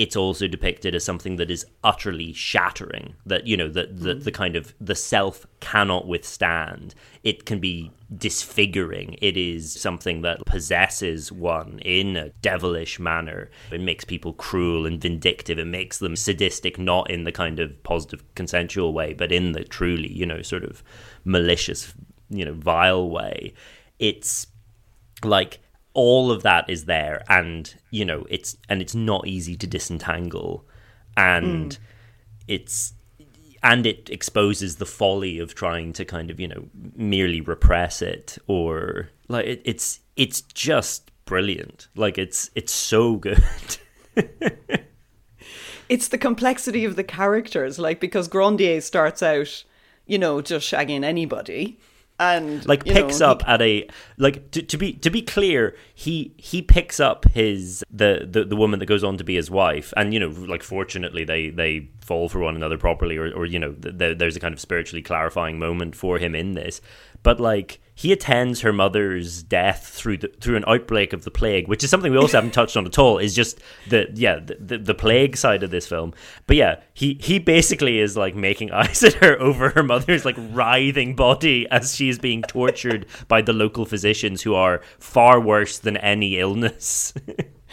it's 0.00 0.16
also 0.16 0.46
depicted 0.46 0.94
as 0.94 1.04
something 1.04 1.36
that 1.36 1.50
is 1.50 1.66
utterly 1.84 2.32
shattering 2.32 3.14
that 3.26 3.46
you 3.46 3.54
know 3.54 3.68
that 3.68 4.00
the, 4.00 4.14
mm. 4.14 4.24
the 4.24 4.32
kind 4.32 4.56
of 4.56 4.72
the 4.80 4.94
self 4.94 5.46
cannot 5.60 6.08
withstand. 6.08 6.94
It 7.22 7.44
can 7.44 7.60
be 7.60 7.92
disfiguring. 8.16 9.18
It 9.20 9.36
is 9.36 9.78
something 9.78 10.22
that 10.22 10.46
possesses 10.46 11.30
one 11.30 11.80
in 11.80 12.16
a 12.16 12.30
devilish 12.40 12.98
manner. 12.98 13.50
It 13.70 13.82
makes 13.82 14.06
people 14.06 14.32
cruel 14.32 14.86
and 14.86 14.98
vindictive. 14.98 15.58
It 15.58 15.66
makes 15.66 15.98
them 15.98 16.16
sadistic 16.16 16.78
not 16.78 17.10
in 17.10 17.24
the 17.24 17.32
kind 17.32 17.60
of 17.60 17.82
positive 17.82 18.24
consensual 18.34 18.94
way 18.94 19.12
but 19.12 19.30
in 19.30 19.52
the 19.52 19.64
truly 19.64 20.10
you 20.10 20.24
know 20.24 20.40
sort 20.40 20.64
of 20.64 20.82
malicious 21.26 21.92
you 22.30 22.46
know 22.46 22.54
vile 22.54 23.10
way. 23.10 23.52
It's 23.98 24.46
like 25.22 25.60
all 26.00 26.30
of 26.30 26.42
that 26.42 26.68
is 26.68 26.86
there 26.86 27.22
and 27.28 27.74
you 27.90 28.04
know 28.04 28.26
it's 28.30 28.56
and 28.68 28.80
it's 28.80 28.94
not 28.94 29.26
easy 29.26 29.56
to 29.56 29.66
disentangle. 29.66 30.64
And 31.16 31.72
mm. 31.72 31.78
it's 32.48 32.94
and 33.62 33.84
it 33.86 34.08
exposes 34.10 34.76
the 34.76 34.86
folly 34.86 35.38
of 35.38 35.54
trying 35.54 35.92
to 35.94 36.04
kind 36.04 36.30
of 36.30 36.40
you 36.40 36.48
know 36.48 36.68
merely 36.94 37.40
repress 37.40 38.00
it 38.00 38.38
or 38.46 39.10
like 39.28 39.46
it, 39.46 39.62
it's 39.64 40.00
it's 40.16 40.40
just 40.40 41.10
brilliant. 41.24 41.88
Like 41.94 42.18
it's 42.18 42.50
it's 42.54 42.72
so 42.72 43.16
good. 43.16 43.44
It's 45.90 46.06
the 46.06 46.18
complexity 46.18 46.84
of 46.84 46.94
the 46.94 47.02
characters 47.02 47.76
like 47.80 47.98
because 47.98 48.28
grandier 48.28 48.80
starts 48.80 49.24
out 49.24 49.64
you 50.06 50.18
know 50.18 50.40
just 50.40 50.70
shagging 50.70 51.02
anybody 51.02 51.80
and 52.20 52.66
like 52.68 52.84
picks 52.84 53.20
know, 53.20 53.30
up 53.30 53.42
he... 53.42 53.48
at 53.48 53.62
a 53.62 53.88
like 54.18 54.50
to, 54.52 54.62
to 54.62 54.76
be 54.76 54.92
to 54.92 55.10
be 55.10 55.22
clear 55.22 55.74
he 55.94 56.34
he 56.36 56.60
picks 56.60 57.00
up 57.00 57.24
his 57.30 57.82
the, 57.90 58.28
the 58.30 58.44
the 58.44 58.56
woman 58.56 58.78
that 58.78 58.86
goes 58.86 59.02
on 59.02 59.16
to 59.16 59.24
be 59.24 59.34
his 59.34 59.50
wife. 59.50 59.92
And 59.96 60.12
you 60.12 60.20
know 60.20 60.28
like 60.28 60.62
fortunately 60.62 61.24
they 61.24 61.48
they 61.48 61.88
fall 62.02 62.28
for 62.28 62.38
one 62.38 62.54
another 62.54 62.76
properly 62.76 63.16
or 63.16 63.32
or 63.32 63.46
you 63.46 63.58
know 63.58 63.72
th- 63.72 64.18
there's 64.18 64.36
a 64.36 64.40
kind 64.40 64.52
of 64.52 64.60
spiritually 64.60 65.02
clarifying 65.02 65.58
moment 65.58 65.96
for 65.96 66.18
him 66.18 66.34
in 66.34 66.52
this. 66.52 66.82
But 67.22 67.40
like 67.40 67.80
he 68.00 68.12
attends 68.12 68.62
her 68.62 68.72
mother's 68.72 69.42
death 69.42 69.86
through 69.88 70.16
the, 70.16 70.28
through 70.40 70.56
an 70.56 70.64
outbreak 70.66 71.12
of 71.12 71.24
the 71.24 71.30
plague, 71.30 71.68
which 71.68 71.84
is 71.84 71.90
something 71.90 72.10
we 72.10 72.16
also 72.16 72.38
haven't 72.38 72.54
touched 72.54 72.74
on 72.74 72.86
at 72.86 72.98
all. 72.98 73.18
Is 73.18 73.34
just 73.34 73.60
the 73.90 74.08
yeah 74.14 74.38
the, 74.38 74.56
the, 74.58 74.78
the 74.78 74.94
plague 74.94 75.36
side 75.36 75.62
of 75.62 75.70
this 75.70 75.86
film. 75.86 76.14
But 76.46 76.56
yeah, 76.56 76.80
he 76.94 77.18
he 77.20 77.38
basically 77.38 77.98
is 77.98 78.16
like 78.16 78.34
making 78.34 78.70
eyes 78.72 79.02
at 79.02 79.12
her 79.16 79.38
over 79.38 79.68
her 79.68 79.82
mother's 79.82 80.24
like 80.24 80.36
writhing 80.38 81.14
body 81.14 81.68
as 81.70 81.94
she 81.94 82.08
is 82.08 82.18
being 82.18 82.40
tortured 82.40 83.04
by 83.28 83.42
the 83.42 83.52
local 83.52 83.84
physicians 83.84 84.40
who 84.40 84.54
are 84.54 84.80
far 84.98 85.38
worse 85.38 85.78
than 85.78 85.98
any 85.98 86.38
illness. 86.38 87.12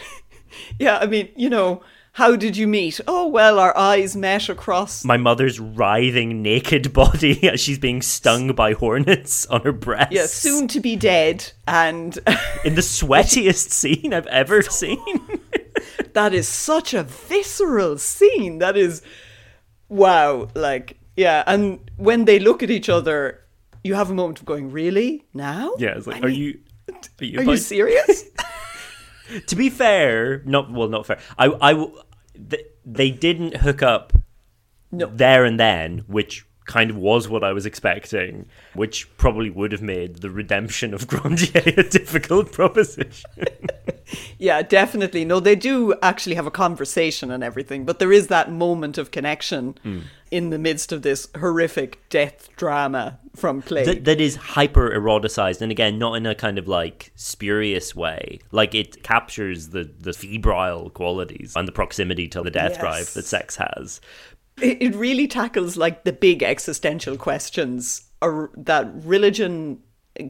yeah, 0.78 0.98
I 0.98 1.06
mean, 1.06 1.30
you 1.36 1.48
know 1.48 1.82
how 2.18 2.34
did 2.34 2.56
you 2.56 2.66
meet? 2.66 3.00
Oh, 3.06 3.28
well, 3.28 3.60
our 3.60 3.76
eyes 3.78 4.16
met 4.16 4.48
across. 4.48 5.04
My 5.04 5.16
mother's 5.16 5.60
writhing 5.60 6.42
naked 6.42 6.92
body 6.92 7.48
as 7.48 7.60
she's 7.60 7.78
being 7.78 8.02
stung 8.02 8.54
by 8.54 8.72
hornets 8.72 9.46
on 9.46 9.60
her 9.60 9.70
breast. 9.70 10.10
Yeah, 10.10 10.26
soon 10.26 10.66
to 10.68 10.80
be 10.80 10.96
dead. 10.96 11.52
And. 11.68 12.16
In 12.64 12.74
the 12.74 12.80
sweatiest 12.80 13.70
scene 13.70 14.12
I've 14.12 14.26
ever 14.26 14.62
seen. 14.62 14.98
that 16.14 16.34
is 16.34 16.48
such 16.48 16.92
a 16.92 17.04
visceral 17.04 17.98
scene. 17.98 18.58
That 18.58 18.76
is. 18.76 19.00
Wow. 19.88 20.48
Like, 20.56 20.98
yeah. 21.16 21.44
And 21.46 21.88
when 21.98 22.24
they 22.24 22.40
look 22.40 22.64
at 22.64 22.70
each 22.72 22.88
other, 22.88 23.44
you 23.84 23.94
have 23.94 24.10
a 24.10 24.14
moment 24.14 24.40
of 24.40 24.44
going, 24.44 24.72
really? 24.72 25.24
Now? 25.34 25.74
Yeah, 25.78 25.96
it's 25.96 26.08
like, 26.08 26.16
I 26.16 26.26
are 26.26 26.30
mean, 26.30 26.40
you. 26.40 26.60
Are 27.20 27.24
you, 27.24 27.38
are 27.38 27.42
you 27.44 27.56
serious? 27.56 28.24
to 29.46 29.54
be 29.54 29.70
fair, 29.70 30.42
not 30.44 30.70
well, 30.72 30.88
not 30.88 31.06
fair. 31.06 31.20
I, 31.38 31.46
I, 31.46 31.86
they 32.84 33.10
didn't 33.10 33.58
hook 33.58 33.82
up 33.82 34.12
no. 34.90 35.06
there 35.06 35.44
and 35.44 35.58
then, 35.58 36.04
which 36.06 36.46
kind 36.68 36.90
of 36.90 36.96
was 36.96 37.28
what 37.28 37.42
I 37.42 37.52
was 37.52 37.66
expecting, 37.66 38.46
which 38.74 39.08
probably 39.16 39.50
would 39.50 39.72
have 39.72 39.82
made 39.82 40.18
the 40.18 40.30
redemption 40.30 40.94
of 40.94 41.08
Grandier 41.08 41.74
a 41.76 41.82
difficult 41.82 42.52
proposition. 42.60 43.28
yeah, 44.38 44.62
definitely. 44.62 45.24
No, 45.24 45.40
they 45.40 45.56
do 45.56 45.94
actually 46.02 46.36
have 46.36 46.46
a 46.46 46.50
conversation 46.52 47.30
and 47.30 47.42
everything, 47.42 47.84
but 47.84 47.98
there 47.98 48.12
is 48.12 48.28
that 48.28 48.52
moment 48.52 48.98
of 48.98 49.10
connection 49.10 49.78
mm. 49.84 50.02
in 50.30 50.50
the 50.50 50.58
midst 50.58 50.92
of 50.92 51.02
this 51.02 51.28
horrific 51.38 52.06
death 52.10 52.50
drama 52.56 53.18
from 53.34 53.62
play 53.62 53.84
that, 53.84 54.04
that 54.04 54.20
is 54.20 54.36
hyper 54.36 54.90
eroticized, 54.90 55.62
and 55.62 55.72
again, 55.72 55.98
not 55.98 56.14
in 56.14 56.26
a 56.26 56.34
kind 56.34 56.58
of 56.58 56.68
like 56.68 57.12
spurious 57.16 57.94
way. 57.94 58.40
Like 58.50 58.74
it 58.74 59.02
captures 59.02 59.68
the 59.68 59.90
the 59.98 60.12
febrile 60.12 60.90
qualities 60.90 61.54
and 61.56 61.66
the 61.66 61.72
proximity 61.72 62.28
to 62.28 62.42
the 62.42 62.50
death 62.50 62.72
yes. 62.72 62.80
drive 62.80 63.14
that 63.14 63.24
sex 63.24 63.56
has, 63.56 64.00
it 64.62 64.94
really 64.94 65.26
tackles 65.26 65.76
like 65.76 66.04
the 66.04 66.12
big 66.12 66.42
existential 66.42 67.16
questions 67.16 68.08
or 68.20 68.50
that 68.56 68.90
religion 69.04 69.80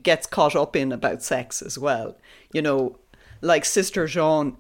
gets 0.03 0.27
caught 0.27 0.55
up 0.55 0.77
in 0.77 0.93
about 0.93 1.23
sex 1.23 1.63
as 1.63 1.79
well. 1.79 2.17
You 2.53 2.63
know, 2.63 2.99
like 3.41 3.65
Sister 3.65 4.07
Jeanne 4.07 4.57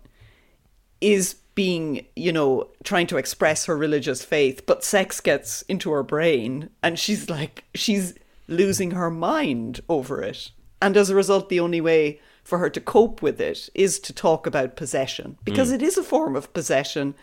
is 1.00 1.34
being, 1.54 2.06
you 2.14 2.32
know, 2.32 2.68
trying 2.84 3.06
to 3.08 3.16
express 3.16 3.66
her 3.66 3.76
religious 3.76 4.24
faith, 4.24 4.64
but 4.66 4.84
sex 4.84 5.20
gets 5.20 5.62
into 5.62 5.90
her 5.90 6.02
brain 6.02 6.70
and 6.82 6.98
she's 6.98 7.28
like, 7.28 7.64
she's 7.74 8.14
losing 8.46 8.92
her 8.92 9.10
mind 9.10 9.80
over 9.88 10.22
it. 10.22 10.50
And 10.80 10.96
as 10.96 11.10
a 11.10 11.14
result, 11.14 11.48
the 11.48 11.60
only 11.60 11.80
way 11.80 12.20
for 12.44 12.58
her 12.58 12.70
to 12.70 12.80
cope 12.80 13.20
with 13.20 13.40
it 13.40 13.68
is 13.74 13.98
to 13.98 14.12
talk 14.12 14.46
about 14.46 14.76
possession 14.76 15.36
because 15.44 15.70
mm. 15.70 15.74
it 15.74 15.82
is 15.82 15.98
a 15.98 16.02
form 16.02 16.34
of 16.34 16.52
possession 16.54 17.14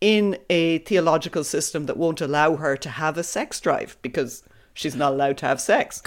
in 0.00 0.38
a 0.48 0.78
theological 0.78 1.44
system 1.44 1.86
that 1.86 1.96
won't 1.96 2.20
allow 2.20 2.56
her 2.56 2.76
to 2.76 2.88
have 2.88 3.18
a 3.18 3.22
sex 3.22 3.60
drive 3.60 3.96
because 4.02 4.42
she's 4.74 4.96
not 4.96 5.12
allowed 5.12 5.36
to 5.38 5.46
have 5.46 5.60
sex. 5.60 6.02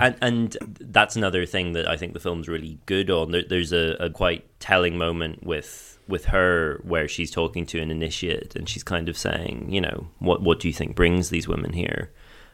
And, 0.00 0.16
and 0.22 0.56
that's 0.80 1.16
another 1.16 1.44
thing 1.46 1.72
that 1.72 1.88
I 1.88 1.96
think 1.96 2.12
the 2.12 2.20
film's 2.20 2.48
really 2.48 2.78
good 2.86 3.10
on. 3.10 3.32
There, 3.32 3.42
there's 3.48 3.72
a, 3.72 3.96
a 3.98 4.10
quite 4.10 4.48
telling 4.60 4.96
moment 4.96 5.44
with 5.44 5.98
with 6.08 6.26
her 6.26 6.80
where 6.82 7.06
she's 7.06 7.30
talking 7.30 7.64
to 7.64 7.80
an 7.80 7.90
initiate 7.90 8.56
and 8.56 8.68
she's 8.68 8.82
kind 8.82 9.08
of 9.08 9.16
saying, 9.16 9.68
you 9.70 9.80
know, 9.80 10.08
what 10.18 10.42
what 10.42 10.60
do 10.60 10.68
you 10.68 10.74
think 10.74 10.94
brings 10.94 11.30
these 11.30 11.48
women 11.48 11.72
here? 11.72 12.10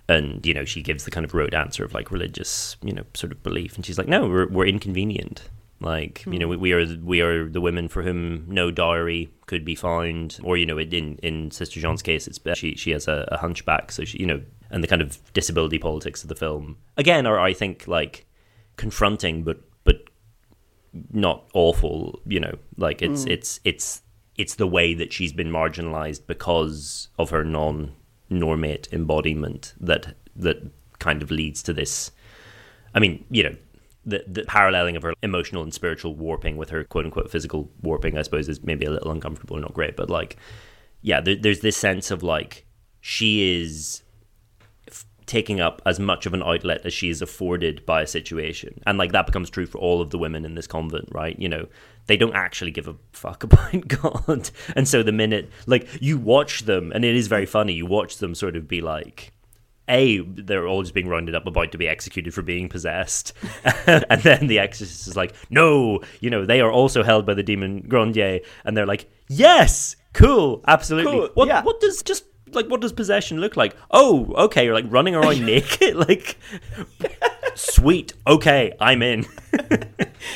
And 0.09 0.45
you 0.47 0.55
know, 0.55 0.65
she 0.65 0.83
gives 0.83 1.05
the 1.05 1.11
kind 1.11 1.25
of 1.25 1.35
rote 1.35 1.55
answer 1.55 1.85
of 1.85 1.93
like 1.93 2.11
religious, 2.11 2.77
you 2.83 2.93
know, 2.93 3.05
sort 3.15 3.33
of 3.33 3.43
belief, 3.43 3.77
and 3.77 3.85
she's 3.85 3.99
like, 3.99 4.09
no, 4.09 4.27
we're 4.27 4.49
we're 4.49 4.67
inconvenient. 4.67 5.49
Like 5.81 6.25
you 6.27 6.41
know, 6.41 6.49
we, 6.49 6.57
we, 6.57 6.73
are 6.73 6.85
we 7.05 7.21
are 7.21 7.49
the 7.49 7.61
women 7.61 7.89
for 7.89 8.03
whom 8.03 8.47
no 8.49 8.73
diary 8.73 9.31
could 9.47 9.65
be 9.65 9.77
found, 9.77 10.39
or 10.43 10.57
you 10.57 10.67
know, 10.67 10.79
in 10.79 11.19
in 11.23 11.53
Sister 11.53 11.79
Jeanne's 11.79 12.03
case, 12.03 12.27
it's 12.27 12.41
she 12.59 12.75
she 12.75 12.91
has 12.91 13.07
a, 13.07 13.29
a 13.31 13.37
hunchback, 13.37 13.93
so 13.93 14.05
she 14.05 14.19
you 14.19 14.27
know, 14.27 14.43
and 14.71 14.83
the 14.83 14.89
kind 14.89 15.01
of 15.01 15.21
disability 15.35 15.79
politics 15.79 16.23
of 16.23 16.29
the 16.29 16.35
film 16.35 16.79
again 16.97 17.27
are 17.27 17.39
I 17.39 17.53
think 17.53 17.87
like 17.87 18.27
confronting, 18.77 19.45
but 19.45 19.61
but 19.85 20.03
not 21.13 21.49
awful. 21.55 22.21
You 22.27 22.41
know, 22.41 22.59
like 22.77 23.01
it's 23.01 23.25
mm. 23.25 23.31
it's 23.31 23.61
it's 23.65 24.03
it's 24.37 24.57
the 24.57 24.67
way 24.67 24.95
that 24.95 25.13
she's 25.13 25.33
been 25.33 25.51
marginalized 25.51 26.27
because 26.27 27.09
of 27.21 27.31
her 27.31 27.45
non 27.45 27.95
normate 28.29 28.93
embodiment 28.93 29.75
that 29.79 30.17
that 30.35 30.73
kind 30.99 31.23
of 31.23 31.31
leads 31.31 31.63
to 31.63 31.73
this. 31.73 32.11
I 32.95 32.99
mean, 32.99 33.25
you 33.31 33.45
know, 33.45 33.57
the, 34.09 34.25
the 34.27 34.45
paralleling 34.45 34.97
of 34.97 35.03
her 35.03 35.13
emotional 35.23 35.63
and 35.63 35.73
spiritual 35.73 36.15
warping 36.15 36.57
with 36.57 36.71
her 36.71 36.85
quote 36.85 37.05
unquote 37.05 37.31
physical 37.31 37.71
warping, 37.83 38.17
I 38.17 38.23
suppose, 38.23 38.49
is 38.49 38.63
maybe 38.63 38.87
a 38.87 38.91
little 38.91 39.11
uncomfortable 39.11 39.57
and 39.57 39.63
not 39.63 39.75
great. 39.75 39.97
But 39.97 40.11
like, 40.11 40.37
yeah, 41.03 41.21
there, 41.21 41.37
there's 41.37 41.61
this 41.61 41.77
sense 41.77 42.11
of 42.11 42.23
like 42.23 42.65
she 43.01 43.61
is 43.61 44.03
f- 44.89 45.07
taking 45.27 45.61
up 45.61 45.83
as 45.85 46.01
much 46.01 46.27
of 46.27 46.35
an 46.35 46.43
outlet 46.43 46.81
as 46.85 46.93
she 46.93 47.11
is 47.11 47.21
afforded 47.21 47.85
by 47.85 48.03
a 48.03 48.07
situation, 48.07 48.81
and 48.87 48.99
like 48.99 49.13
that 49.13 49.27
becomes 49.27 49.51
true 49.51 49.67
for 49.67 49.79
all 49.79 50.01
of 50.01 50.11
the 50.11 50.19
women 50.19 50.45
in 50.45 50.55
this 50.55 50.67
convent, 50.67 51.09
right? 51.13 51.39
You 51.39 51.49
know, 51.49 51.69
they 52.07 52.17
don't 52.17 52.35
actually 52.35 52.71
give 52.71 52.89
a 52.89 52.97
fuck 53.13 53.43
about 53.45 53.87
God, 53.89 54.51
and 54.75 54.89
so 54.89 55.03
the 55.03 55.13
minute 55.13 55.51
like 55.67 55.87
you 56.01 56.19
watch 56.19 56.63
them, 56.63 56.93
and 56.93 57.05
it 57.05 57.15
is 57.15 57.29
very 57.29 57.47
funny, 57.47 57.75
you 57.75 57.87
watch 57.87 58.17
them 58.17 58.35
sort 58.35 58.57
of 58.57 58.67
be 58.67 58.81
like 58.81 59.33
a 59.89 60.19
they're 60.21 60.67
all 60.67 60.83
just 60.83 60.95
being 60.95 61.09
rounded 61.09 61.35
up 61.35 61.47
about 61.47 61.73
to 61.73 61.79
be 61.79 61.89
executed 61.89 62.33
for 62.35 62.43
being 62.43 62.69
possessed 62.69 63.33
and 63.87 64.23
then 64.23 64.47
the 64.47 64.59
exorcist 64.59 65.09
is 65.09 65.17
like 65.17 65.35
no 65.51 66.01
you 66.21 66.31
know 66.31 66.45
they 66.45 66.61
are 66.61 66.71
also 66.71 67.03
held 67.03 67.27
by 67.27 67.35
the 67.35 67.43
demon 67.43 67.81
grandier 67.89 68.41
and 68.65 68.77
they're 68.77 68.87
like 68.87 69.11
yes 69.29 69.97
cool 70.13 70.63
absolutely 70.67 71.13
Cool, 71.13 71.31
what 71.35 71.49
yeah. 71.49 71.63
what 71.63 71.81
does 71.81 72.03
just 72.03 72.25
like 72.53 72.67
what 72.69 72.81
does 72.81 72.93
possession 72.93 73.41
look 73.41 73.57
like 73.57 73.77
oh 73.91 74.33
okay 74.37 74.65
you're 74.65 74.75
like 74.75 74.87
running 74.89 75.15
around 75.15 75.41
naked 75.45 75.95
like 76.09 76.39
sweet 77.55 78.13
okay 78.27 78.73
i'm 78.81 79.03
in 79.03 79.27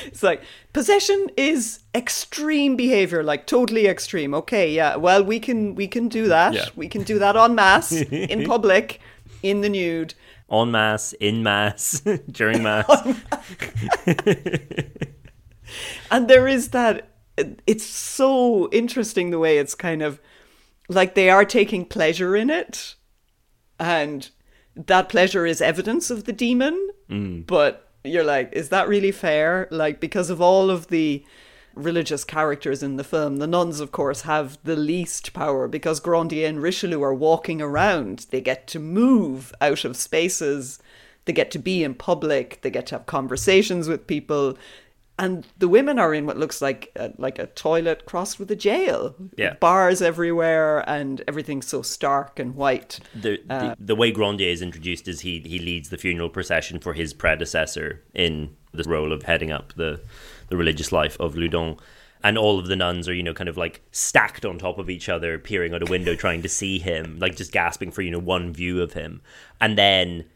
It's 0.07 0.23
like 0.23 0.43
possession 0.73 1.29
is 1.37 1.81
extreme 1.95 2.77
behavior, 2.77 3.23
like 3.23 3.47
totally 3.47 3.87
extreme. 3.87 4.35
Okay, 4.35 4.73
yeah. 4.73 4.97
Well, 4.97 5.25
we 5.25 5.41
can 5.41 5.75
we 5.75 5.89
can 5.89 6.09
do 6.09 6.29
that. 6.29 6.55
Yeah. 6.55 6.67
We 6.77 6.89
can 6.89 7.03
do 7.03 7.19
that 7.19 7.37
en 7.37 7.55
masse 7.55 7.93
in 7.93 8.45
public, 8.45 9.01
in 9.43 9.61
the 9.61 9.69
nude. 9.69 10.15
en 10.51 10.71
masse 10.71 11.13
in 11.15 11.43
mass 11.43 12.01
during 12.31 12.63
mass 12.63 12.89
And 16.11 16.29
there 16.29 16.49
is 16.49 16.69
that. 16.71 17.09
It's 17.67 17.85
so 17.85 18.69
interesting 18.73 19.31
the 19.31 19.39
way 19.39 19.57
it's 19.57 19.75
kind 19.75 20.03
of 20.03 20.21
like 20.89 21.15
they 21.15 21.31
are 21.31 21.47
taking 21.47 21.87
pleasure 21.87 22.37
in 22.37 22.51
it, 22.51 22.95
and 23.81 24.29
that 24.77 25.09
pleasure 25.09 25.47
is 25.47 25.63
evidence 25.63 26.11
of 26.11 26.25
the 26.25 26.33
demon. 26.33 26.91
Mm. 27.09 27.47
But 27.47 27.89
you're 28.05 28.25
like, 28.25 28.53
is 28.53 28.69
that 28.69 28.89
really 28.89 29.13
fair? 29.13 29.69
Like, 29.71 30.01
because 30.01 30.29
of 30.29 30.41
all 30.41 30.71
of 30.71 30.89
the 30.89 31.25
religious 31.75 32.25
characters 32.25 32.83
in 32.83 32.97
the 32.97 33.05
film, 33.05 33.37
the 33.37 33.47
nuns, 33.47 33.81
of 33.81 33.93
course, 33.93 34.23
have 34.23 34.59
the 34.65 34.77
least 34.77 35.33
power 35.33 35.69
because 35.69 36.01
Grandier 36.01 36.49
and 36.49 36.63
Richelieu 36.63 37.03
are 37.03 37.15
walking 37.15 37.61
around. 37.61 38.27
They 38.31 38.41
get 38.41 38.67
to 38.69 38.79
move 38.79 39.53
out 39.61 39.85
of 39.85 39.97
spaces, 39.97 40.79
they 41.25 41.33
get 41.33 41.51
to 41.53 41.59
be 41.59 41.85
in 41.85 41.95
public, 41.95 42.61
they 42.63 42.71
get 42.71 42.87
to 42.89 42.97
have 42.97 43.07
conversations 43.07 43.89
with 43.89 44.07
people. 44.07 44.57
And 45.19 45.47
the 45.59 45.69
women 45.69 45.99
are 45.99 46.15
in 46.15 46.27
what 46.27 46.39
looks 46.39 46.61
like 46.61 46.91
a, 46.97 47.13
like 47.19 47.39
a 47.39 47.47
toilet 47.47 48.07
crossed 48.07 48.41
with 48.41 48.51
a 48.51 48.57
jail. 48.57 49.15
Yeah. 49.37 49.55
Bars 49.55 50.03
everywhere, 50.03 50.89
and 50.89 51.23
everything's 51.29 51.69
so 51.69 51.83
stark 51.83 52.39
and 52.39 52.57
white. 52.57 52.99
the, 53.15 53.39
the 53.47 53.55
uh, 53.55 53.75
the 53.79 53.95
way 53.95 54.11
Grandier 54.11 54.49
is 54.49 54.63
introduced 54.63 55.07
is 55.07 55.21
he 55.21 55.41
he 55.41 55.59
leads 55.59 55.91
the 55.91 55.99
funeral 55.99 56.31
procession 56.31 56.81
for 56.81 56.95
his 56.95 57.13
predecessor 57.13 58.03
in 58.15 58.57
the 58.73 58.85
role 58.85 59.13
of 59.13 59.25
heading 59.25 59.53
up 59.53 59.75
the 59.75 60.01
the 60.49 60.57
religious 60.57 60.93
life 60.93 61.17
of 61.21 61.35
Loudun. 61.35 61.79
And 62.25 62.39
all 62.39 62.61
of 62.61 62.69
the 62.69 62.77
nuns 62.77 63.09
are, 63.09 63.15
you 63.15 63.23
know, 63.23 63.35
kind 63.35 63.49
of 63.49 63.57
like 63.57 63.83
stacked 63.91 64.45
on 64.45 64.57
top 64.57 64.79
of 64.79 64.89
each 64.89 65.09
other, 65.09 65.39
peering 65.39 65.75
out 65.75 65.83
a 65.83 65.91
window, 65.91 66.15
trying 66.15 66.43
to 66.43 66.49
see 66.49 66.79
him, 66.79 67.19
like 67.19 67.35
just 67.35 67.51
gasping 67.51 67.91
for, 67.91 68.03
you 68.03 68.13
know, 68.13 68.21
one 68.21 68.53
view 68.53 68.81
of 68.81 68.93
him. 68.93 69.23
And 69.61 69.77
then, 69.77 70.27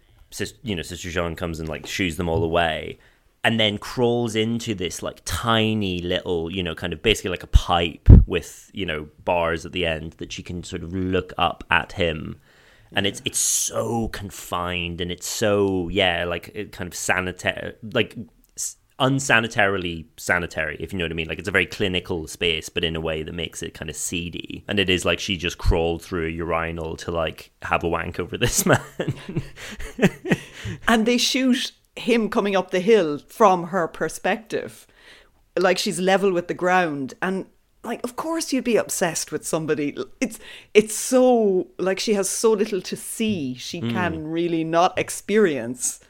you 0.63 0.75
know, 0.75 0.83
Sister 0.83 1.11
Jeanne 1.11 1.37
comes 1.37 1.61
and 1.61 1.69
like 1.69 1.87
shoos 1.87 2.17
them 2.17 2.29
all 2.29 2.43
away 2.43 2.99
and 3.47 3.61
then 3.61 3.79
crawls 3.79 4.35
into 4.35 4.75
this 4.75 5.05
like 5.05 5.23
tiny 5.25 6.01
little, 6.01 6.51
you 6.51 6.65
know, 6.65 6.75
kind 6.75 6.93
of 6.93 7.01
basically 7.01 7.31
like 7.31 7.45
a 7.45 7.47
pipe 7.47 8.09
with, 8.27 8.69
you 8.75 8.85
know, 8.85 9.07
bars 9.25 9.65
at 9.65 9.71
the 9.71 9.87
end 9.87 10.15
that 10.15 10.33
she 10.33 10.43
can 10.43 10.65
sort 10.65 10.83
of 10.83 10.93
look 10.93 11.33
up 11.39 11.63
at 11.71 11.93
him. 11.93 12.41
And 12.91 13.07
it's 13.07 13.23
it's 13.25 13.39
so 13.39 14.09
confined 14.09 15.01
and 15.01 15.13
it's 15.13 15.29
so 15.29 15.89
yeah, 15.91 16.25
like 16.25 16.73
kind 16.73 16.89
of 16.89 16.95
sanitary, 16.97 17.75
like 17.93 18.17
unsanitarily 18.99 20.07
sanitary, 20.17 20.77
if 20.81 20.93
you 20.93 20.99
know 20.99 21.05
what 21.05 21.13
I 21.13 21.15
mean. 21.15 21.29
Like 21.29 21.39
it's 21.39 21.49
a 21.49 21.53
very 21.53 21.67
clinical 21.67 22.27
space, 22.27 22.69
but 22.69 22.85
in 22.85 22.97
a 22.97 23.01
way 23.01 23.23
that 23.23 23.35
makes 23.35 23.63
it 23.63 23.75
kind 23.75 23.91
of 23.91 23.97
seedy. 23.97 24.65
And 24.69 24.79
it 24.79 24.89
is 24.89 25.05
like 25.05 25.21
she 25.21 25.37
just 25.37 25.59
crawled 25.59 26.03
through 26.03 26.27
a 26.27 26.31
urinal 26.31 26.97
to 26.99 27.11
like 27.11 27.51
have 27.63 27.85
a 27.85 27.89
wank 27.89 28.19
over 28.19 28.39
this 28.39 28.65
man. 28.67 28.81
and 30.89 31.07
they 31.07 31.19
shoot 31.19 31.73
him 31.97 32.29
coming 32.29 32.55
up 32.55 32.71
the 32.71 32.81
hill 32.81 33.19
from 33.19 33.65
her 33.65 33.89
perspective 33.89 34.87
like 35.59 35.79
she's 35.79 35.99
level 35.99 36.33
with 36.33 36.49
the 36.49 36.55
ground 36.55 37.15
and 37.23 37.47
like 37.83 38.03
of 38.05 38.17
course 38.17 38.53
you'd 38.53 38.65
be 38.65 38.77
obsessed 38.77 39.33
with 39.33 39.47
somebody 39.47 39.97
it's 40.21 40.39
it's 40.75 40.95
so 40.95 41.67
like 41.79 41.99
she 41.99 42.15
has 42.15 42.29
so 42.29 42.53
little 42.53 42.81
to 42.83 42.97
see 42.97 43.55
she 43.55 43.81
hmm. 43.81 43.91
can 43.91 44.27
really 44.27 44.65
not 44.65 44.99
experience 44.99 46.01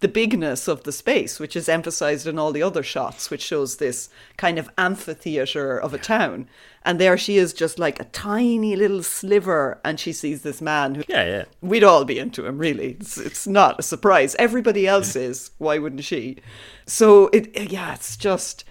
the 0.00 0.08
bigness 0.08 0.66
of 0.66 0.84
the 0.84 0.92
space 0.92 1.38
which 1.38 1.54
is 1.54 1.68
emphasized 1.68 2.26
in 2.26 2.38
all 2.38 2.52
the 2.52 2.62
other 2.62 2.82
shots 2.82 3.30
which 3.30 3.42
shows 3.42 3.76
this 3.76 4.08
kind 4.38 4.58
of 4.58 4.70
amphitheater 4.78 5.78
of 5.78 5.92
a 5.92 5.98
town. 5.98 6.48
And 6.86 6.98
there 6.98 7.18
she 7.18 7.36
is 7.36 7.52
just 7.52 7.78
like 7.78 8.00
a 8.00 8.04
tiny 8.04 8.76
little 8.76 9.02
sliver 9.02 9.80
and 9.84 10.00
she 10.00 10.12
sees 10.12 10.42
this 10.42 10.62
man 10.62 10.94
who 10.94 11.04
yeah, 11.06 11.24
yeah. 11.24 11.44
we'd 11.60 11.84
all 11.84 12.04
be 12.04 12.18
into 12.18 12.46
him 12.46 12.58
really. 12.58 12.92
It's, 13.00 13.18
it's 13.18 13.46
not 13.46 13.78
a 13.78 13.82
surprise. 13.82 14.34
Everybody 14.38 14.82
mm-hmm. 14.82 14.94
else 14.94 15.16
is. 15.16 15.50
Why 15.58 15.78
wouldn't 15.78 16.04
she? 16.04 16.38
So 16.86 17.28
it 17.28 17.70
yeah 17.70 17.94
it's 17.94 18.16
just 18.16 18.64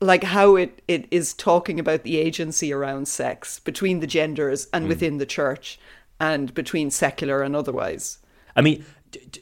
like 0.00 0.22
how 0.22 0.54
it, 0.54 0.82
it 0.86 1.06
is 1.10 1.34
talking 1.34 1.80
about 1.80 2.02
the 2.04 2.18
agency 2.18 2.72
around 2.72 3.08
sex 3.08 3.58
between 3.58 4.00
the 4.00 4.06
genders 4.06 4.68
and 4.72 4.84
mm. 4.84 4.88
within 4.88 5.18
the 5.18 5.26
church 5.26 5.80
and 6.20 6.54
between 6.54 6.90
secular 6.90 7.42
and 7.42 7.56
otherwise. 7.56 8.18
I 8.56 8.60
mean, 8.60 8.84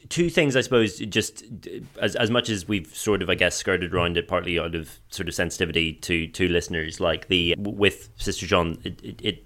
two 0.09 0.29
things, 0.29 0.55
I 0.55 0.61
suppose, 0.61 0.99
just 0.99 1.43
as 1.99 2.15
as 2.15 2.29
much 2.29 2.49
as 2.49 2.67
we've 2.67 2.93
sort 2.95 3.21
of, 3.21 3.29
I 3.29 3.35
guess, 3.35 3.55
skirted 3.55 3.93
around 3.93 4.17
it, 4.17 4.27
partly 4.27 4.59
out 4.59 4.75
of 4.75 4.99
sort 5.09 5.27
of 5.27 5.33
sensitivity 5.35 5.93
to 5.93 6.27
to 6.27 6.47
listeners, 6.47 6.99
like 6.99 7.27
the 7.27 7.55
with 7.57 8.09
Sister 8.17 8.45
Jeanne, 8.45 8.79
it, 8.83 9.01
it, 9.03 9.21
it 9.21 9.43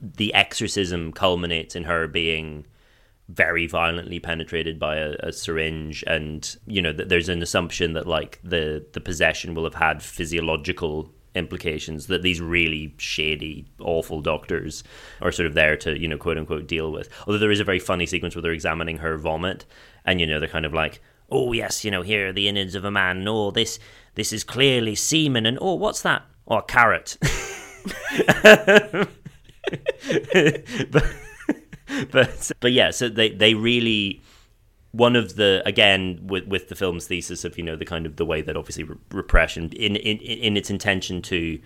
the 0.00 0.32
exorcism 0.34 1.12
culminates 1.12 1.74
in 1.74 1.84
her 1.84 2.06
being 2.06 2.66
very 3.28 3.66
violently 3.66 4.18
penetrated 4.18 4.78
by 4.78 4.96
a, 4.96 5.14
a 5.20 5.32
syringe. 5.32 6.04
And 6.06 6.56
you 6.66 6.82
know 6.82 6.92
th- 6.92 7.08
there's 7.08 7.28
an 7.28 7.42
assumption 7.42 7.92
that 7.94 8.06
like 8.06 8.40
the 8.42 8.84
the 8.92 9.00
possession 9.00 9.54
will 9.54 9.64
have 9.64 9.74
had 9.74 10.02
physiological 10.02 11.12
implications 11.34 12.06
that 12.08 12.22
these 12.22 12.40
really 12.40 12.94
shady 12.98 13.64
awful 13.80 14.20
doctors 14.20 14.82
are 15.20 15.30
sort 15.30 15.46
of 15.46 15.54
there 15.54 15.76
to 15.76 15.98
you 15.98 16.08
know 16.08 16.18
quote 16.18 16.38
unquote 16.38 16.66
deal 16.66 16.90
with. 16.92 17.08
Although 17.26 17.38
there 17.38 17.50
is 17.50 17.60
a 17.60 17.64
very 17.64 17.78
funny 17.78 18.06
sequence 18.06 18.34
where 18.34 18.42
they're 18.42 18.52
examining 18.52 18.98
her 18.98 19.16
vomit 19.16 19.64
and 20.04 20.20
you 20.20 20.26
know 20.26 20.40
they're 20.40 20.48
kind 20.48 20.66
of 20.66 20.74
like 20.74 21.00
oh 21.30 21.52
yes 21.52 21.84
you 21.84 21.90
know 21.90 22.02
here 22.02 22.28
are 22.28 22.32
the 22.32 22.48
innards 22.48 22.74
of 22.74 22.84
a 22.84 22.90
man. 22.90 23.26
Oh 23.28 23.50
this 23.50 23.78
this 24.14 24.32
is 24.32 24.44
clearly 24.44 24.94
semen 24.94 25.46
and 25.46 25.58
oh 25.60 25.74
what's 25.74 26.02
that? 26.02 26.24
Oh 26.48 26.58
a 26.58 26.62
carrot. 26.62 27.16
But 30.90 31.04
but 32.10 32.52
but 32.60 32.72
yeah 32.72 32.90
so 32.90 33.08
they 33.08 33.30
they 33.30 33.54
really 33.54 34.20
one 34.92 35.14
of 35.14 35.36
the 35.36 35.62
again 35.64 36.20
with 36.22 36.46
with 36.46 36.68
the 36.68 36.74
film's 36.74 37.06
thesis 37.06 37.44
of 37.44 37.56
you 37.56 37.64
know 37.64 37.76
the 37.76 37.84
kind 37.84 38.06
of 38.06 38.16
the 38.16 38.26
way 38.26 38.42
that 38.42 38.56
obviously 38.56 38.84
re- 38.84 38.96
repression 39.12 39.70
in 39.72 39.96
in 39.96 40.18
in 40.18 40.56
its 40.56 40.70
intention 40.70 41.22
to 41.22 41.60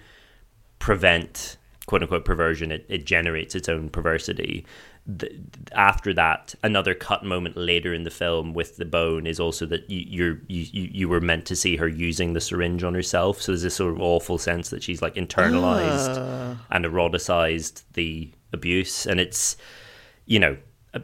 prevent 0.79 1.57
quote 1.87 2.03
unquote 2.03 2.25
perversion 2.25 2.71
it, 2.71 2.85
it 2.89 3.05
generates 3.05 3.55
its 3.55 3.69
own 3.69 3.89
perversity. 3.89 4.67
The, 5.07 5.31
after 5.73 6.15
that 6.15 6.55
another 6.63 6.95
cut 6.95 7.25
moment 7.25 7.59
later 7.59 7.93
in 7.93 8.05
the 8.05 8.11
film 8.11 8.55
with 8.55 8.79
the 8.79 8.87
bone 8.87 9.27
is 9.27 9.39
also 9.39 9.67
that 9.67 9.89
you, 9.91 10.05
you're 10.07 10.41
you, 10.49 10.67
you 10.73 10.91
you 10.93 11.09
were 11.09 11.21
meant 11.21 11.45
to 11.47 11.57
see 11.57 11.77
her 11.77 11.89
using 11.89 12.33
the 12.33 12.41
syringe 12.41 12.83
on 12.83 12.95
herself. 12.95 13.41
So 13.41 13.53
there's 13.53 13.63
this 13.63 13.75
sort 13.75 13.93
of 13.93 14.01
awful 14.01 14.39
sense 14.39 14.71
that 14.71 14.83
she's 14.83 15.03
like 15.03 15.15
internalized 15.15 16.17
ah. 16.19 16.57
and 16.71 16.87
eroticized 16.87 17.83
the 17.93 18.33
abuse. 18.53 19.07
And 19.07 19.21
it's 19.21 19.59
you 20.25 20.39
know 20.39 20.57
Uh, 20.95 21.01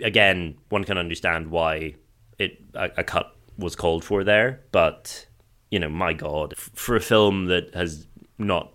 again 0.00 0.56
one 0.68 0.84
can 0.84 0.98
understand 0.98 1.48
why 1.50 1.94
it 2.38 2.62
a, 2.74 2.90
a 2.98 3.04
cut 3.04 3.36
was 3.58 3.74
called 3.76 4.04
for 4.04 4.24
there 4.24 4.60
but 4.72 5.26
you 5.70 5.78
know 5.78 5.88
my 5.88 6.12
god 6.12 6.56
for 6.56 6.96
a 6.96 7.00
film 7.00 7.46
that 7.46 7.74
has 7.74 8.06
not 8.38 8.72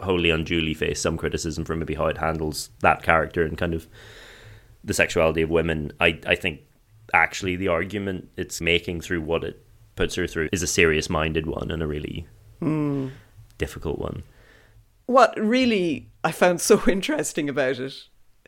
wholly 0.00 0.30
unduly 0.30 0.74
faced 0.74 1.02
some 1.02 1.16
criticism 1.16 1.64
for 1.64 1.74
maybe 1.74 1.94
how 1.94 2.06
it 2.06 2.18
handles 2.18 2.70
that 2.80 3.02
character 3.02 3.42
and 3.42 3.58
kind 3.58 3.74
of 3.74 3.86
the 4.84 4.94
sexuality 4.94 5.42
of 5.42 5.50
women 5.50 5.90
i 6.00 6.18
i 6.26 6.34
think 6.34 6.60
actually 7.14 7.56
the 7.56 7.68
argument 7.68 8.28
it's 8.36 8.60
making 8.60 9.00
through 9.00 9.20
what 9.20 9.44
it 9.44 9.66
puts 9.96 10.14
her 10.14 10.26
through 10.26 10.48
is 10.52 10.62
a 10.62 10.66
serious 10.66 11.10
minded 11.10 11.46
one 11.46 11.70
and 11.70 11.82
a 11.82 11.86
really 11.86 12.26
hmm. 12.60 13.08
difficult 13.58 13.98
one. 13.98 14.22
What 15.06 15.34
really 15.38 16.10
I 16.22 16.30
found 16.32 16.60
so 16.60 16.80
interesting 16.88 17.48
about 17.48 17.78
it, 17.78 17.94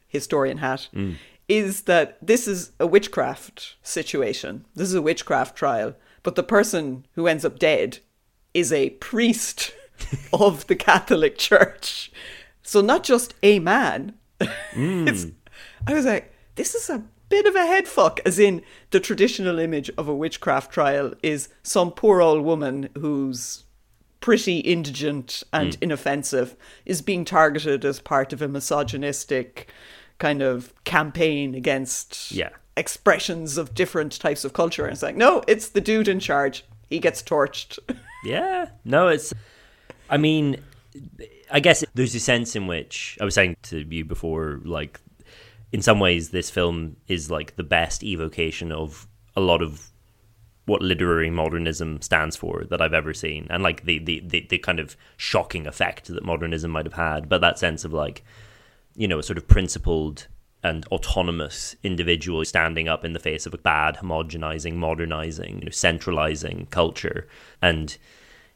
historian 0.06 0.59
hat, 0.59 0.88
hmm. 0.92 1.14
Is 1.49 1.82
that 1.82 2.18
this 2.24 2.46
is 2.46 2.72
a 2.78 2.86
witchcraft 2.86 3.76
situation. 3.82 4.66
This 4.74 4.88
is 4.88 4.94
a 4.94 5.03
witchcraft 5.03 5.57
trial. 5.57 5.94
but 6.22 6.34
the 6.34 6.42
person 6.42 7.07
who 7.12 7.26
ends 7.26 7.44
up 7.44 7.59
dead 7.59 8.01
is 8.53 8.72
a 8.72 8.90
priest 8.90 9.72
of 10.32 10.66
the 10.66 10.76
Catholic 10.76 11.38
Church. 11.38 12.12
So 12.62 12.80
not 12.80 13.03
just 13.03 13.34
a 13.42 13.61
man. 13.61 14.14
Hmm. 14.40 15.09
it's, 15.09 15.26
I 15.86 15.94
was 15.94 16.05
like, 16.05 16.34
this 16.57 16.74
is 16.74 16.90
a 16.90 17.05
bit 17.28 17.46
of 17.46 17.55
a 17.55 17.66
head 17.66 17.88
fuck, 17.88 18.20
as 18.26 18.38
in 18.38 18.62
the 18.90 19.01
traditional 19.01 19.59
image 19.59 19.90
of 19.96 20.09
a 20.09 20.14
witchcraft 20.14 20.72
trial 20.72 21.14
is 21.22 21.49
some 21.62 21.92
poor 21.92 22.20
old 22.20 22.44
woman 22.44 22.88
who's 22.99 23.64
pretty 24.20 24.59
indigent 24.59 25.42
and 25.53 25.76
hmm. 25.76 25.84
inoffensive 25.84 26.57
is 26.84 27.01
being 27.01 27.24
targeted 27.24 27.84
as 27.84 28.01
part 28.01 28.32
of 28.32 28.42
a 28.42 28.49
misogynistic 28.49 29.72
kind 30.19 30.43
of 30.43 30.73
campaign 30.85 31.55
against 31.55 32.33
Yeah. 32.33 32.51
expressions 32.77 33.57
of 33.59 33.75
different 33.75 34.19
types 34.21 34.45
of 34.45 34.53
culture. 34.53 34.85
And 34.85 34.93
it's 34.93 35.03
like, 35.03 35.16
no, 35.16 35.43
it's 35.47 35.69
the 35.69 35.81
dude 35.81 36.09
in 36.09 36.21
charge. 36.21 36.64
He 36.91 36.99
gets 36.99 37.23
torched. 37.23 37.79
Yeah. 38.25 38.71
No, 38.85 39.07
it's. 39.07 39.33
I 40.11 40.16
mean, 40.16 40.57
I 41.53 41.61
guess 41.61 41.85
there's 41.95 42.16
a 42.16 42.21
sense 42.21 42.57
in 42.57 42.66
which 42.66 43.16
I 43.21 43.25
was 43.25 43.35
saying 43.35 43.57
to 43.64 43.87
you 43.89 44.05
before, 44.05 44.61
like, 44.64 44.99
in 45.71 45.83
some 45.83 46.01
ways, 46.01 46.31
this 46.31 46.51
film 46.51 46.97
is 47.07 47.31
like 47.31 47.55
the 47.55 47.62
best 47.62 48.03
evocation 48.03 48.73
of 48.73 49.07
a 49.37 49.41
lot 49.41 49.62
of 49.62 49.93
what 50.66 50.83
literary 50.83 51.31
modernism 51.31 52.03
stands 52.03 52.35
for 52.37 52.64
that 52.71 52.83
I've 52.83 52.93
ever 52.93 53.14
seen, 53.14 53.47
and 53.51 53.62
like 53.62 53.85
the 53.85 54.01
the 54.01 54.19
the, 54.27 54.47
the 54.51 54.59
kind 54.59 54.81
of 54.81 54.97
shocking 55.16 55.69
effect 55.69 56.09
that 56.09 56.25
modernism 56.25 56.73
might 56.73 56.87
have 56.87 56.95
had. 56.95 57.29
But 57.29 57.41
that 57.43 57.57
sense 57.61 57.85
of 57.85 57.93
like, 57.93 58.25
you 58.99 59.09
know, 59.09 59.18
a 59.18 59.22
sort 59.22 59.38
of 59.38 59.46
principled 59.46 60.26
and 60.64 60.84
autonomous 60.88 61.76
individual 61.84 62.44
standing 62.44 62.88
up 62.88 63.05
in 63.05 63.12
the 63.12 63.20
face 63.20 63.46
of 63.46 63.55
a 63.55 63.59
bad, 63.59 63.96
homogenizing, 63.99 64.74
modernizing, 64.74 65.61
you 65.61 65.64
know, 65.66 65.70
centralizing 65.70 66.66
culture, 66.70 67.28
and 67.62 67.96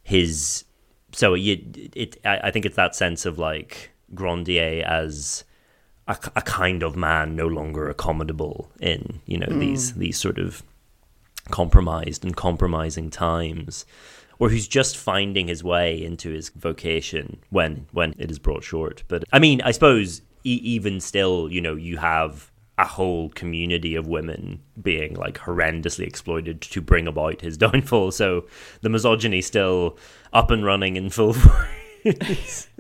his. 0.03 0.65
So 1.13 1.35
you, 1.35 1.63
it, 1.95 2.17
I 2.25 2.51
think 2.51 2.67
it's 2.67 2.77
that 2.77 2.97
sense 2.97 3.25
of 3.25 3.39
like 3.39 3.93
Grandier 4.15 4.83
as 4.85 5.45
a, 6.09 6.17
a 6.37 6.43
kind 6.43 6.83
of 6.83 6.97
man 6.97 7.37
no 7.37 7.47
longer 7.47 7.93
accommodable 7.93 8.67
in 8.81 9.21
you 9.27 9.39
know 9.39 9.47
these 9.59 9.93
mm. 9.93 9.97
these 9.97 10.19
sort 10.19 10.39
of 10.39 10.63
compromised 11.51 12.25
and 12.25 12.37
compromising 12.37 13.11
times 13.11 13.85
or 14.39 14.49
who's 14.49 14.67
just 14.67 14.97
finding 14.97 15.49
his 15.49 15.63
way 15.63 16.03
into 16.03 16.31
his 16.31 16.49
vocation 16.51 17.39
when 17.51 17.87
when 17.93 18.15
it 18.19 18.31
is 18.31 18.39
brought 18.39 18.65
short 18.65 19.03
but 19.09 19.25
i 19.33 19.39
mean 19.39 19.61
i 19.63 19.71
suppose 19.71 20.23
e- 20.45 20.61
even 20.63 21.01
still 21.01 21.51
you 21.51 21.61
know 21.61 21.75
you 21.75 21.97
have 21.97 22.51
a 22.79 22.87
whole 22.87 23.29
community 23.31 23.95
of 23.95 24.07
women 24.07 24.61
being 24.81 25.15
like 25.15 25.39
horrendously 25.39 26.07
exploited 26.07 26.61
to 26.61 26.81
bring 26.81 27.07
about 27.07 27.41
his 27.41 27.57
downfall 27.65 28.11
so 28.11 28.47
the 28.81 28.89
misogyny 28.89 29.41
still 29.41 29.97
up 30.33 30.51
and 30.51 30.65
running 30.65 30.97
in 30.97 31.11
full 31.11 31.33
force 31.35 32.69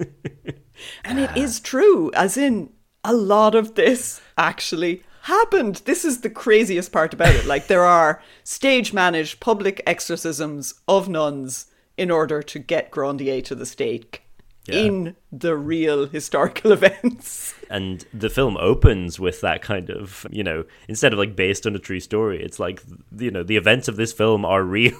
And 1.04 1.18
it 1.18 1.36
is 1.36 1.60
true, 1.60 2.10
as 2.14 2.36
in 2.36 2.70
a 3.04 3.14
lot 3.14 3.54
of 3.54 3.74
this 3.74 4.20
actually 4.36 5.02
happened. 5.22 5.82
This 5.84 6.04
is 6.04 6.20
the 6.20 6.30
craziest 6.30 6.92
part 6.92 7.14
about 7.14 7.34
it. 7.34 7.46
Like, 7.46 7.66
there 7.66 7.84
are 7.84 8.22
stage 8.44 8.92
managed 8.92 9.40
public 9.40 9.82
exorcisms 9.86 10.74
of 10.88 11.08
nuns 11.08 11.66
in 11.96 12.10
order 12.10 12.42
to 12.42 12.58
get 12.58 12.90
Grandier 12.90 13.40
to 13.42 13.54
the 13.54 13.66
stake 13.66 14.22
in 14.68 15.16
the 15.32 15.56
real 15.56 16.06
historical 16.06 16.72
events. 16.78 17.54
and 17.68 18.04
the 18.14 18.30
film 18.30 18.56
opens 18.58 19.18
with 19.18 19.40
that 19.40 19.62
kind 19.62 19.90
of 19.90 20.26
you 20.30 20.44
know 20.44 20.64
instead 20.88 21.12
of 21.12 21.18
like 21.18 21.34
based 21.34 21.66
on 21.66 21.74
a 21.74 21.78
true 21.78 22.00
story 22.00 22.42
it's 22.42 22.60
like 22.60 22.82
you 23.18 23.30
know 23.30 23.42
the 23.42 23.56
events 23.56 23.88
of 23.88 23.96
this 23.96 24.12
film 24.12 24.44
are 24.44 24.62
real 24.62 24.96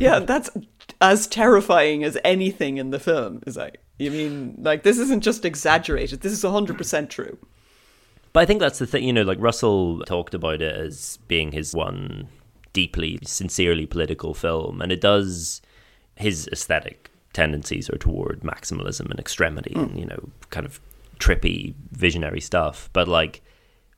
yeah, 0.00 0.18
that's 0.20 0.50
as 1.00 1.26
terrifying 1.26 2.04
as 2.04 2.18
anything 2.24 2.78
in 2.78 2.90
the 2.90 2.98
film. 2.98 3.42
Is 3.46 3.56
like, 3.56 3.78
you 3.98 4.10
mean, 4.10 4.56
like, 4.58 4.82
this 4.82 4.98
isn't 4.98 5.22
just 5.22 5.44
exaggerated, 5.44 6.20
this 6.20 6.32
is 6.32 6.42
100% 6.42 7.08
true. 7.08 7.38
But 8.32 8.40
I 8.40 8.46
think 8.46 8.60
that's 8.60 8.78
the 8.78 8.86
thing, 8.86 9.04
you 9.04 9.12
know, 9.12 9.22
like 9.22 9.38
Russell 9.40 10.00
talked 10.04 10.32
about 10.32 10.62
it 10.62 10.74
as 10.74 11.18
being 11.28 11.52
his 11.52 11.74
one 11.74 12.28
deeply, 12.72 13.18
sincerely 13.24 13.86
political 13.86 14.34
film, 14.34 14.80
and 14.80 14.92
it 14.92 15.00
does, 15.00 15.62
his 16.16 16.48
aesthetic 16.52 17.10
tendencies 17.32 17.88
are 17.88 17.98
toward 17.98 18.40
maximalism 18.40 19.10
and 19.10 19.18
extremity 19.18 19.72
and, 19.74 19.92
hmm. 19.92 19.98
you 19.98 20.06
know, 20.06 20.28
kind 20.50 20.66
of 20.66 20.80
trippy, 21.18 21.74
visionary 21.90 22.40
stuff. 22.40 22.90
But 22.92 23.08
like 23.08 23.42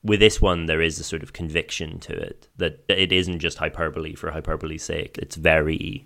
with 0.03 0.19
this 0.19 0.39
one, 0.39 0.67
there 0.67 0.81
is 0.81 0.99
a 0.99 1.03
sort 1.03 1.23
of 1.23 1.33
conviction 1.33 1.99
to 1.99 2.13
it 2.13 2.47
that 2.57 2.83
it 2.87 3.11
isn't 3.11 3.39
just 3.39 3.57
hyperbole 3.57 4.15
for 4.15 4.31
hyperbole's 4.31 4.83
sake, 4.83 5.17
it's 5.17 5.35
very 5.35 6.05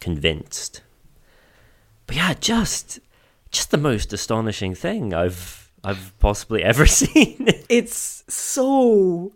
convinced. 0.00 0.82
But 2.06 2.16
yeah, 2.16 2.34
just 2.34 2.98
just 3.50 3.70
the 3.70 3.78
most 3.78 4.12
astonishing 4.12 4.74
thing 4.74 5.14
I've 5.14 5.70
I've 5.84 6.12
possibly 6.18 6.62
ever 6.64 6.86
seen. 7.02 7.46
It's 7.68 8.24
so 8.28 9.32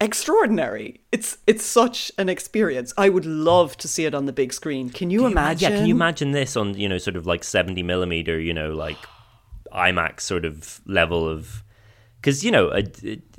extraordinary. 0.00 1.00
It's 1.12 1.38
it's 1.46 1.64
such 1.64 2.12
an 2.18 2.28
experience. 2.28 2.92
I 2.96 3.08
would 3.08 3.26
love 3.26 3.76
to 3.78 3.88
see 3.88 4.04
it 4.04 4.14
on 4.14 4.26
the 4.26 4.32
big 4.32 4.52
screen. 4.52 4.90
Can 4.90 5.10
you, 5.10 5.26
imagine? 5.26 5.70
Yeah, 5.70 5.78
can 5.78 5.86
you 5.86 5.94
imagine 5.94 6.32
this 6.32 6.56
on 6.56 6.74
you 6.74 6.88
know 6.88 6.98
sort 6.98 7.16
of 7.16 7.26
like 7.26 7.44
seventy 7.44 7.82
millimeter, 7.82 8.38
you 8.38 8.54
know, 8.54 8.72
like 8.72 8.98
IMAX 9.72 10.20
sort 10.20 10.44
of 10.44 10.80
level 10.86 11.28
of 11.28 11.62
because 12.16 12.44
you 12.44 12.50
know 12.50 12.72
I, 12.72 12.84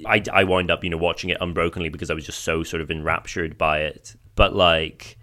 I 0.06 0.24
I 0.32 0.44
wind 0.44 0.72
up 0.72 0.84
you 0.84 0.90
know 0.90 0.98
watching 0.98 1.30
it 1.30 1.38
unbrokenly 1.42 1.90
because 1.90 2.10
I 2.10 2.14
was 2.14 2.26
just 2.26 2.44
so 2.44 2.64
sort 2.64 2.82
of 2.82 2.92
enraptured 2.92 3.58
by 3.58 3.82
it. 3.82 4.16
But 4.36 4.56
like 4.56 5.18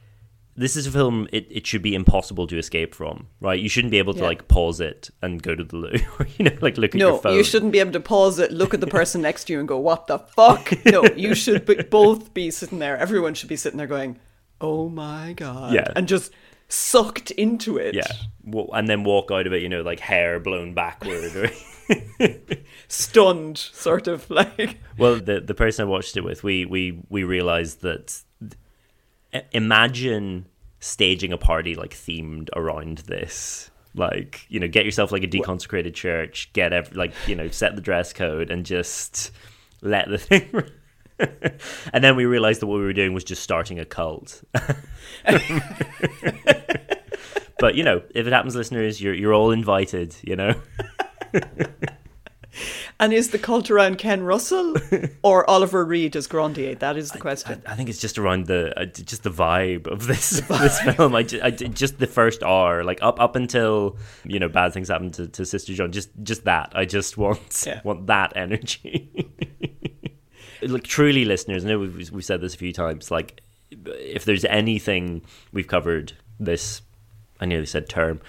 this 0.56 0.76
is 0.76 0.86
a 0.86 0.90
film 0.90 1.26
it, 1.32 1.46
it 1.50 1.66
should 1.66 1.82
be 1.82 1.94
impossible 1.94 2.46
to 2.46 2.56
escape 2.58 2.94
from, 2.94 3.26
right? 3.40 3.58
You 3.58 3.68
shouldn't 3.68 3.90
be 3.90 3.98
able 3.98 4.14
to 4.14 4.20
Yeah. 4.20 4.26
like 4.26 4.48
pause 4.48 4.80
it 4.80 5.10
and 5.22 5.42
go 5.42 5.54
to 5.54 5.64
the 5.64 5.76
loo, 5.76 5.98
or 6.18 6.26
you 6.38 6.44
know, 6.44 6.56
like 6.60 6.78
look 6.78 6.94
at 6.94 7.00
your 7.00 7.18
phone. 7.18 7.32
No, 7.32 7.38
you 7.38 7.44
shouldn't 7.44 7.72
be 7.72 7.80
able 7.80 7.92
to 7.92 8.00
pause 8.00 8.38
it, 8.38 8.52
look 8.52 8.72
at 8.74 8.80
the 8.80 8.86
person 8.86 9.20
next 9.22 9.44
to 9.44 9.52
you, 9.52 9.58
and 9.58 9.66
go, 9.68 9.78
"What 9.78 10.06
the 10.06 10.18
fuck?" 10.36 10.72
No, 10.86 11.04
you 11.16 11.34
should 11.34 11.66
be, 11.66 11.76
both 11.82 12.32
be 12.34 12.50
sitting 12.50 12.78
there. 12.78 12.96
Everyone 12.96 13.34
should 13.34 13.48
be 13.48 13.56
sitting 13.56 13.78
there 13.78 13.86
going, 13.86 14.18
"Oh 14.60 14.88
my 14.88 15.32
god!" 15.36 15.72
Yeah. 15.74 15.92
and 15.96 16.06
just 16.08 16.32
sucked 16.68 17.30
into 17.32 17.76
it. 17.76 17.94
Yeah, 17.94 18.10
Wa- 18.44 18.68
and 18.72 18.88
then 18.88 19.04
walk 19.04 19.30
out 19.30 19.46
of 19.46 19.52
it, 19.52 19.62
you 19.62 19.68
know, 19.68 19.82
like 19.82 20.00
hair 20.00 20.38
blown 20.40 20.72
backward. 20.74 21.34
Or 21.36 21.50
stunned, 22.88 23.58
sort 23.58 24.06
of 24.08 24.28
like. 24.30 24.78
well, 24.98 25.16
the 25.16 25.40
the 25.40 25.54
person 25.54 25.86
I 25.86 25.88
watched 25.90 26.16
it 26.16 26.22
with, 26.24 26.42
we 26.42 26.64
we 26.64 27.00
we 27.08 27.24
realized 27.24 27.82
that 27.82 28.22
imagine 29.52 30.46
staging 30.80 31.32
a 31.32 31.38
party 31.38 31.74
like 31.74 31.94
themed 31.94 32.50
around 32.54 32.98
this. 32.98 33.70
Like 33.94 34.44
you 34.48 34.58
know, 34.60 34.68
get 34.68 34.84
yourself 34.84 35.12
like 35.12 35.22
a 35.22 35.28
deconsecrated 35.28 35.94
church, 35.94 36.52
get 36.52 36.72
every, 36.72 36.96
like 36.96 37.12
you 37.26 37.36
know, 37.36 37.48
set 37.48 37.76
the 37.76 37.82
dress 37.82 38.12
code, 38.12 38.50
and 38.50 38.66
just 38.66 39.30
let 39.82 40.08
the 40.08 40.18
thing. 40.18 40.64
and 41.92 42.02
then 42.02 42.16
we 42.16 42.26
realized 42.26 42.60
that 42.60 42.66
what 42.66 42.78
we 42.78 42.84
were 42.84 42.92
doing 42.92 43.14
was 43.14 43.22
just 43.22 43.42
starting 43.42 43.78
a 43.78 43.84
cult. 43.84 44.42
but 47.58 47.76
you 47.76 47.84
know, 47.84 48.02
if 48.14 48.26
it 48.26 48.32
happens, 48.32 48.56
listeners, 48.56 49.00
you're 49.00 49.14
you're 49.14 49.32
all 49.34 49.52
invited. 49.52 50.16
You 50.22 50.36
know. 50.36 50.54
And 53.00 53.12
is 53.12 53.30
the 53.30 53.38
cult 53.38 53.70
around 53.70 53.98
Ken 53.98 54.22
Russell 54.22 54.74
or 55.22 55.48
Oliver 55.48 55.84
Reed 55.84 56.14
as 56.16 56.26
Grandier? 56.26 56.74
That 56.76 56.96
is 56.96 57.10
the 57.10 57.18
question. 57.18 57.62
I 57.66 57.74
think 57.74 57.88
it's 57.88 58.00
just 58.00 58.18
around 58.18 58.46
the 58.46 58.78
uh, 58.78 58.84
just 58.86 59.22
the 59.24 59.30
vibe 59.30 59.86
of 59.86 60.06
this 60.06 60.40
this 60.48 60.80
film. 60.80 61.14
I, 61.14 61.26
I 61.42 61.50
just 61.50 61.98
the 61.98 62.06
first 62.06 62.42
hour, 62.42 62.84
like 62.84 62.98
up 63.02 63.20
up 63.20 63.36
until 63.36 63.96
you 64.24 64.38
know 64.38 64.48
bad 64.48 64.72
things 64.72 64.88
happen 64.88 65.10
to, 65.12 65.26
to 65.28 65.44
Sister 65.44 65.74
Jeanne. 65.74 65.92
Just 65.92 66.10
just 66.22 66.44
that. 66.44 66.72
I 66.74 66.84
just 66.84 67.16
want 67.16 67.64
Yeah. 67.66 67.80
want 67.84 68.06
that 68.06 68.32
energy. 68.36 69.10
like 70.62 70.84
truly, 70.84 71.24
listeners. 71.24 71.64
I 71.64 71.68
know 71.68 71.78
we've 71.80 72.10
we've 72.10 72.24
said 72.24 72.40
this 72.40 72.54
a 72.54 72.58
few 72.58 72.72
times. 72.72 73.10
Like 73.10 73.40
if 73.70 74.24
there's 74.24 74.44
anything 74.44 75.22
we've 75.52 75.66
covered 75.66 76.12
this, 76.38 76.82
I 77.40 77.46
nearly 77.46 77.66
said 77.66 77.88
term. 77.88 78.20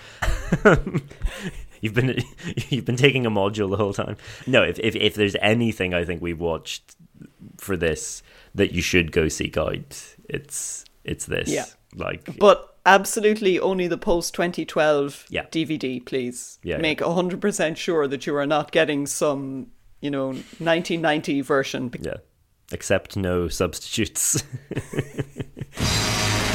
You've 1.86 1.94
been 1.94 2.18
you've 2.70 2.86
been 2.86 2.96
taking 2.98 3.26
a 3.28 3.32
module 3.32 3.70
the 3.70 3.78
whole 3.78 3.94
time. 3.94 4.18
No, 4.48 4.64
if, 4.64 4.80
if 4.80 4.96
if 4.96 5.14
there's 5.14 5.36
anything 5.40 5.94
I 5.94 6.04
think 6.04 6.20
we've 6.22 6.40
watched 6.40 6.96
for 7.58 7.78
this 7.78 8.24
that 8.56 8.74
you 8.74 8.82
should 8.82 9.12
go 9.12 9.28
seek 9.28 9.56
out, 9.56 10.16
it's 10.28 10.84
it's 11.04 11.26
this. 11.28 11.48
Yeah. 11.50 11.66
Like 11.96 12.38
But 12.40 12.76
absolutely 12.86 13.60
only 13.60 13.88
the 13.88 13.98
post 14.00 14.34
2012 14.34 15.28
Yeah. 15.30 15.46
DVD, 15.52 16.04
please. 16.04 16.58
Yeah, 16.64 16.78
Make 16.78 17.00
100% 17.00 17.78
sure 17.78 18.08
that 18.08 18.26
you 18.26 18.36
are 18.36 18.48
not 18.48 18.72
getting 18.72 19.06
some, 19.08 19.68
you 20.02 20.10
know, 20.12 20.28
1990 20.30 21.42
version. 21.42 21.92
yeah. 22.02 22.18
Except 22.72 23.16
no 23.16 23.48
substitutes. 23.48 24.44